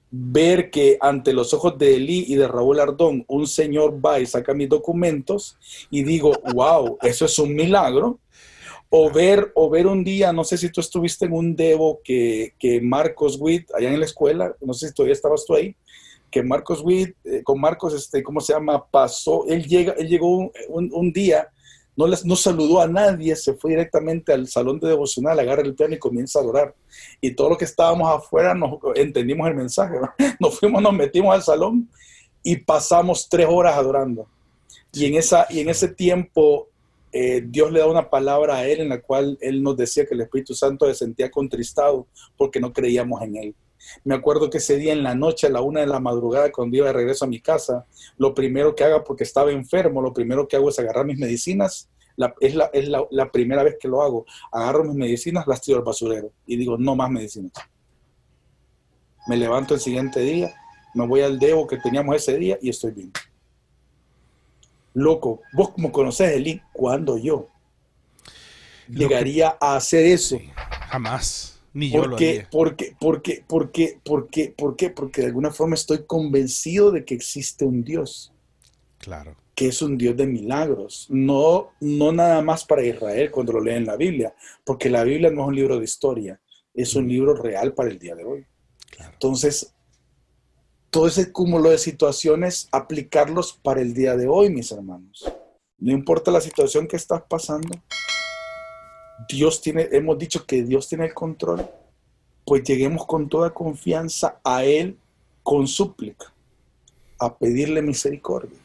ver 0.10 0.70
que 0.72 0.98
ante 1.02 1.34
los 1.34 1.54
ojos 1.54 1.78
de 1.78 1.96
Eli 1.96 2.26
y 2.28 2.36
de 2.36 2.48
Raúl 2.48 2.80
Ardón, 2.80 3.26
un 3.28 3.46
señor 3.46 4.04
va 4.04 4.20
y 4.20 4.26
saca 4.26 4.54
mis 4.54 4.70
documentos 4.70 5.58
y 5.90 6.04
digo, 6.04 6.32
wow, 6.54 6.98
eso 7.02 7.26
es 7.26 7.38
un 7.40 7.54
milagro. 7.56 8.20
O 8.90 9.12
ver, 9.12 9.52
o 9.54 9.70
ver 9.70 9.86
un 9.86 10.02
día, 10.06 10.32
no 10.32 10.46
sé 10.46 10.58
si 10.58 10.72
tú 10.72 10.80
estuviste 10.80 11.26
en 11.26 11.34
un 11.34 11.58
Devo 11.58 12.00
que, 12.02 12.54
que 12.58 12.80
Marcos 12.80 13.38
Witt, 13.38 13.70
allá 13.76 13.90
en 13.90 14.00
la 14.00 14.06
escuela, 14.06 14.56
no 14.62 14.74
sé 14.74 14.88
si 14.88 14.94
todavía 14.94 15.14
estabas 15.14 15.46
tú 15.46 15.56
ahí, 15.56 15.76
que 16.30 16.44
Marcos 16.44 16.82
Witt, 16.84 17.16
eh, 17.24 17.42
con 17.44 17.60
Marcos, 17.60 17.94
este, 17.94 18.22
¿cómo 18.24 18.42
se 18.42 18.54
llama? 18.54 18.86
Pasó, 18.86 19.46
él, 19.48 19.66
llega, 19.66 19.94
él 19.94 20.08
llegó 20.08 20.52
un, 20.70 21.12
día 21.14 21.50
no, 21.96 22.06
les, 22.06 22.24
no 22.26 22.36
saludó 22.36 22.82
a 22.82 22.88
nadie, 22.88 23.36
se 23.36 23.56
fue 23.56 23.72
directamente 23.72 24.32
al 24.32 24.48
salón 24.48 24.80
de 24.80 24.90
devocional, 24.90 25.40
agarra 25.40 25.64
el 25.64 25.74
piano 25.74 25.96
y 25.96 26.00
comienza 26.00 26.40
a 26.40 26.44
adorar. 26.44 26.76
Y 27.20 27.32
todos 27.32 27.50
los 27.52 27.58
que 27.58 27.66
estábamos 27.66 28.10
afuera 28.10 28.54
nos 28.54 28.80
entendimos 28.96 29.48
el 29.48 29.56
mensaje. 29.56 29.96
Nos 30.40 30.60
fuimos, 30.60 30.82
nos 30.82 30.94
metimos 30.94 31.34
al 31.34 31.42
salón 31.42 31.90
y 32.44 32.58
pasamos 32.58 33.28
tres 33.28 33.48
horas 33.50 33.76
adorando. 33.76 34.28
Y 34.94 35.06
en, 35.06 35.16
esa, 35.16 35.48
y 35.50 35.60
en 35.60 35.70
ese 35.70 35.88
tiempo 35.88 36.70
eh, 37.12 37.44
Dios 37.46 37.72
le 37.72 37.80
da 37.80 37.88
una 37.88 38.10
palabra 38.10 38.58
a 38.58 38.68
él 38.68 38.82
en 38.82 38.90
la 38.90 39.02
cual 39.02 39.38
él 39.42 39.64
nos 39.64 39.76
decía 39.76 40.06
que 40.06 40.14
el 40.14 40.22
Espíritu 40.22 40.54
Santo 40.54 40.86
se 40.86 40.94
sentía 40.94 41.32
contristado 41.32 42.06
porque 42.38 42.60
no 42.60 42.72
creíamos 42.72 43.22
en 43.24 43.36
él. 43.38 43.56
Me 44.04 44.16
acuerdo 44.16 44.50
que 44.50 44.58
ese 44.58 44.78
día 44.78 44.94
en 44.94 45.04
la 45.04 45.16
noche, 45.16 45.48
a 45.48 45.50
la 45.50 45.62
una 45.62 45.82
de 45.82 45.88
la 45.88 46.00
madrugada, 46.00 46.52
cuando 46.52 46.78
iba 46.78 46.88
de 46.88 46.94
regreso 46.94 47.26
a 47.26 47.28
mi 47.28 47.40
casa, 47.40 47.86
lo 48.18 48.34
primero 48.34 48.76
que 48.76 48.84
haga, 48.84 49.04
porque 49.04 49.24
estaba 49.24 49.52
enfermo, 49.52 50.02
lo 50.02 50.14
primero 50.14 50.48
que 50.48 50.56
hago 50.56 50.70
es 50.70 50.80
agarrar 50.80 51.06
mis 51.06 51.18
medicinas. 51.18 51.90
es, 52.40 52.56
la, 52.56 52.70
es 52.74 52.90
la, 52.90 53.32
primera 53.32 53.64
vez 53.64 53.78
que 53.80 53.88
lo 53.88 54.02
hago. 54.02 54.26
Agarro 54.52 54.84
mis 54.84 54.96
medicinas, 54.96 55.48
las 55.48 55.62
tiro 55.62 55.78
al 55.78 55.84
basurero 55.84 56.32
y 56.46 56.58
digo, 56.58 56.78
no 56.78 56.96
más 56.96 57.10
medicinas. 57.10 57.54
Me 59.28 59.38
levanto 59.38 59.74
el 59.74 59.80
siguiente 59.80 60.22
día, 60.22 60.54
me 60.94 61.06
voy 61.06 61.22
al 61.22 61.38
debo 61.38 61.68
que 61.68 61.78
teníamos 61.78 62.16
ese 62.16 62.38
día 62.38 62.58
y 62.62 62.70
estoy 62.70 62.92
bien 62.92 63.12
loco, 64.98 65.42
vos 65.54 65.70
como 65.70 65.92
conoces 65.92 66.32
el 66.32 66.44
link, 66.44 66.64
¿cuándo 66.74 67.20
yo 67.20 67.48
llegaría 68.90 69.56
a 69.62 69.76
hacer 69.76 70.08
eso? 70.08 70.40
Jamás, 70.90 71.57
ni 71.78 71.92
yo 71.92 72.04
haría. 72.04 72.48
Porque, 72.50 72.96
porque, 73.00 73.44
porque, 73.48 74.00
porque, 74.04 74.54
porque, 74.58 74.90
porque 74.90 75.22
de 75.22 75.28
alguna 75.28 75.52
forma 75.52 75.76
estoy 75.76 76.06
convencido 76.06 76.92
de 76.92 77.06
que 77.06 77.14
existe 77.14 77.66
un 77.66 77.84
Dios. 77.84 78.34
Claro. 78.98 79.36
Que 79.54 79.68
es 79.68 79.82
un 79.84 79.96
Dios 79.96 80.18
de 80.18 80.26
milagros. 80.26 81.06
No, 81.10 81.70
no 81.80 82.12
nada 82.12 82.42
más 82.42 82.66
para 82.66 82.84
Israel 82.84 83.30
cuando 83.30 83.54
lo 83.54 83.62
leen 83.62 83.86
la 83.86 83.96
Biblia, 83.96 84.34
porque 84.64 84.90
la 84.90 85.04
Biblia 85.04 85.30
no 85.30 85.44
es 85.44 85.48
un 85.50 85.56
libro 85.56 85.78
de 85.78 85.86
historia, 85.86 86.42
es 86.74 86.96
un 86.96 87.08
libro 87.08 87.36
real 87.36 87.74
para 87.76 87.90
el 87.90 88.00
día 88.00 88.16
de 88.16 88.26
hoy. 88.26 88.46
Entonces, 89.14 89.76
todo 90.90 91.08
ese 91.08 91.32
cúmulo 91.32 91.70
de 91.70 91.78
situaciones, 91.78 92.70
aplicarlos 92.72 93.54
para 93.54 93.82
el 93.82 93.94
día 93.94 94.18
de 94.18 94.28
hoy, 94.28 94.50
mis 94.50 94.72
hermanos. 94.72 95.32
No 95.78 95.92
importa 95.92 96.32
la 96.32 96.42
situación 96.42 96.88
que 96.88 96.96
estás 96.96 97.22
pasando, 97.30 97.70
Dios 99.28 99.62
tiene, 99.62 99.88
hemos 99.92 100.18
dicho 100.18 100.46
que 100.46 100.64
Dios 100.64 100.88
tiene 100.88 101.06
el 101.06 101.14
control, 101.14 101.68
pues 102.46 102.64
lleguemos 102.64 103.06
con 103.06 103.28
toda 103.28 103.54
confianza 103.54 104.40
a 104.44 104.64
Él 104.64 104.98
con 105.44 105.68
súplica, 105.68 106.34
a 107.20 107.36
pedirle 107.36 107.82
misericordia. 107.82 108.60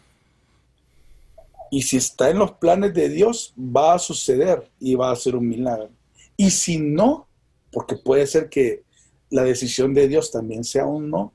Y 1.70 1.82
si 1.82 1.96
está 1.96 2.28
en 2.28 2.38
los 2.38 2.52
planes 2.52 2.92
de 2.92 3.08
Dios, 3.08 3.54
va 3.56 3.94
a 3.94 3.98
suceder 3.98 4.70
y 4.78 4.94
va 4.94 5.10
a 5.10 5.16
ser 5.16 5.36
un 5.36 5.48
milagro. 5.48 5.88
Y 6.36 6.50
si 6.50 6.78
no, 6.78 7.26
porque 7.72 7.96
puede 7.96 8.26
ser 8.26 8.48
que 8.50 8.82
la 9.30 9.42
decisión 9.42 9.94
de 9.94 10.06
Dios 10.06 10.30
también 10.30 10.64
sea 10.64 10.86
un 10.86 11.08
no, 11.08 11.32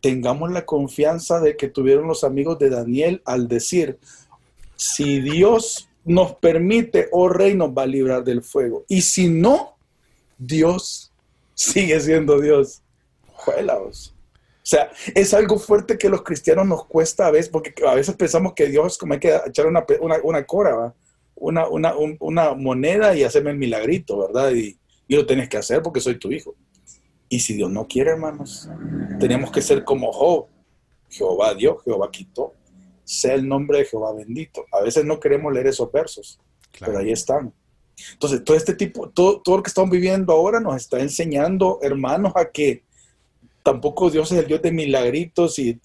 tengamos 0.00 0.52
la 0.52 0.66
confianza 0.66 1.40
de 1.40 1.56
que 1.56 1.68
tuvieron 1.68 2.06
los 2.06 2.22
amigos 2.22 2.58
de 2.58 2.70
Daniel 2.70 3.22
al 3.24 3.48
decir, 3.48 3.98
si 4.76 5.20
Dios 5.20 5.87
nos 6.08 6.34
permite, 6.36 7.08
oh 7.12 7.28
rey, 7.28 7.54
nos 7.54 7.70
va 7.70 7.82
a 7.82 7.86
librar 7.86 8.24
del 8.24 8.42
fuego. 8.42 8.84
Y 8.88 9.02
si 9.02 9.28
no, 9.28 9.76
Dios 10.38 11.12
sigue 11.54 12.00
siendo 12.00 12.40
Dios. 12.40 12.82
Juelaos. 13.26 14.14
O 14.68 14.70
sea, 14.70 14.90
es 15.14 15.32
algo 15.32 15.58
fuerte 15.58 15.96
que 15.96 16.08
los 16.08 16.22
cristianos 16.22 16.66
nos 16.66 16.84
cuesta 16.86 17.26
a 17.26 17.30
veces, 17.30 17.48
porque 17.48 17.72
a 17.86 17.94
veces 17.94 18.16
pensamos 18.16 18.52
que 18.54 18.66
Dios 18.66 18.92
es 18.92 18.98
como 18.98 19.14
hay 19.14 19.20
que 19.20 19.38
echar 19.46 19.66
una, 19.66 19.84
una, 20.22 20.44
cora, 20.44 20.94
Una, 21.34 21.66
una, 21.68 22.54
moneda 22.54 23.14
y 23.14 23.22
hacerme 23.22 23.52
el 23.52 23.58
milagrito, 23.58 24.26
¿verdad? 24.26 24.50
Y, 24.52 24.76
y 25.06 25.16
lo 25.16 25.24
tienes 25.24 25.48
que 25.48 25.56
hacer 25.56 25.82
porque 25.82 26.00
soy 26.00 26.18
tu 26.18 26.32
hijo. 26.32 26.54
Y 27.28 27.40
si 27.40 27.54
Dios 27.54 27.70
no 27.70 27.86
quiere, 27.86 28.10
hermanos, 28.10 28.68
tenemos 29.20 29.50
que 29.50 29.62
ser 29.62 29.84
como 29.84 30.12
Job. 30.12 30.46
Jehová 31.10 31.54
dio, 31.54 31.78
Jehová 31.78 32.10
quitó. 32.10 32.54
Sea 33.08 33.34
el 33.34 33.48
nombre 33.48 33.78
de 33.78 33.84
Jehová 33.86 34.12
bendito. 34.12 34.66
A 34.70 34.82
veces 34.82 35.02
no 35.02 35.18
queremos 35.18 35.50
leer 35.50 35.68
esos 35.68 35.90
versos, 35.90 36.38
pero 36.78 36.98
ahí 36.98 37.10
están. 37.10 37.54
Entonces, 38.12 38.44
todo 38.44 38.54
este 38.54 38.74
tipo, 38.74 39.08
todo, 39.08 39.40
todo 39.40 39.56
lo 39.56 39.62
que 39.62 39.68
estamos 39.68 39.90
viviendo 39.90 40.30
ahora 40.34 40.60
nos 40.60 40.76
está 40.76 41.00
enseñando, 41.00 41.78
hermanos, 41.80 42.32
a 42.36 42.50
que 42.50 42.84
tampoco 43.62 44.10
Dios 44.10 44.30
es 44.30 44.38
el 44.38 44.46
Dios 44.46 44.60
de 44.60 44.72
milagritos 44.72 45.58
y 45.58 45.80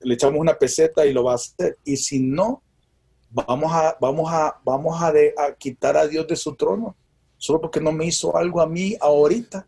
le 0.00 0.14
echamos 0.14 0.40
una 0.40 0.56
peseta 0.56 1.04
y 1.04 1.12
lo 1.12 1.24
va 1.24 1.32
a 1.32 1.34
hacer. 1.34 1.76
Y 1.84 1.96
si 1.96 2.20
no, 2.20 2.62
vamos 3.30 3.72
a, 3.72 3.96
vamos 4.00 4.32
a, 4.32 4.60
vamos 4.64 5.02
a, 5.02 5.08
a 5.08 5.54
quitar 5.58 5.96
a 5.96 6.06
Dios 6.06 6.28
de 6.28 6.36
su 6.36 6.54
trono, 6.54 6.94
solo 7.36 7.60
porque 7.60 7.80
no 7.80 7.90
me 7.90 8.06
hizo 8.06 8.36
algo 8.36 8.60
a 8.60 8.68
mí 8.68 8.96
ahorita. 9.00 9.66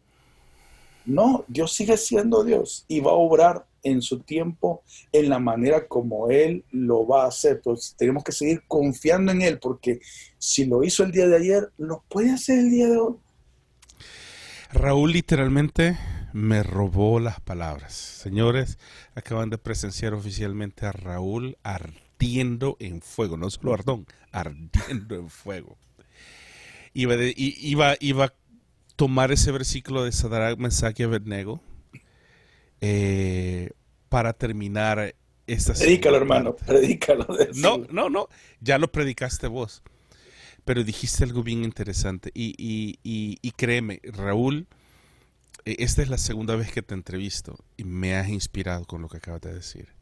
No, 1.05 1.45
Dios 1.49 1.72
sigue 1.72 1.97
siendo 1.97 2.45
Dios 2.45 2.84
y 2.87 3.01
va 3.01 3.11
a 3.11 3.14
obrar 3.14 3.66
en 3.87 4.03
su 4.03 4.20
tiempo, 4.20 4.82
en 5.12 5.28
la 5.28 5.39
manera 5.39 5.87
como 5.87 6.28
Él 6.28 6.64
lo 6.70 7.07
va 7.07 7.24
a 7.24 7.28
hacer. 7.28 7.57
Entonces 7.57 7.95
tenemos 7.97 8.24
que 8.24 8.32
seguir 8.32 8.62
confiando 8.66 9.32
en 9.32 9.43
Él, 9.43 9.59
porque 9.59 10.01
si 10.39 10.66
lo 10.66 10.82
hizo 10.82 11.05
el 11.05 11.12
día 11.12 11.26
de 11.28 11.37
ayer, 11.37 11.70
lo 11.78 12.03
puede 12.09 12.32
hacer 12.32 12.59
el 12.59 12.70
día 12.70 12.89
de 12.89 12.97
hoy. 12.97 13.14
Raúl 14.72 15.12
literalmente 15.12 15.97
me 16.32 16.62
robó 16.62 17.20
las 17.20 17.41
palabras. 17.41 17.95
Señores, 17.95 18.78
acaban 19.14 19.51
de 19.51 19.59
presenciar 19.59 20.12
oficialmente 20.12 20.84
a 20.84 20.93
Raúl 20.93 21.57
ardiendo 21.62 22.76
en 22.80 23.01
fuego, 23.01 23.37
no 23.37 23.49
solo 23.51 23.72
ardón, 23.72 24.07
ardiendo 24.32 25.14
en 25.14 25.30
fuego. 25.30 25.78
Iba, 26.93 27.14
iba, 27.37 27.95
iba 28.01 28.32
tomar 28.97 29.30
ese 29.30 29.53
versículo 29.53 30.03
de 30.03 30.12
Sadrach, 30.12 30.59
Mesach 30.59 30.99
y 30.99 31.05
Abednego 31.05 31.61
eh, 32.81 33.70
para 34.09 34.33
terminar 34.33 35.14
esta 35.47 35.74
Predícalo, 35.74 36.16
hermano, 36.16 36.57
predícalo. 36.57 37.27
No, 37.55 37.79
no, 37.91 38.11
no, 38.11 38.29
ya 38.61 38.79
lo 38.79 38.91
predicaste 38.91 39.47
vos. 39.47 39.83
Pero 40.64 40.83
dijiste 40.83 41.22
algo 41.22 41.45
bien 41.45 41.62
interesante. 41.62 42.31
Y, 42.35 43.53
créeme, 43.57 44.01
Raúl, 44.03 44.66
eh, 45.64 45.77
esta 45.79 46.03
es 46.03 46.09
la 46.09 46.18
segunda 46.18 46.57
vez 46.57 46.72
que 46.72 46.83
te 46.83 46.95
entrevisto 46.95 47.57
y 47.77 47.85
me 47.85 48.16
has 48.16 48.29
inspirado 48.29 48.85
con 48.85 49.01
lo 49.01 49.09
que 49.09 49.18
acabas 49.18 49.43
de 49.43 49.55
decir. 49.55 49.95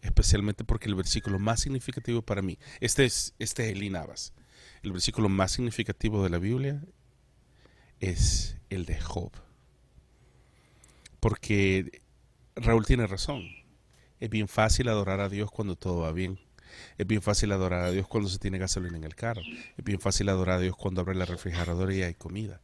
Especialmente 0.00 0.62
porque 0.62 0.88
el 0.88 0.94
versículo 0.94 1.40
más 1.40 1.60
significativo 1.60 2.22
para 2.22 2.42
mí, 2.42 2.58
este 2.80 3.04
es, 3.04 3.34
este 3.40 3.66
es 3.68 3.72
el 3.72 3.90
Navas, 3.90 4.32
el 4.84 4.92
versículo 4.92 5.28
más 5.28 5.50
significativo 5.50 6.22
de 6.22 6.30
la 6.30 6.38
Biblia 6.38 6.80
es 7.98 8.56
el 8.70 8.84
de 8.86 9.00
Job. 9.00 9.32
Porque 11.20 12.02
Raúl 12.56 12.86
tiene 12.86 13.06
razón. 13.06 13.44
Es 14.20 14.30
bien 14.30 14.48
fácil 14.48 14.88
adorar 14.88 15.20
a 15.20 15.28
Dios 15.28 15.50
cuando 15.50 15.76
todo 15.76 16.00
va 16.00 16.12
bien. 16.12 16.38
Es 16.96 17.06
bien 17.06 17.22
fácil 17.22 17.52
adorar 17.52 17.84
a 17.84 17.90
Dios 17.90 18.06
cuando 18.06 18.28
se 18.28 18.38
tiene 18.38 18.58
gasolina 18.58 18.96
en 18.96 19.04
el 19.04 19.14
carro. 19.14 19.42
Es 19.76 19.84
bien 19.84 20.00
fácil 20.00 20.28
adorar 20.28 20.58
a 20.58 20.60
Dios 20.60 20.76
cuando 20.76 21.00
abre 21.00 21.14
la 21.14 21.24
refrigeradora 21.24 21.94
y 21.94 22.02
hay 22.02 22.14
comida. 22.14 22.60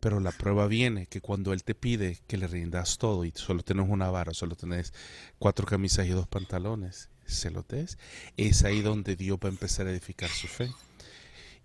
Pero 0.00 0.20
la 0.20 0.32
prueba 0.32 0.66
viene 0.66 1.06
que 1.06 1.20
cuando 1.20 1.52
Él 1.52 1.64
te 1.64 1.74
pide 1.74 2.18
que 2.26 2.36
le 2.36 2.46
rindas 2.46 2.98
todo 2.98 3.24
y 3.24 3.32
solo 3.34 3.62
tienes 3.62 3.88
una 3.88 4.10
vara, 4.10 4.32
solo 4.32 4.54
tenés 4.54 4.92
cuatro 5.38 5.66
camisas 5.66 6.06
y 6.06 6.10
dos 6.10 6.28
pantalones, 6.28 7.08
se 7.26 7.50
lo 7.50 7.62
des, 7.62 7.98
es 8.36 8.64
ahí 8.64 8.80
donde 8.80 9.16
Dios 9.16 9.38
va 9.42 9.48
a 9.48 9.52
empezar 9.52 9.86
a 9.86 9.90
edificar 9.90 10.30
su 10.30 10.46
fe 10.46 10.70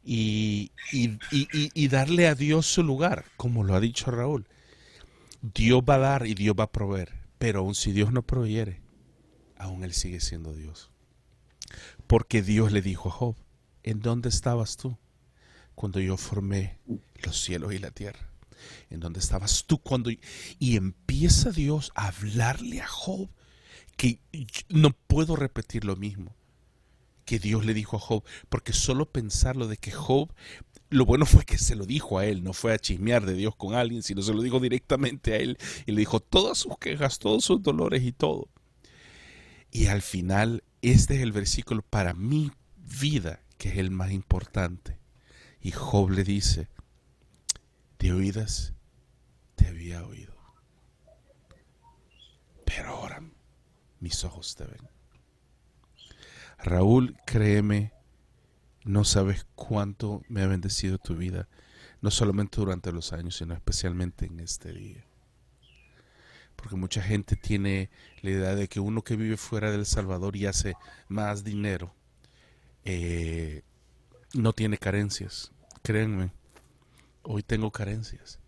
y, 0.03 0.71
y, 0.91 1.87
darle 1.87 2.27
a 2.27 2.35
Dios 2.35 2.65
su 2.65 2.83
lugar, 2.83 3.25
como 3.37 3.63
lo 3.63 3.75
ha 3.75 3.79
dicho 3.79 4.11
Raúl. 4.11 4.47
Dios 5.43 5.81
va 5.81 5.95
a 5.95 5.99
dar 5.99 6.25
y 6.25 6.35
Dios 6.35 6.55
va 6.57 6.63
a 6.63 6.71
proveer, 6.71 7.11
pero 7.37 7.59
aun 7.59 7.75
si 7.75 7.91
Dios 7.91 8.13
no 8.13 8.21
proveyere, 8.21 8.81
aún 9.57 9.83
Él 9.83 9.93
sigue 9.93 10.21
siendo 10.21 10.53
Dios. 10.53 10.89
Porque 12.07 12.41
Dios 12.41 12.71
le 12.71 12.81
dijo 12.81 13.09
a 13.09 13.11
Job, 13.11 13.35
¿en 13.83 13.99
dónde 13.99 14.29
estabas 14.29 14.77
tú 14.77 14.97
cuando 15.75 15.99
yo 15.99 16.15
formé 16.15 16.79
los 17.25 17.43
cielos 17.43 17.73
y 17.73 17.79
la 17.79 17.91
tierra? 17.91 18.29
¿En 18.89 19.01
dónde 19.01 19.19
estabas 19.19 19.65
tú 19.65 19.79
cuando... 19.79 20.09
Y 20.59 20.77
empieza 20.77 21.51
Dios 21.51 21.91
a 21.93 22.07
hablarle 22.07 22.79
a 22.79 22.87
Job, 22.87 23.29
que 23.97 24.19
no 24.69 24.91
puedo 24.91 25.35
repetir 25.35 25.83
lo 25.83 25.97
mismo 25.97 26.33
que 27.25 27.39
Dios 27.39 27.65
le 27.65 27.73
dijo 27.73 27.97
a 27.97 27.99
Job, 27.99 28.23
porque 28.49 28.73
solo 28.73 29.11
pensarlo 29.11 29.67
de 29.67 29.77
que 29.77 29.91
Job, 29.91 30.31
lo 30.93 31.05
bueno 31.05 31.25
fue 31.25 31.45
que 31.45 31.57
se 31.57 31.75
lo 31.75 31.85
dijo 31.85 32.19
a 32.19 32.25
él, 32.25 32.43
no 32.43 32.53
fue 32.53 32.73
a 32.73 32.79
chismear 32.79 33.25
de 33.25 33.33
Dios 33.33 33.55
con 33.55 33.73
alguien, 33.73 34.03
sino 34.03 34.21
se 34.21 34.33
lo 34.33 34.41
dijo 34.41 34.59
directamente 34.59 35.33
a 35.33 35.37
él 35.37 35.57
y 35.85 35.91
le 35.91 35.99
dijo 35.99 36.19
todas 36.19 36.57
sus 36.57 36.77
quejas, 36.77 37.19
todos 37.19 37.43
sus 37.43 37.61
dolores 37.61 38.03
y 38.03 38.11
todo. 38.11 38.49
Y 39.71 39.87
al 39.87 40.01
final, 40.01 40.63
este 40.81 41.15
es 41.15 41.21
el 41.21 41.31
versículo 41.31 41.81
para 41.81 42.13
mi 42.13 42.51
vida, 42.77 43.41
que 43.57 43.69
es 43.69 43.77
el 43.77 43.89
más 43.89 44.11
importante. 44.11 44.99
Y 45.61 45.71
Job 45.71 46.11
le 46.11 46.23
dice, 46.23 46.67
de 47.99 48.13
oídas 48.13 48.73
te 49.55 49.67
había 49.67 50.05
oído, 50.05 50.35
pero 52.65 52.89
ahora 52.89 53.23
mis 53.99 54.23
ojos 54.23 54.55
te 54.55 54.65
ven. 54.65 54.89
Raúl, 56.59 57.17
créeme 57.25 57.93
No 58.85 59.05
sabes 59.05 59.45
cuánto 59.55 60.23
me 60.27 60.41
ha 60.41 60.47
bendecido 60.47 60.97
tu 60.97 61.15
vida, 61.15 61.47
no 62.01 62.11
solamente 62.11 62.57
durante 62.59 62.91
los 62.91 63.13
años, 63.13 63.37
sino 63.37 63.53
especialmente 63.53 64.25
en 64.25 64.41
este 64.41 64.73
día. 64.73 65.05
Porque 66.57 66.75
mucha 66.75 67.01
gente 67.01 67.35
tiene 67.35 67.89
la 68.21 68.31
idea 68.31 68.55
de 68.55 68.67
que 68.67 68.81
uno 68.81 69.01
que 69.01 69.15
vive 69.15 69.37
fuera 69.37 69.71
del 69.71 69.85
Salvador 69.85 70.35
y 70.35 70.47
hace 70.47 70.75
más 71.07 71.43
dinero, 71.43 71.93
eh, 72.83 73.63
no 74.33 74.51
tiene 74.51 74.77
carencias. 74.77 75.51
Créanme, 75.81 76.31
hoy 77.21 77.41
tengo 77.41 77.71
carencias, 77.71 78.39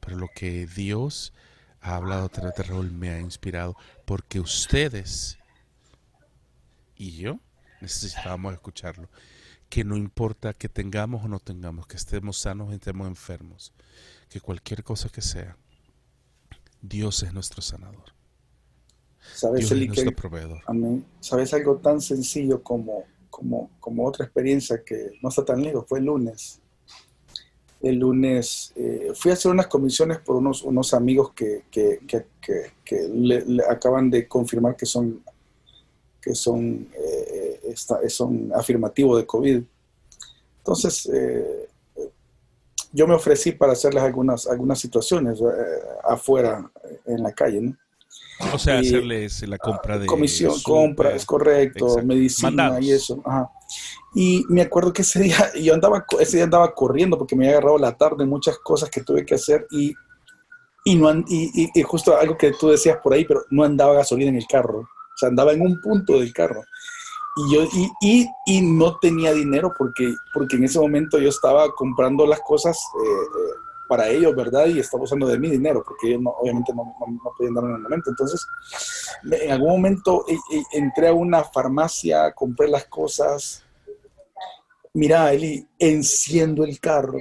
pero 0.00 0.16
lo 0.16 0.28
que 0.34 0.66
Dios 0.66 1.34
ha 1.82 1.96
hablado 1.96 2.26
a 2.26 2.28
través 2.30 2.54
de 2.56 2.62
Raúl 2.62 2.90
me 2.92 3.10
ha 3.10 3.20
inspirado, 3.20 3.76
porque 4.06 4.40
ustedes 4.40 5.38
y 6.96 7.16
yo 7.16 7.40
necesitábamos 7.80 8.54
escucharlo 8.54 9.08
que 9.72 9.84
no 9.84 9.96
importa 9.96 10.52
que 10.52 10.68
tengamos 10.68 11.24
o 11.24 11.28
no 11.28 11.40
tengamos, 11.40 11.86
que 11.86 11.96
estemos 11.96 12.36
sanos 12.36 12.68
o 12.68 12.72
estemos 12.72 13.08
enfermos, 13.08 13.72
que 14.28 14.38
cualquier 14.38 14.84
cosa 14.84 15.08
que 15.08 15.22
sea, 15.22 15.56
Dios 16.82 17.22
es 17.22 17.32
nuestro 17.32 17.62
sanador. 17.62 18.12
¿Sabes, 19.34 19.60
Dios 19.60 19.72
es 19.72 19.86
nuestro 19.86 20.12
proveedor. 20.14 20.60
Amén. 20.66 21.06
¿Sabes 21.20 21.54
algo 21.54 21.76
tan 21.76 22.02
sencillo 22.02 22.62
como, 22.62 23.04
como, 23.30 23.70
como 23.80 24.06
otra 24.06 24.26
experiencia 24.26 24.84
que 24.84 25.12
no 25.22 25.30
está 25.30 25.42
tan 25.42 25.62
lejos? 25.62 25.86
Fue 25.88 26.00
el 26.00 26.04
lunes. 26.04 26.60
El 27.80 27.96
lunes 27.96 28.74
eh, 28.76 29.12
fui 29.14 29.30
a 29.30 29.34
hacer 29.34 29.50
unas 29.52 29.68
comisiones 29.68 30.18
por 30.18 30.36
unos, 30.36 30.60
unos 30.64 30.92
amigos 30.92 31.32
que, 31.32 31.64
que, 31.70 32.00
que, 32.06 32.26
que 32.84 33.08
le, 33.08 33.64
acaban 33.66 34.10
de 34.10 34.28
confirmar 34.28 34.76
que 34.76 34.84
son, 34.84 35.24
que 36.20 36.34
son 36.34 36.90
eh, 36.94 37.21
es 37.72 38.20
un 38.20 38.52
afirmativo 38.54 39.16
de 39.16 39.26
COVID. 39.26 39.62
Entonces, 40.58 41.06
eh, 41.12 41.68
yo 42.92 43.06
me 43.06 43.14
ofrecí 43.14 43.52
para 43.52 43.72
hacerles 43.72 44.02
algunas, 44.02 44.46
algunas 44.46 44.78
situaciones 44.78 45.40
eh, 45.40 45.44
afuera, 46.04 46.70
en 47.06 47.22
la 47.22 47.32
calle, 47.32 47.60
¿no? 47.60 47.76
O 48.52 48.58
sea, 48.58 48.78
hacerles 48.78 49.46
la 49.48 49.56
compra 49.56 49.98
de... 49.98 50.06
Comisión, 50.06 50.54
compra, 50.62 51.14
es 51.14 51.24
correcto, 51.24 52.02
medicina 52.04 52.78
y 52.80 52.90
eso. 52.90 53.22
Y 54.14 54.44
me 54.48 54.62
acuerdo 54.62 54.92
que 54.92 55.02
ese 55.02 55.20
día, 55.20 55.36
yo 55.62 55.74
andaba, 55.74 56.04
ese 56.18 56.38
día 56.38 56.44
andaba 56.44 56.74
corriendo 56.74 57.16
porque 57.16 57.36
me 57.36 57.46
había 57.46 57.58
agarrado 57.58 57.78
la 57.78 57.96
tarde, 57.96 58.26
muchas 58.26 58.58
cosas 58.58 58.90
que 58.90 59.02
tuve 59.02 59.24
que 59.24 59.36
hacer 59.36 59.66
y, 59.70 59.94
y, 60.84 60.96
no, 60.96 61.12
y, 61.28 61.70
y 61.72 61.82
justo 61.82 62.16
algo 62.16 62.36
que 62.36 62.52
tú 62.52 62.68
decías 62.68 62.98
por 63.02 63.14
ahí, 63.14 63.24
pero 63.24 63.44
no 63.50 63.64
andaba 63.64 63.94
gasolina 63.94 64.30
en 64.30 64.36
el 64.36 64.46
carro. 64.46 64.80
O 64.80 65.16
sea, 65.16 65.28
andaba 65.28 65.52
en 65.52 65.62
un 65.62 65.80
punto 65.80 66.18
del 66.18 66.32
carro 66.32 66.64
y 67.36 67.54
yo 67.54 67.64
y, 67.64 67.90
y, 68.00 68.30
y, 68.46 68.60
no 68.60 68.98
tenía 68.98 69.32
dinero 69.32 69.72
porque, 69.76 70.14
porque 70.34 70.56
en 70.56 70.64
ese 70.64 70.78
momento 70.78 71.18
yo 71.18 71.30
estaba 71.30 71.72
comprando 71.74 72.26
las 72.26 72.40
cosas 72.40 72.76
eh, 72.76 73.06
eh, 73.06 73.52
para 73.88 74.08
ellos, 74.08 74.34
¿verdad? 74.36 74.66
Y 74.66 74.80
estaba 74.80 75.04
usando 75.04 75.26
de 75.26 75.38
mi 75.38 75.50
dinero 75.50 75.82
porque 75.86 76.08
ellos 76.08 76.22
no, 76.22 76.30
obviamente 76.30 76.74
no, 76.74 76.94
no, 77.00 77.32
podían 77.36 77.54
darme 77.54 77.70
en 77.70 77.76
el 77.76 77.82
momento. 77.82 78.10
Entonces, 78.10 78.46
en 79.30 79.50
algún 79.50 79.70
momento 79.70 80.26
eh, 80.28 80.36
entré 80.72 81.08
a 81.08 81.14
una 81.14 81.42
farmacia, 81.42 82.32
compré 82.32 82.68
las 82.68 82.84
cosas. 82.86 83.64
Mira, 84.92 85.32
Eli, 85.32 85.66
enciendo 85.78 86.64
el 86.64 86.78
carro 86.80 87.18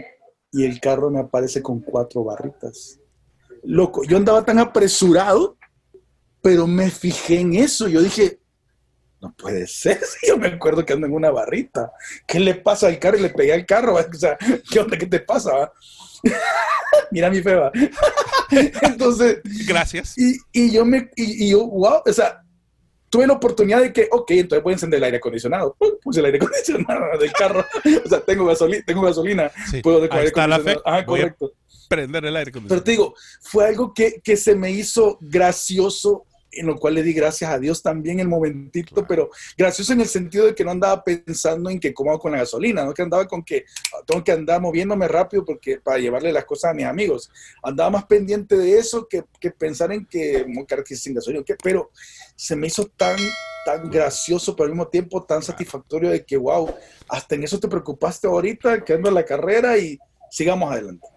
y 0.52 0.66
el 0.66 0.82
carro 0.82 1.10
me 1.10 1.22
aparece 1.22 1.62
con 1.62 1.80
cuatro 1.80 2.26
barritas. 2.26 3.00
Loco, 3.64 4.04
yo 4.04 4.18
andaba 4.18 4.44
tan 4.44 4.60
apresurado, 4.60 5.56
pero 6.42 6.68
me 6.68 6.90
fijé 6.90 7.40
en 7.40 7.54
eso. 7.54 7.88
Yo 7.88 8.02
dije, 8.02 8.41
no 9.22 9.34
puede 9.34 9.68
ser. 9.68 10.02
Yo 10.28 10.38
me 10.38 10.48
acuerdo 10.48 10.84
que 10.86 10.94
ando 10.94 11.08
en 11.08 11.14
una 11.14 11.30
barrita. 11.30 11.92
¿Qué 12.28 12.40
le 12.40 12.56
pasa 12.56 12.88
al 12.88 13.00
carro? 13.00 13.18
Y 13.18 13.22
le 13.22 13.30
pegué 13.30 13.54
al 13.54 13.66
carro. 13.66 13.96
O 13.96 14.14
sea, 14.14 14.38
¿qué 14.70 14.80
onda? 14.80 14.98
¿Qué 14.98 15.06
te 15.06 15.20
pasa? 15.20 15.72
Mira 17.12 17.30
mi 17.30 17.42
feba. 17.42 17.72
Entonces. 18.82 19.42
Gracias. 19.68 20.18
Y, 20.18 20.38
y 20.52 20.72
yo 20.72 20.84
me. 20.86 21.10
Y, 21.16 21.52
yo, 21.52 21.68
wow. 21.68 22.02
O 22.06 22.14
sea, 22.14 22.42
tuve 23.10 23.28
la 23.28 23.34
oportunidad 23.34 23.82
de 23.82 23.94
que, 23.94 24.08
ok, 24.12 24.32
entonces 24.32 24.64
voy 24.64 24.72
a 24.72 24.76
encender 24.76 24.98
el 24.98 25.04
aire 25.04 25.18
acondicionado. 25.18 25.78
Puse 26.02 26.20
el 26.20 26.26
aire 26.26 26.38
acondicionado 26.38 27.18
del 27.20 27.32
carro. 27.32 27.66
o 28.04 28.10
sea, 28.10 28.22
tengo 28.22 28.46
gasolina. 28.46 28.84
Tengo 28.86 29.02
gasolina. 29.04 29.52
Puedo 29.84 30.08
Ahí 30.12 30.28
está 30.28 30.48
la 30.48 30.60
fe. 30.60 30.78
Ah, 30.84 31.06
correcto. 31.06 31.54
prender 31.88 32.26
el 32.26 32.36
aire 32.36 32.50
acondicionado. 32.50 32.84
Pero 32.84 32.84
te 32.84 32.92
digo, 32.92 33.14
fue 33.42 33.68
algo 33.68 33.94
que, 33.94 34.20
que 34.24 34.36
se 34.36 34.56
me 34.56 34.72
hizo 34.72 35.20
gracioso 35.22 36.26
en 36.52 36.66
lo 36.68 36.76
cual 36.78 36.96
le 36.96 37.04
di 37.04 37.14
gracias 37.14 37.52
a 37.52 37.60
Dios 37.60 37.82
también 37.82 38.20
el 38.20 38.28
momentito, 38.28 39.06
pero 39.08 39.30
gracioso 39.58 39.94
en 39.94 40.02
el 40.02 40.08
sentido 40.08 40.46
de 40.46 40.56
que 40.56 40.64
no 40.64 40.72
andaba 40.72 41.04
pensando 41.04 41.70
en 41.70 41.80
que 41.80 41.94
cómo 41.94 42.18
con 42.20 42.34
la 42.34 42.40
gasolina, 42.40 42.84
no 42.84 42.94
que 42.94 43.02
andaba 43.02 43.28
con 43.28 43.44
que 43.44 43.66
ah, 43.94 44.04
tengo 44.06 44.24
que 44.24 44.32
andar 44.32 44.62
moviéndome 44.62 45.08
rápido 45.08 45.46
porque 45.46 45.80
para 45.80 45.98
llevarle 45.98 46.32
las 46.32 46.46
cosas 46.46 46.72
a 46.72 46.74
mis 46.74 46.86
amigos. 46.86 47.32
Andaba 47.64 47.90
más 47.90 48.06
pendiente 48.06 48.58
de 48.58 48.78
eso 48.78 49.08
que, 49.08 49.24
que 49.40 49.52
pensar 49.52 49.92
en 49.92 50.06
que, 50.06 50.46
que 50.86 50.96
sin 50.96 51.14
gasolina, 51.14 51.44
pero 51.64 51.92
se 52.36 52.56
me 52.56 52.68
hizo 52.68 52.86
tan 52.88 53.18
tan 53.64 53.90
gracioso, 53.90 54.56
pero 54.56 54.66
al 54.66 54.72
mismo 54.72 54.88
tiempo 54.88 55.24
tan 55.24 55.44
satisfactorio 55.44 56.10
de 56.10 56.26
que, 56.26 56.38
wow, 56.38 56.74
hasta 57.08 57.36
en 57.36 57.44
eso 57.44 57.60
te 57.60 57.68
preocupaste 57.68 58.28
ahorita, 58.28 58.84
quedando 58.84 59.10
en 59.10 59.16
la 59.16 59.26
carrera 59.26 59.78
y 59.78 60.00
sigamos 60.30 60.72
adelante. 60.72 61.08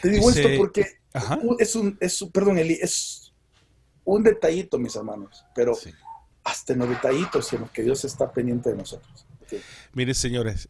Te 0.00 0.10
digo 0.10 0.30
esto 0.30 0.48
porque 0.56 0.86
es 1.58 1.74
un, 1.74 1.96
es 2.00 2.22
un, 2.22 2.30
perdón, 2.30 2.58
Eli, 2.58 2.78
es 2.80 3.23
un 4.04 4.22
detallito, 4.22 4.78
mis 4.78 4.96
hermanos, 4.96 5.44
pero 5.54 5.76
hasta 6.44 6.72
en 6.72 6.78
los 6.80 6.88
detallitos 6.88 7.52
en 7.52 7.60
los 7.60 7.70
que 7.70 7.82
Dios 7.82 8.04
está 8.04 8.30
pendiente 8.30 8.70
de 8.70 8.76
nosotros. 8.76 9.26
Mire, 9.92 10.14
señores, 10.14 10.68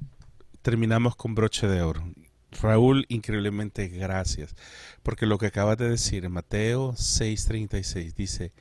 terminamos 0.63 1.17
con 1.17 1.35
broche 1.35 1.67
de 1.67 1.83
oro. 1.83 2.05
Raúl, 2.63 3.05
increíblemente 3.09 3.89
gracias, 3.89 4.55
porque 5.03 5.27
lo 5.27 5.39
que 5.39 5.47
acabas 5.47 5.77
de 5.77 5.91
decir 5.91 6.29
Mateo 6.29 6.93
6:36 6.93 8.15
dice, 8.15 8.53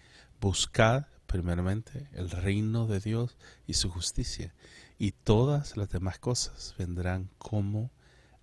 buscad 0.41 1.05
primeramente 1.27 2.07
el 2.13 2.29
reino 2.29 2.87
de 2.87 2.99
Dios 2.99 3.37
y 3.67 3.73
su 3.73 3.89
justicia, 3.89 4.53
y 4.97 5.11
todas 5.11 5.77
las 5.77 5.89
demás 5.89 6.17
cosas 6.19 6.75
vendrán 6.77 7.29
como 7.37 7.91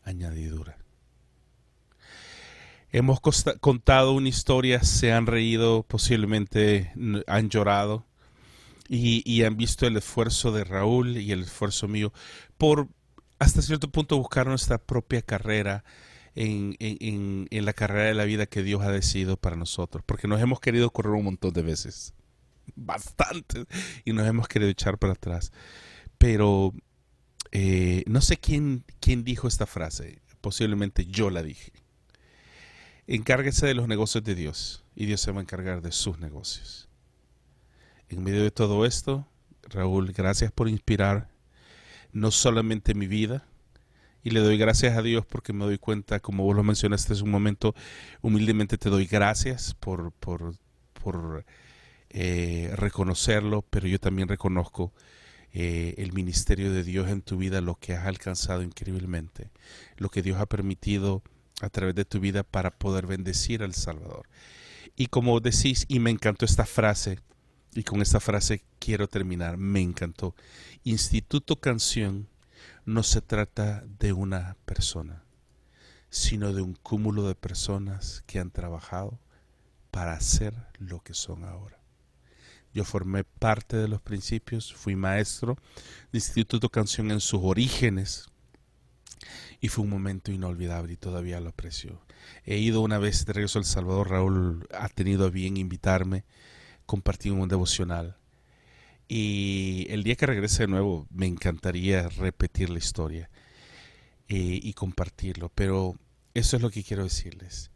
añadidura. 0.04 0.78
Hemos 2.92 3.20
contado 3.60 4.12
una 4.12 4.28
historia, 4.28 4.82
se 4.82 5.12
han 5.12 5.26
reído, 5.26 5.84
posiblemente 5.84 6.92
han 7.28 7.48
llorado 7.48 8.04
y, 8.88 9.44
han 9.44 9.56
visto 9.56 9.86
el 9.86 9.96
esfuerzo 9.96 10.50
de 10.50 10.64
Raúl 10.64 11.16
y 11.16 11.30
el 11.30 11.42
esfuerzo 11.42 11.86
mío 11.86 12.12
por 12.58 12.88
hasta 13.38 13.62
cierto 13.62 13.88
punto 13.92 14.18
buscar 14.18 14.48
nuestra 14.48 14.78
propia 14.78 15.22
carrera 15.22 15.84
en, 16.34 17.46
la 17.52 17.72
carrera 17.74 18.08
de 18.08 18.14
la 18.14 18.24
vida 18.24 18.46
que 18.46 18.64
Dios 18.64 18.82
ha 18.82 18.90
decidido 18.90 19.36
para 19.36 19.54
nosotros, 19.54 20.02
porque 20.04 20.26
nos 20.26 20.40
hemos 20.40 20.58
querido 20.58 20.90
correr 20.90 21.12
un 21.12 21.24
montón 21.24 21.52
de 21.52 21.62
veces, 21.62 22.12
bastante, 22.74 23.66
y 24.04 24.12
nos 24.12 24.26
hemos 24.26 24.48
querido 24.48 24.70
echar 24.70 24.98
para 24.98 25.12
atrás. 25.12 25.52
Pero 26.18 26.74
eh, 27.52 28.02
no 28.08 28.20
sé 28.20 28.36
quién, 28.38 28.84
quién 28.98 29.22
dijo 29.22 29.46
esta 29.46 29.66
frase, 29.66 30.20
posiblemente 30.40 31.06
yo 31.06 31.30
la 31.30 31.44
dije 31.44 31.79
Encárguese 33.12 33.66
de 33.66 33.74
los 33.74 33.88
negocios 33.88 34.22
de 34.22 34.36
Dios 34.36 34.84
y 34.94 35.06
Dios 35.06 35.20
se 35.20 35.32
va 35.32 35.38
a 35.38 35.42
encargar 35.42 35.82
de 35.82 35.90
sus 35.90 36.20
negocios. 36.20 36.88
En 38.08 38.22
medio 38.22 38.44
de 38.44 38.52
todo 38.52 38.86
esto, 38.86 39.26
Raúl, 39.64 40.12
gracias 40.12 40.52
por 40.52 40.68
inspirar 40.68 41.28
no 42.12 42.30
solamente 42.30 42.94
mi 42.94 43.08
vida, 43.08 43.44
y 44.22 44.30
le 44.30 44.38
doy 44.38 44.58
gracias 44.58 44.96
a 44.96 45.02
Dios 45.02 45.26
porque 45.26 45.52
me 45.52 45.64
doy 45.64 45.76
cuenta, 45.76 46.20
como 46.20 46.44
vos 46.44 46.54
lo 46.54 46.62
mencionaste 46.62 47.14
hace 47.14 47.24
un 47.24 47.32
momento, 47.32 47.74
humildemente 48.22 48.78
te 48.78 48.90
doy 48.90 49.06
gracias 49.06 49.74
por, 49.74 50.12
por, 50.12 50.54
por 50.92 51.44
eh, 52.10 52.72
reconocerlo, 52.76 53.62
pero 53.70 53.88
yo 53.88 53.98
también 53.98 54.28
reconozco 54.28 54.92
eh, 55.52 55.96
el 55.98 56.12
ministerio 56.12 56.72
de 56.72 56.84
Dios 56.84 57.10
en 57.10 57.22
tu 57.22 57.38
vida, 57.38 57.60
lo 57.60 57.74
que 57.74 57.92
has 57.92 58.06
alcanzado 58.06 58.62
increíblemente, 58.62 59.50
lo 59.96 60.10
que 60.10 60.22
Dios 60.22 60.38
ha 60.38 60.46
permitido 60.46 61.24
a 61.60 61.68
través 61.68 61.94
de 61.94 62.04
tu 62.04 62.20
vida 62.20 62.42
para 62.42 62.70
poder 62.70 63.06
bendecir 63.06 63.62
al 63.62 63.74
Salvador. 63.74 64.28
Y 64.96 65.06
como 65.06 65.40
decís, 65.40 65.86
y 65.88 65.98
me 65.98 66.10
encantó 66.10 66.44
esta 66.44 66.66
frase, 66.66 67.20
y 67.74 67.84
con 67.84 68.02
esta 68.02 68.20
frase 68.20 68.64
quiero 68.78 69.08
terminar, 69.08 69.56
me 69.56 69.80
encantó. 69.80 70.34
Instituto 70.84 71.60
Canción 71.60 72.28
no 72.84 73.02
se 73.02 73.20
trata 73.20 73.84
de 73.98 74.12
una 74.12 74.56
persona, 74.64 75.24
sino 76.08 76.52
de 76.52 76.62
un 76.62 76.74
cúmulo 76.74 77.28
de 77.28 77.34
personas 77.34 78.24
que 78.26 78.38
han 78.38 78.50
trabajado 78.50 79.20
para 79.90 80.14
hacer 80.14 80.54
lo 80.78 81.00
que 81.00 81.14
son 81.14 81.44
ahora. 81.44 81.78
Yo 82.72 82.84
formé 82.84 83.24
parte 83.24 83.76
de 83.76 83.88
los 83.88 84.00
principios, 84.00 84.72
fui 84.72 84.94
maestro 84.94 85.56
de 86.12 86.18
Instituto 86.18 86.68
Canción 86.68 87.10
en 87.10 87.20
sus 87.20 87.40
orígenes, 87.42 88.29
y 89.60 89.68
fue 89.68 89.84
un 89.84 89.90
momento 89.90 90.32
inolvidable 90.32 90.94
y 90.94 90.96
todavía 90.96 91.40
lo 91.40 91.50
aprecio. 91.50 92.00
He 92.44 92.58
ido 92.58 92.80
una 92.80 92.98
vez 92.98 93.24
de 93.26 93.32
regreso 93.32 93.58
a 93.58 93.60
El 93.60 93.66
Salvador, 93.66 94.10
Raúl 94.10 94.66
ha 94.72 94.88
tenido 94.88 95.26
a 95.26 95.30
bien 95.30 95.56
invitarme, 95.56 96.24
compartir 96.86 97.32
un 97.32 97.48
devocional 97.48 98.16
Y 99.08 99.86
el 99.90 100.02
día 100.02 100.16
que 100.16 100.26
regrese 100.26 100.64
de 100.64 100.68
nuevo, 100.68 101.06
me 101.10 101.26
encantaría 101.26 102.08
repetir 102.08 102.70
la 102.70 102.78
historia 102.78 103.30
eh, 104.28 104.60
y 104.62 104.72
compartirlo. 104.74 105.50
Pero 105.54 105.96
eso 106.34 106.56
es 106.56 106.62
lo 106.62 106.70
que 106.70 106.84
quiero 106.84 107.04
decirles. 107.04 107.70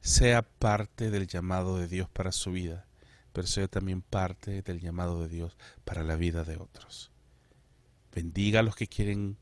Sea 0.00 0.42
parte 0.42 1.10
del 1.10 1.26
llamado 1.26 1.78
de 1.78 1.88
Dios 1.88 2.08
para 2.08 2.32
su 2.32 2.52
vida, 2.52 2.86
pero 3.32 3.46
sea 3.46 3.68
también 3.68 4.00
parte 4.00 4.62
del 4.62 4.80
llamado 4.80 5.22
de 5.22 5.28
Dios 5.28 5.56
para 5.84 6.02
la 6.02 6.16
vida 6.16 6.44
de 6.44 6.56
otros. 6.56 7.10
Bendiga 8.14 8.60
a 8.60 8.62
los 8.62 8.74
que 8.74 8.86
quieren 8.86 9.36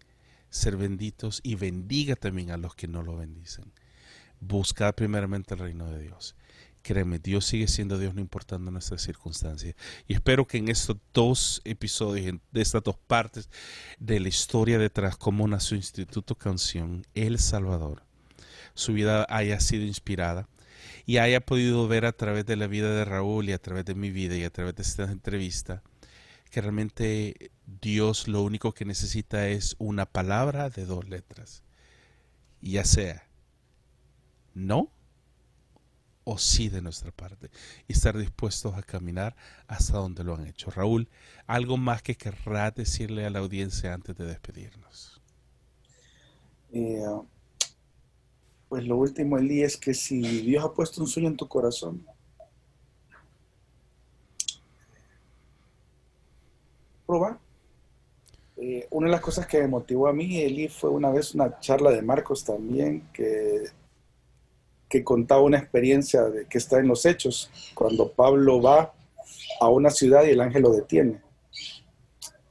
ser 0.57 0.77
benditos 0.77 1.41
y 1.43 1.55
bendiga 1.55 2.17
también 2.17 2.51
a 2.51 2.57
los 2.57 2.75
que 2.75 2.89
no 2.89 3.03
lo 3.03 3.17
bendicen. 3.17 3.73
Busca 4.41 4.93
primeramente 4.93 5.55
el 5.55 5.61
reino 5.61 5.91
de 5.91 6.01
Dios. 6.01 6.35
Créeme, 6.83 7.19
Dios 7.19 7.45
sigue 7.47 7.67
siendo 7.67 7.99
Dios 7.99 8.15
no 8.15 8.21
importando 8.21 8.71
nuestras 8.71 9.03
circunstancias. 9.03 9.75
Y 10.07 10.15
espero 10.15 10.47
que 10.47 10.59
en 10.59 10.69
estos 10.69 10.97
dos 11.13 11.61
episodios, 11.65 12.39
de 12.53 12.63
estas 12.63 12.83
dos 12.85 12.97
partes 12.97 13.49
de 13.99 14.21
la 14.21 14.29
historia 14.29 14.79
detrás, 14.79 15.17
cómo 15.17 15.49
nació 15.49 15.77
Instituto 15.77 16.37
Canción, 16.37 17.05
El 17.15 17.39
Salvador, 17.41 18.05
su 18.75 18.93
vida 18.93 19.27
haya 19.29 19.59
sido 19.59 19.85
inspirada 19.85 20.49
y 21.07 21.17
haya 21.17 21.41
podido 21.41 21.89
ver 21.89 22.05
a 22.05 22.13
través 22.13 22.47
de 22.47 22.57
la 22.57 22.67
vida 22.67 22.95
de 22.95 23.05
Raúl 23.05 23.49
y 23.49 23.53
a 23.53 23.59
través 23.59 23.85
de 23.85 23.95
mi 23.95 24.11
vida 24.11 24.37
y 24.37 24.45
a 24.45 24.51
través 24.51 24.77
de 24.77 24.83
esta 24.83 25.05
entrevista 25.05 25.83
que 26.57 26.63
realmente 26.63 27.51
Dios 27.83 28.29
lo 28.29 28.41
único 28.41 28.73
que 28.73 28.87
necesita 28.87 29.47
es 29.49 29.77
una 29.79 30.07
palabra 30.07 30.71
de 30.71 30.87
dos 30.87 31.07
letras. 31.07 31.63
Ya 32.63 32.83
sea 32.87 33.29
no 34.55 34.91
o 36.25 36.39
sí 36.39 36.71
de 36.71 36.81
nuestra 36.81 37.11
parte 37.11 37.51
y 37.87 37.93
estar 37.93 38.17
dispuestos 38.17 38.75
a 38.75 38.83
caminar 38.83 39.37
hasta 39.67 39.99
donde 39.99 40.25
lo 40.25 40.35
han 40.35 40.47
hecho. 40.47 40.71
Raúl, 40.71 41.11
¿algo 41.47 41.77
más 41.77 42.01
que 42.01 42.15
querrás 42.15 42.75
decirle 42.75 43.27
a 43.27 43.31
la 43.31 43.41
audiencia 43.41 43.93
antes 43.93 44.17
de 44.17 44.25
despedirnos? 44.25 45.21
Eh, 46.73 47.05
pues 48.71 48.83
lo 48.87 48.97
último, 48.97 49.37
Eli, 49.37 49.63
es 49.63 49.77
que 49.77 49.93
si 49.93 50.23
Dios 50.41 50.65
ha 50.65 50.73
puesto 50.73 51.03
un 51.03 51.07
sueño 51.07 51.29
en 51.29 51.37
tu 51.37 51.49
corazón, 51.49 52.07
prueba. 57.07 57.39
Eh, 58.57 58.87
una 58.91 59.07
de 59.07 59.13
las 59.13 59.21
cosas 59.21 59.47
que 59.47 59.61
me 59.61 59.69
motivó 59.69 60.09
a 60.09 60.13
mí, 60.13 60.41
Eli, 60.41 60.69
fue 60.69 60.91
una 60.91 61.11
vez 61.11 61.35
una 61.35 61.61
charla 61.61 61.91
de 61.91 62.03
Marcos 62.03 62.45
también, 62.45 63.09
que 63.13 63.65
que 64.89 65.03
contaba 65.03 65.43
una 65.43 65.59
experiencia 65.59 66.23
de, 66.25 66.47
que 66.47 66.59
está 66.59 66.79
en 66.79 66.89
los 66.89 67.05
hechos, 67.05 67.51
cuando 67.75 68.11
Pablo 68.11 68.61
va 68.61 68.93
a 69.61 69.69
una 69.69 69.91
ciudad 69.91 70.25
y 70.25 70.31
el 70.31 70.41
ángel 70.41 70.63
lo 70.63 70.71
detiene. 70.71 71.21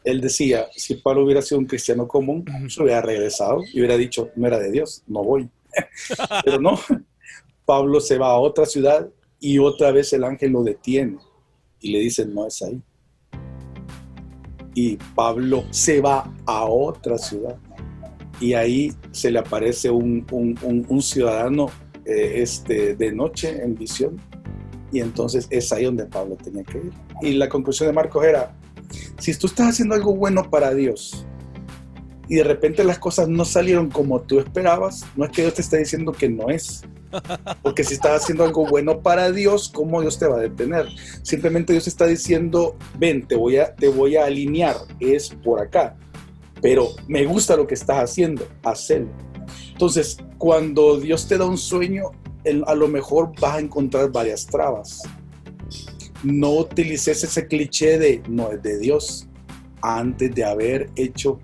Él 0.03 0.21
decía, 0.21 0.67
si 0.75 0.95
Pablo 0.95 1.23
hubiera 1.23 1.41
sido 1.41 1.59
un 1.59 1.65
cristiano 1.65 2.07
común, 2.07 2.45
se 2.69 2.83
hubiera 2.83 3.01
regresado 3.01 3.61
y 3.73 3.79
hubiera 3.79 3.97
dicho, 3.97 4.29
no 4.35 4.47
era 4.47 4.59
de 4.59 4.71
Dios, 4.71 5.03
no 5.07 5.23
voy. 5.23 5.49
Pero 6.45 6.59
no, 6.59 6.79
Pablo 7.65 7.99
se 7.99 8.17
va 8.17 8.27
a 8.27 8.39
otra 8.39 8.65
ciudad 8.65 9.09
y 9.39 9.57
otra 9.57 9.91
vez 9.91 10.13
el 10.13 10.23
ángel 10.23 10.51
lo 10.51 10.63
detiene 10.63 11.17
y 11.79 11.91
le 11.91 11.99
dice, 11.99 12.25
no 12.25 12.45
es 12.45 12.61
ahí. 12.61 12.81
Y 14.75 14.97
Pablo 15.15 15.63
se 15.71 16.01
va 16.01 16.31
a 16.45 16.65
otra 16.65 17.17
ciudad 17.17 17.57
y 18.39 18.53
ahí 18.53 18.93
se 19.11 19.31
le 19.31 19.39
aparece 19.39 19.89
un, 19.89 20.25
un, 20.31 21.01
ciudadano 21.01 21.67
eh, 22.05 22.41
este, 22.41 22.95
de 22.95 23.11
noche 23.13 23.63
en 23.63 23.75
visión. 23.75 24.17
Y 24.91 24.99
entonces 24.99 25.47
es 25.49 25.71
ahí 25.71 25.85
donde 25.85 26.05
Pablo 26.05 26.35
tenía 26.35 26.63
que 26.63 26.77
ir. 26.77 26.91
Y 27.21 27.33
la 27.33 27.49
conclusión 27.49 27.87
de 27.87 27.93
Marcos 27.93 28.25
era, 28.25 28.53
si 29.17 29.33
tú 29.37 29.47
estás 29.47 29.69
haciendo 29.69 29.95
algo 29.95 30.15
bueno 30.15 30.49
para 30.49 30.73
Dios 30.73 31.25
y 32.27 32.35
de 32.35 32.43
repente 32.43 32.83
las 32.83 32.99
cosas 32.99 33.27
no 33.27 33.45
salieron 33.45 33.89
como 33.89 34.21
tú 34.21 34.39
esperabas, 34.39 35.05
no 35.15 35.25
es 35.25 35.31
que 35.31 35.43
Dios 35.43 35.53
te 35.53 35.61
esté 35.61 35.77
diciendo 35.77 36.11
que 36.11 36.29
no 36.29 36.49
es. 36.49 36.83
Porque 37.61 37.83
si 37.83 37.93
estás 37.93 38.23
haciendo 38.23 38.43
algo 38.43 38.65
bueno 38.65 38.99
para 39.01 39.31
Dios, 39.31 39.69
¿cómo 39.69 40.01
Dios 40.01 40.19
te 40.19 40.27
va 40.27 40.37
a 40.37 40.41
detener? 40.41 40.87
Simplemente 41.21 41.71
Dios 41.71 41.87
está 41.87 42.05
diciendo, 42.05 42.75
ven, 42.97 43.25
te 43.27 43.35
voy 43.35 43.57
a, 43.57 43.73
te 43.75 43.87
voy 43.87 44.17
a 44.17 44.25
alinear, 44.25 44.75
es 44.99 45.29
por 45.29 45.61
acá. 45.61 45.95
Pero 46.61 46.89
me 47.07 47.25
gusta 47.25 47.55
lo 47.55 47.67
que 47.67 47.75
estás 47.75 47.97
haciendo, 48.03 48.47
hazlo. 48.63 49.07
Entonces, 49.71 50.17
cuando 50.37 50.99
Dios 50.99 51.27
te 51.27 51.37
da 51.37 51.45
un 51.45 51.57
sueño, 51.57 52.11
a 52.65 52.75
lo 52.75 52.87
mejor 52.87 53.31
vas 53.39 53.55
a 53.55 53.59
encontrar 53.59 54.11
varias 54.11 54.45
trabas. 54.45 55.03
No 56.23 56.51
utilices 56.51 57.23
ese 57.23 57.47
cliché 57.47 57.97
de 57.99 58.23
no 58.27 58.51
es 58.51 58.61
de 58.61 58.79
Dios 58.79 59.27
antes 59.81 60.33
de 60.33 60.43
haber 60.43 60.89
hecho 60.95 61.39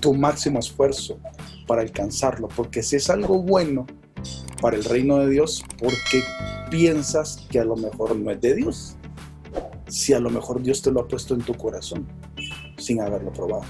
tu 0.00 0.14
máximo 0.14 0.58
esfuerzo 0.58 1.18
para 1.66 1.82
alcanzarlo. 1.82 2.48
Porque 2.48 2.82
si 2.82 2.96
es 2.96 3.10
algo 3.10 3.42
bueno 3.42 3.86
para 4.60 4.76
el 4.76 4.84
reino 4.84 5.18
de 5.18 5.30
Dios, 5.30 5.62
¿por 5.78 5.92
qué 6.10 6.22
piensas 6.70 7.46
que 7.50 7.60
a 7.60 7.64
lo 7.64 7.76
mejor 7.76 8.16
no 8.16 8.30
es 8.30 8.40
de 8.40 8.54
Dios? 8.54 8.96
Si 9.88 10.12
a 10.12 10.20
lo 10.20 10.30
mejor 10.30 10.62
Dios 10.62 10.82
te 10.82 10.90
lo 10.90 11.00
ha 11.00 11.08
puesto 11.08 11.34
en 11.34 11.42
tu 11.42 11.54
corazón 11.54 12.06
sin 12.76 13.00
haberlo 13.00 13.32
probado 13.32 13.64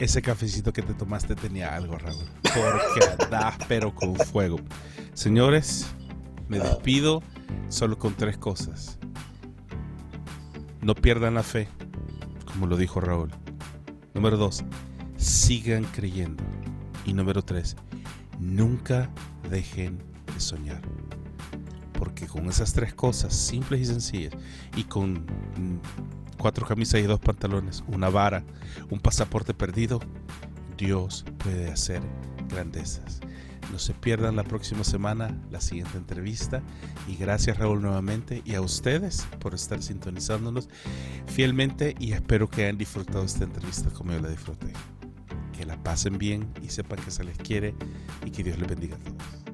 ese 0.00 0.22
cafecito 0.22 0.72
que 0.72 0.82
te 0.82 0.94
tomaste 0.94 1.36
tenía 1.36 1.74
algo, 1.76 1.96
Raúl. 1.98 2.24
Porque 2.42 3.26
da, 3.30 3.56
pero 3.68 3.94
con 3.94 4.16
fuego. 4.16 4.58
Señores, 5.12 5.86
me 6.48 6.58
despido 6.58 7.22
solo 7.68 7.98
con 7.98 8.14
tres 8.14 8.38
cosas. 8.38 8.98
No 10.80 10.94
pierdan 10.94 11.34
la 11.34 11.42
fe, 11.42 11.68
como 12.52 12.66
lo 12.66 12.76
dijo 12.76 13.00
Raúl. 13.00 13.30
Número 14.14 14.36
dos, 14.36 14.64
sigan 15.16 15.84
creyendo. 15.84 16.42
Y 17.04 17.12
número 17.12 17.42
tres, 17.42 17.76
nunca 18.38 19.10
dejen 19.50 19.98
de 20.32 20.40
soñar. 20.40 20.82
Porque 21.92 22.26
con 22.26 22.46
esas 22.46 22.72
tres 22.72 22.94
cosas 22.94 23.34
simples 23.34 23.82
y 23.82 23.86
sencillas 23.86 24.34
y 24.76 24.84
con 24.84 25.26
cuatro 26.38 26.66
camisas 26.66 27.00
y 27.00 27.04
dos 27.04 27.20
pantalones, 27.20 27.84
una 27.86 28.08
vara, 28.08 28.44
un 28.90 29.00
pasaporte 29.00 29.54
perdido, 29.54 30.00
Dios 30.76 31.24
puede 31.38 31.70
hacer 31.70 32.00
grandezas. 32.48 33.20
No 33.70 33.78
se 33.78 33.94
pierdan 33.94 34.36
la 34.36 34.44
próxima 34.44 34.84
semana 34.84 35.36
la 35.50 35.60
siguiente 35.60 35.96
entrevista. 35.96 36.62
Y 37.08 37.16
gracias 37.16 37.58
Raúl 37.58 37.82
nuevamente 37.82 38.42
y 38.44 38.54
a 38.54 38.60
ustedes 38.60 39.26
por 39.38 39.54
estar 39.54 39.82
sintonizándonos 39.82 40.68
fielmente 41.26 41.94
y 41.98 42.12
espero 42.12 42.48
que 42.48 42.64
hayan 42.64 42.78
disfrutado 42.78 43.24
esta 43.24 43.44
entrevista 43.44 43.90
como 43.90 44.12
yo 44.12 44.20
la 44.20 44.28
disfruté. 44.28 44.72
Que 45.56 45.66
la 45.66 45.82
pasen 45.82 46.18
bien 46.18 46.52
y 46.62 46.70
sepan 46.70 46.98
que 47.04 47.10
se 47.10 47.24
les 47.24 47.36
quiere 47.38 47.74
y 48.24 48.30
que 48.30 48.42
Dios 48.42 48.58
les 48.58 48.68
bendiga 48.68 48.96
a 48.96 48.98
todos. 48.98 49.49